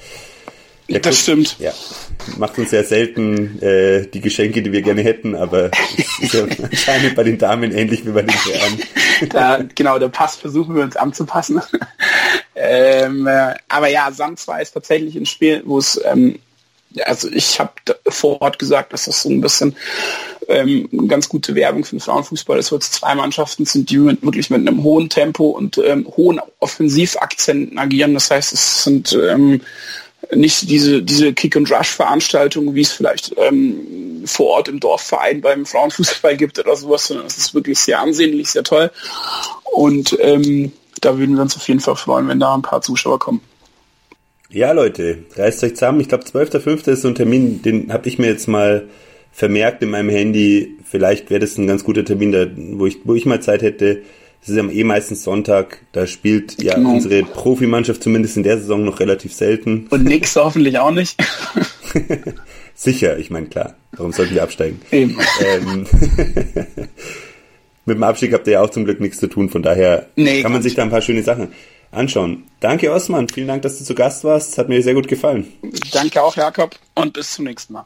Der 0.88 1.00
das 1.00 1.24
Club, 1.24 1.46
stimmt. 1.46 1.56
Ja, 1.60 1.72
macht 2.38 2.58
uns 2.58 2.70
sehr 2.70 2.84
selten 2.84 3.62
äh, 3.62 4.06
die 4.06 4.20
Geschenke, 4.20 4.62
die 4.62 4.72
wir 4.72 4.82
gerne 4.82 5.02
hätten, 5.02 5.34
aber 5.34 5.70
es 5.96 6.18
ist 6.20 6.34
ja 6.34 6.44
anscheinend 6.62 7.14
bei 7.14 7.22
den 7.22 7.38
Damen 7.38 7.72
ähnlich 7.72 8.04
wie 8.04 8.10
bei 8.10 8.22
den 8.22 8.34
Herren. 8.34 8.82
Da, 9.30 9.64
genau, 9.74 9.98
der 9.98 10.08
Pass 10.08 10.36
versuchen 10.36 10.74
wir 10.74 10.82
uns 10.82 10.96
anzupassen. 10.96 11.62
ähm, 12.56 13.26
äh, 13.26 13.54
aber 13.68 13.88
ja, 13.88 14.10
Sand 14.12 14.40
2 14.40 14.62
ist 14.62 14.72
tatsächlich 14.72 15.14
ein 15.14 15.26
Spiel, 15.26 15.62
wo 15.64 15.78
es 15.78 16.00
ähm, 16.04 16.38
also 17.04 17.28
ich 17.30 17.58
habe 17.60 17.72
vor 18.08 18.40
Ort 18.42 18.58
gesagt, 18.58 18.92
dass 18.92 19.04
das 19.04 19.22
so 19.22 19.30
ein 19.30 19.40
bisschen 19.40 19.76
ähm, 20.48 20.88
ganz 21.08 21.28
gute 21.28 21.54
Werbung 21.54 21.84
für 21.84 21.96
den 21.96 22.00
Frauenfußball 22.00 22.58
ist, 22.58 22.72
weil 22.72 22.78
es 22.78 22.90
zwei 22.90 23.14
Mannschaften 23.14 23.64
sind, 23.64 23.90
die 23.90 23.98
mit, 23.98 24.22
wirklich 24.22 24.50
mit 24.50 24.60
einem 24.60 24.82
hohen 24.82 25.08
Tempo 25.08 25.50
und 25.50 25.78
ähm, 25.78 26.06
hohen 26.16 26.40
Offensivakzenten 26.60 27.78
agieren. 27.78 28.14
Das 28.14 28.30
heißt, 28.30 28.52
es 28.52 28.84
sind 28.84 29.12
ähm, 29.12 29.60
nicht 30.34 30.68
diese, 30.68 31.02
diese 31.02 31.32
Kick-and-Rush-Veranstaltungen, 31.32 32.74
wie 32.74 32.82
es 32.82 32.92
vielleicht 32.92 33.34
ähm, 33.36 34.22
vor 34.24 34.46
Ort 34.48 34.68
im 34.68 34.80
Dorfverein 34.80 35.40
beim 35.40 35.66
Frauenfußball 35.66 36.36
gibt 36.36 36.58
oder 36.58 36.76
sowas, 36.76 37.06
sondern 37.06 37.26
es 37.26 37.38
ist 37.38 37.54
wirklich 37.54 37.78
sehr 37.78 38.00
ansehnlich, 38.00 38.50
sehr 38.50 38.62
toll. 38.62 38.90
Und 39.64 40.16
ähm, 40.20 40.72
da 41.00 41.18
würden 41.18 41.34
wir 41.34 41.42
uns 41.42 41.56
auf 41.56 41.66
jeden 41.68 41.80
Fall 41.80 41.96
freuen, 41.96 42.28
wenn 42.28 42.40
da 42.40 42.54
ein 42.54 42.62
paar 42.62 42.82
Zuschauer 42.82 43.18
kommen. 43.18 43.40
Ja, 44.52 44.72
Leute, 44.72 45.18
reißt 45.34 45.64
euch 45.64 45.74
zusammen. 45.74 46.00
Ich 46.00 46.08
glaube, 46.08 46.24
12.05. 46.24 46.90
ist 46.90 47.02
so 47.02 47.08
ein 47.08 47.14
Termin, 47.14 47.62
den 47.62 47.92
habe 47.92 48.06
ich 48.08 48.18
mir 48.18 48.26
jetzt 48.26 48.48
mal 48.48 48.86
vermerkt 49.32 49.82
in 49.82 49.90
meinem 49.90 50.10
Handy. 50.10 50.76
Vielleicht 50.84 51.30
wäre 51.30 51.40
das 51.40 51.56
ein 51.56 51.66
ganz 51.66 51.84
guter 51.84 52.04
Termin, 52.04 52.32
da, 52.32 52.46
wo, 52.54 52.86
ich, 52.86 52.98
wo 53.04 53.14
ich 53.14 53.24
mal 53.24 53.40
Zeit 53.40 53.62
hätte. 53.62 54.02
Es 54.42 54.50
ist 54.50 54.56
ja 54.56 54.68
eh 54.68 54.84
meistens 54.84 55.24
Sonntag. 55.24 55.78
Da 55.92 56.06
spielt 56.06 56.62
ja 56.62 56.74
genau. 56.74 56.92
unsere 56.92 57.22
Profimannschaft 57.22 58.02
zumindest 58.02 58.36
in 58.36 58.42
der 58.42 58.58
Saison 58.58 58.84
noch 58.84 59.00
relativ 59.00 59.32
selten. 59.32 59.86
Und 59.88 60.04
nix 60.04 60.36
hoffentlich 60.36 60.78
auch 60.78 60.90
nicht. 60.90 61.18
Sicher, 62.74 63.16
ich 63.18 63.30
meine, 63.30 63.46
klar. 63.46 63.74
Warum 63.92 64.12
sollten 64.12 64.34
wir 64.34 64.42
absteigen? 64.42 64.82
Eben. 64.90 65.16
Ähm, 65.46 65.86
mit 67.86 67.96
dem 67.96 68.02
Abstieg 68.02 68.34
habt 68.34 68.46
ihr 68.48 68.54
ja 68.54 68.60
auch 68.60 68.70
zum 68.70 68.84
Glück 68.84 69.00
nichts 69.00 69.18
zu 69.18 69.28
tun. 69.28 69.48
Von 69.48 69.62
daher 69.62 70.08
nee, 70.16 70.42
kann 70.42 70.52
man 70.52 70.62
sich 70.62 70.74
da 70.74 70.82
ein 70.82 70.90
paar 70.90 71.02
schöne 71.02 71.22
Sachen 71.22 71.48
anschauen. 71.92 72.44
Danke, 72.60 72.92
Osman. 72.92 73.28
Vielen 73.28 73.48
Dank, 73.48 73.62
dass 73.62 73.78
du 73.78 73.84
zu 73.84 73.94
Gast 73.94 74.24
warst. 74.24 74.58
Hat 74.58 74.68
mir 74.68 74.82
sehr 74.82 74.94
gut 74.94 75.08
gefallen. 75.08 75.52
Danke 75.92 76.22
auch, 76.22 76.34
Jakob. 76.36 76.76
Und 76.94 77.12
bis 77.12 77.34
zum 77.34 77.44
nächsten 77.44 77.74
Mal. 77.74 77.84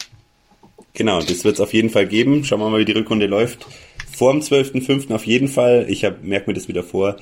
Genau, 0.94 1.20
das 1.20 1.44
wird 1.44 1.56
es 1.56 1.60
auf 1.60 1.74
jeden 1.74 1.90
Fall 1.90 2.06
geben. 2.06 2.44
Schauen 2.44 2.60
wir 2.60 2.70
mal, 2.70 2.80
wie 2.80 2.86
die 2.86 2.92
Rückrunde 2.92 3.26
läuft. 3.26 3.66
Vor 4.16 4.32
dem 4.32 4.40
12.05. 4.40 5.14
auf 5.14 5.26
jeden 5.26 5.48
Fall. 5.48 5.84
Ich 5.88 6.02
merke 6.22 6.50
mir 6.50 6.54
das 6.54 6.68
wieder 6.68 6.82
vor. 6.82 7.16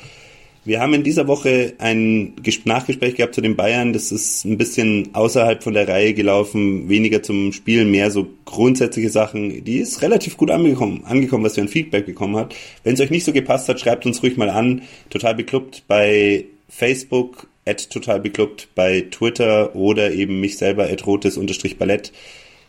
Wir 0.67 0.81
haben 0.81 0.95
in 0.95 1.03
dieser 1.03 1.27
Woche 1.27 1.75
ein 1.79 2.35
Nachgespräch 2.65 3.17
gehabt 3.17 3.35
zu 3.35 3.43
den 3.43 3.55
Bayern. 3.55 3.93
Das 3.93 4.11
ist 4.13 4.47
ein 4.47 4.57
bisschen 4.57 5.11
außerhalb 5.15 5.63
von 5.63 5.75
der 5.75 5.89
Reihe 5.89 6.15
gelaufen, 6.15 6.89
weniger 6.89 7.23
zum 7.23 7.53
Spielen, 7.53 7.91
mehr 7.91 8.11
so 8.11 8.29
grundsätzliche 8.47 9.11
Sachen. 9.11 9.63
Die 9.65 9.77
ist 9.77 10.01
relativ 10.01 10.39
gut 10.39 10.51
angekommen, 10.51 11.03
angekommen 11.05 11.45
was 11.45 11.57
wir 11.57 11.65
an 11.65 11.69
Feedback 11.69 12.07
bekommen 12.07 12.37
hat. 12.37 12.55
Wenn 12.83 12.95
es 12.95 13.01
euch 13.01 13.11
nicht 13.11 13.25
so 13.25 13.33
gepasst 13.33 13.69
hat, 13.69 13.79
schreibt 13.79 14.07
uns 14.07 14.23
ruhig 14.23 14.39
mal 14.39 14.49
an. 14.49 14.83
Total 15.11 15.35
beklubbt 15.35 15.83
bei 15.87 16.47
Facebook, 16.69 17.49
at 17.67 17.91
total 17.91 18.21
beklubbt 18.21 18.69
bei 18.75 19.07
Twitter 19.11 19.75
oder 19.75 20.13
eben 20.13 20.41
mich 20.41 20.59
selber 20.59 20.85
at 20.85 21.07
rotes-ballett. 21.07 22.13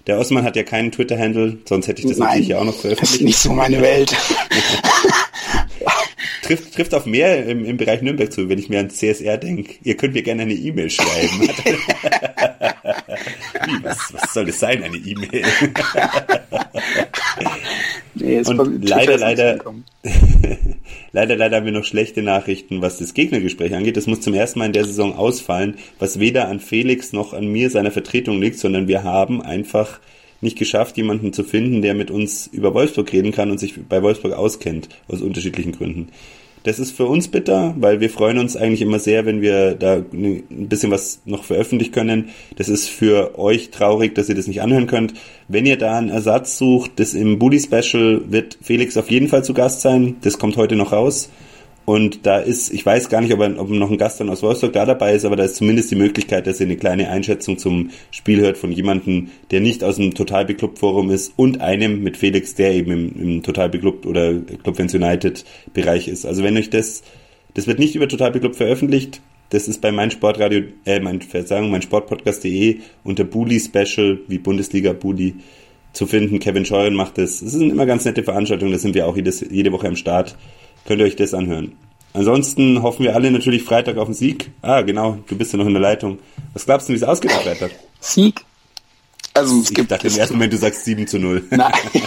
Der 0.08 0.20
Osman 0.20 0.44
hat 0.44 0.56
ja 0.56 0.64
keinen 0.64 0.92
Twitter-Handle, 0.92 1.58
sonst 1.66 1.88
hätte 1.88 2.02
ich 2.02 2.08
das 2.08 2.18
Nein, 2.18 2.28
natürlich 2.28 2.48
ja 2.50 2.60
auch 2.60 2.66
noch 2.66 2.76
veröffentlicht. 2.76 3.14
Das 3.14 3.20
ist 3.20 3.26
nicht 3.26 3.38
so 3.38 3.54
meine 3.54 3.82
Welt. 3.82 4.16
trifft, 6.44 6.76
trifft 6.76 6.94
auf 6.94 7.06
mehr 7.06 7.46
im, 7.46 7.66
im 7.66 7.78
Bereich 7.78 8.02
Nürnberg 8.02 8.32
zu, 8.32 8.48
wenn 8.48 8.60
ich 8.60 8.70
mir 8.70 8.80
an 8.80 8.92
CSR 8.92 9.38
denke. 9.38 9.74
Ihr 9.84 9.98
könnt 9.98 10.14
mir 10.14 10.22
gerne 10.22 10.44
eine 10.44 10.54
E-Mail 10.54 10.92
schreiben. 10.92 11.50
Was, 13.84 14.14
was 14.14 14.34
soll 14.34 14.46
das 14.46 14.60
sein, 14.60 14.84
eine 14.84 14.98
E-Mail? 14.98 15.44
nee, 18.16 18.40
Und 18.40 18.88
leider, 18.88 19.18
leider, 19.18 19.60
leider, 21.12 21.36
leider 21.36 21.58
haben 21.58 21.66
wir 21.66 21.72
noch 21.72 21.84
schlechte 21.84 22.22
Nachrichten, 22.22 22.82
was 22.82 22.98
das 22.98 23.14
Gegnergespräch 23.14 23.74
angeht. 23.76 23.98
Das 23.98 24.08
muss 24.08 24.22
zum 24.22 24.34
ersten 24.34 24.60
Mal 24.60 24.66
in 24.66 24.74
der 24.74 24.86
Saison 24.86 25.16
ausfallen, 25.16 25.76
was 26.00 26.20
weder 26.20 26.48
an 26.48 26.60
Felix 26.60 27.14
noch 27.14 27.34
an 27.34 27.48
mir 27.48 27.70
seiner 27.70 27.92
Vertretung 27.92 28.42
liegt, 28.42 28.60
sondern 28.60 28.88
wir 28.88 29.04
haben 29.04 29.42
einfach 29.42 30.00
nicht 30.42 30.58
geschafft, 30.58 30.98
jemanden 30.98 31.34
zu 31.34 31.44
finden, 31.44 31.82
der 31.82 31.94
mit 31.94 32.12
uns 32.12 32.48
über 32.48 32.74
Wolfsburg 32.74 33.12
reden 33.12 33.32
kann 33.32 33.52
und 33.52 33.58
sich 33.58 33.76
bei 33.88 34.02
Wolfsburg 34.02 34.34
auskennt, 34.34 34.90
aus 35.08 35.22
unterschiedlichen 35.22 35.72
Gründen. 35.72 36.10
Das 36.66 36.80
ist 36.80 36.98
für 36.98 37.06
uns 37.06 37.28
bitter, 37.28 37.76
weil 37.78 38.00
wir 38.00 38.10
freuen 38.10 38.40
uns 38.40 38.58
eigentlich 38.58 38.82
immer 38.82 38.98
sehr, 38.98 39.28
wenn 39.28 39.40
wir 39.40 39.76
da 39.76 39.98
ein 39.98 40.68
bisschen 40.68 40.90
was 40.90 41.22
noch 41.24 41.44
veröffentlichen 41.44 41.92
können. 41.92 42.30
Das 42.56 42.70
ist 42.70 42.90
für 42.90 43.38
euch 43.38 43.70
traurig, 43.70 44.16
dass 44.16 44.30
ihr 44.30 44.36
das 44.36 44.48
nicht 44.48 44.64
anhören 44.64 44.88
könnt. 44.88 45.14
Wenn 45.48 45.68
ihr 45.68 45.78
da 45.78 45.96
einen 45.96 46.10
Ersatz 46.10 46.58
sucht, 46.58 46.94
das 46.96 47.14
im 47.14 47.38
Bully 47.38 47.60
Special 47.60 48.22
wird 48.30 48.58
Felix 48.64 48.98
auf 48.98 49.12
jeden 49.12 49.28
Fall 49.28 49.44
zu 49.44 49.54
Gast 49.54 49.82
sein. 49.82 50.16
Das 50.22 50.40
kommt 50.40 50.58
heute 50.58 50.76
noch 50.76 50.92
raus. 50.92 51.30
Und 51.86 52.26
da 52.26 52.40
ist, 52.40 52.74
ich 52.74 52.84
weiß 52.84 53.10
gar 53.10 53.22
nicht, 53.22 53.32
ob, 53.32 53.40
ob 53.40 53.70
noch 53.70 53.92
ein 53.92 54.00
Gast 54.00 54.20
dann 54.20 54.30
aus 54.32 54.42
Wolfsburg 54.42 54.74
da 54.74 54.86
dabei 54.86 55.14
ist, 55.14 55.24
aber 55.24 55.36
da 55.36 55.44
ist 55.44 55.56
zumindest 55.56 55.92
die 55.92 55.96
Möglichkeit, 55.96 56.48
dass 56.48 56.60
ihr 56.60 56.66
eine 56.66 56.78
kleine 56.78 57.10
Einschätzung 57.10 57.60
zum 57.60 57.92
Spiel 58.10 58.42
hört 58.42 58.58
von 58.58 58.72
jemandem, 58.72 59.30
der 59.52 59.62
nicht 59.62 59.84
aus 59.84 59.98
dem 59.98 60.16
Total 60.16 60.46
Beklubbt 60.46 60.80
Forum 60.80 61.12
ist 61.12 61.34
und 61.36 61.62
einem 61.62 62.02
mit 62.02 62.18
Felix, 62.18 62.56
der 62.56 62.74
eben 62.74 62.92
im, 62.92 63.22
im 63.22 63.44
Total 63.44 63.70
Beklubbt 63.70 64.08
oder 64.08 64.34
Club 64.34 64.78
Fans 64.78 64.96
United 64.96 65.46
Bereich 65.74 66.08
ist. 66.08 66.26
Also 66.26 66.44
wenn 66.44 66.58
euch 66.58 66.72
das, 66.72 67.04
das 67.54 67.68
wird 67.68 67.78
nicht 67.78 67.96
über 67.96 68.08
Total 68.08 68.32
Beklubbt 68.32 68.56
veröffentlicht, 68.56 69.22
das 69.52 69.68
ist 69.68 69.80
bei 69.80 69.92
mein 69.92 70.10
Sportradio, 70.10 70.64
äh, 70.86 71.00
mein 71.00 71.22
Versagen, 71.22 71.70
mein 71.70 71.84
Sportpodcast.de 71.84 72.80
unter 73.04 73.26
Bully 73.26 73.60
Special, 73.60 74.20
wie 74.28 74.40
Bundesliga 74.40 74.94
Bully 74.94 75.36
zu 75.94 76.08
finden. 76.08 76.40
Kevin 76.40 76.66
Scheuren 76.66 76.96
macht 76.96 77.20
das. 77.20 77.44
Es 77.44 77.52
sind 77.52 77.70
immer 77.70 77.86
ganz 77.86 78.06
nette 78.06 78.24
Veranstaltungen, 78.24 78.72
da 78.72 78.80
sind 78.80 78.96
wir 78.96 79.06
auch 79.06 79.16
jedes, 79.16 79.46
jede 79.52 79.72
Woche 79.72 79.88
am 79.88 79.96
Start 79.96 80.36
könnt 80.86 81.00
ihr 81.00 81.06
euch 81.06 81.16
das 81.16 81.34
anhören. 81.34 81.78
Ansonsten 82.14 82.82
hoffen 82.82 83.04
wir 83.04 83.14
alle 83.14 83.30
natürlich 83.30 83.64
Freitag 83.64 83.98
auf 83.98 84.06
den 84.06 84.14
Sieg. 84.14 84.52
Ah, 84.62 84.82
genau, 84.82 85.18
du 85.28 85.38
bist 85.38 85.52
ja 85.52 85.58
noch 85.60 85.66
in 85.66 85.74
der 85.74 85.82
Leitung. 85.82 86.20
Was 86.54 86.66
glaubst 86.66 86.88
du, 86.88 86.94
wie 86.94 86.98
es 86.98 87.04
ausgeht 87.04 87.32
am 87.34 87.42
Freitag? 87.42 87.72
Sieg? 88.00 88.46
Also 89.34 89.60
es 89.60 89.70
ich 89.70 89.76
gibt. 89.76 89.92
dachte 89.92 90.08
im 90.08 90.16
ersten 90.16 90.36
Moment, 90.36 90.54
du 90.54 90.58
sagst 90.58 90.86
7 90.86 91.08
zu 91.08 91.20
0. 91.20 91.44
Nein, 91.50 91.74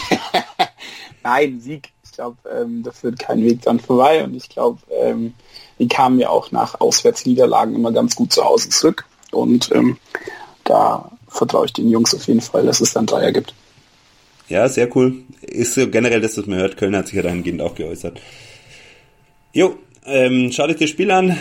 Nein 1.22 1.60
Sieg. 1.60 1.90
Ich 2.04 2.12
glaube, 2.12 2.38
ähm, 2.50 2.82
da 2.82 2.90
führt 2.90 3.18
kein 3.18 3.44
Weg 3.44 3.62
dran 3.62 3.78
vorbei 3.78 4.24
und 4.24 4.34
ich 4.34 4.48
glaube, 4.48 4.80
ähm, 4.90 5.34
die 5.78 5.88
kamen 5.88 6.18
ja 6.18 6.30
auch 6.30 6.50
nach 6.52 6.80
Auswärtsniederlagen 6.80 7.74
immer 7.74 7.92
ganz 7.92 8.16
gut 8.16 8.32
zu 8.32 8.44
Hause 8.44 8.70
zurück 8.70 9.04
und 9.30 9.70
ähm, 9.72 9.98
da 10.64 11.12
vertraue 11.28 11.66
ich 11.66 11.72
den 11.74 11.90
Jungs 11.90 12.14
auf 12.14 12.26
jeden 12.26 12.40
Fall, 12.40 12.64
dass 12.64 12.80
es 12.80 12.94
dann 12.94 13.06
Dreier 13.06 13.30
gibt. 13.30 13.54
Ja, 14.48 14.68
sehr 14.68 14.94
cool. 14.96 15.16
Ist 15.42 15.74
so 15.74 15.88
generell 15.88 16.20
das, 16.20 16.38
was 16.38 16.46
man 16.46 16.58
hört. 16.58 16.78
Köln 16.78 16.96
hat 16.96 17.06
sich 17.06 17.16
ja 17.16 17.22
dahingehend 17.22 17.60
auch 17.60 17.74
geäußert. 17.74 18.20
Jo, 19.52 19.76
ähm, 20.06 20.52
schaut 20.52 20.70
euch 20.70 20.76
das 20.76 20.90
Spiel 20.90 21.10
an. 21.10 21.36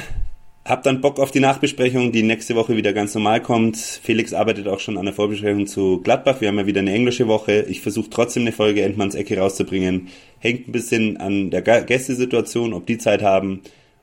Habt 0.68 0.86
dann 0.86 1.00
Bock 1.00 1.20
auf 1.20 1.32
die 1.32 1.40
Nachbesprechung, 1.40 2.12
die 2.12 2.24
nächste 2.24 2.56
Woche 2.56 2.76
wieder 2.76 2.92
ganz 2.92 3.16
normal 3.16 3.42
kommt. 3.42 3.78
Felix 3.78 4.34
arbeitet 4.34 4.68
auch 4.68 4.82
schon 4.82 4.98
an 4.98 5.06
der 5.06 5.14
Vorbesprechung 5.14 5.66
zu 5.66 6.02
Gladbach. 6.02 6.42
Wir 6.42 6.50
haben 6.50 6.58
ja 6.58 6.66
wieder 6.66 6.82
eine 6.82 6.92
englische 6.92 7.30
Woche. 7.30 7.62
Ich 7.70 7.80
versuche 7.80 8.10
trotzdem 8.10 8.44
eine 8.44 8.52
Folge 8.52 8.82
Endmanns 8.82 9.16
Ecke 9.16 9.38
rauszubringen. 9.38 10.10
Hängt 10.40 10.68
ein 10.68 10.74
bisschen 10.74 11.16
an 11.18 11.52
der 11.52 11.62
Gästesituation, 11.62 12.74
ob 12.74 12.86
die 12.86 12.98
Zeit 12.98 13.22
haben. 13.22 13.62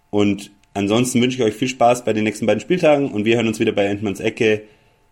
Und 0.09 0.53
ansonsten 0.73 1.21
wünsche 1.21 1.37
ich 1.37 1.45
euch 1.45 1.55
viel 1.55 1.69
Spaß 1.69 2.05
bei 2.05 2.15
den 2.15 2.25
nächsten 2.25 2.47
beiden 2.47 2.61
Spieltagen 2.61 3.13
und 3.13 3.27
wir 3.27 3.37
hören 3.37 3.49
uns 3.49 3.61
wieder 3.61 3.73
bei 3.73 3.85
Endmanns 3.85 4.21
Ecke. 4.21 4.63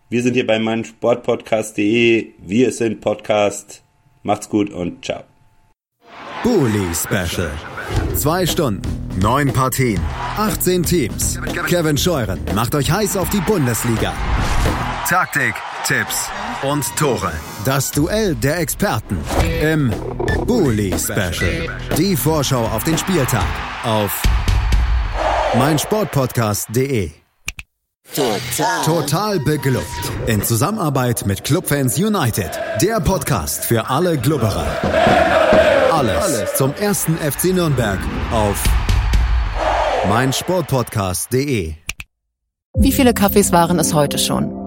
Wir 0.09 0.23
sind 0.23 0.33
hier 0.33 0.47
bei 0.47 0.57
meinsportpodcast.de. 0.57 2.29
Wir 2.39 2.71
sind 2.71 2.99
Podcast. 2.99 3.83
Macht's 4.23 4.49
gut 4.49 4.71
und 4.71 5.05
ciao. 5.05 5.23
Bully 6.43 6.95
Special. 6.95 7.51
Zwei 8.15 8.45
Stunden, 8.45 8.81
neun 9.19 9.51
Partien, 9.51 9.99
18 10.37 10.83
Teams. 10.83 11.39
Kevin 11.67 11.97
Scheuren 11.97 12.39
macht 12.55 12.75
euch 12.75 12.91
heiß 12.91 13.17
auf 13.17 13.29
die 13.29 13.41
Bundesliga. 13.41 14.13
Taktik, 15.07 15.53
Tipps 15.85 16.29
und 16.63 16.83
Tore. 16.95 17.31
Das 17.65 17.91
Duell 17.91 18.35
der 18.35 18.59
Experten 18.59 19.17
im 19.61 19.91
Bully 20.45 20.95
Special. 20.97 21.67
Die 21.97 22.15
Vorschau 22.15 22.65
auf 22.65 22.83
den 22.83 22.97
Spieltag 22.97 23.45
auf 23.83 24.21
meinsportpodcast.de. 25.57 27.11
Total. 28.15 28.83
Total 28.85 29.39
beglückt. 29.39 29.85
In 30.27 30.43
Zusammenarbeit 30.43 31.25
mit 31.25 31.43
Clubfans 31.43 31.97
United. 31.97 32.51
Der 32.81 32.99
Podcast 32.99 33.65
für 33.65 33.89
alle 33.89 34.17
Glubberer. 34.17 34.67
Alles, 36.09 36.55
zum 36.55 36.73
ersten 36.75 37.17
FC 37.17 37.53
Nürnberg 37.53 37.99
auf 38.31 38.63
meinsportpodcast.de. 40.09 41.73
Wie 42.75 42.91
viele 42.91 43.13
Kaffees 43.13 43.51
waren 43.51 43.79
es 43.79 43.93
heute 43.93 44.17
schon? 44.17 44.62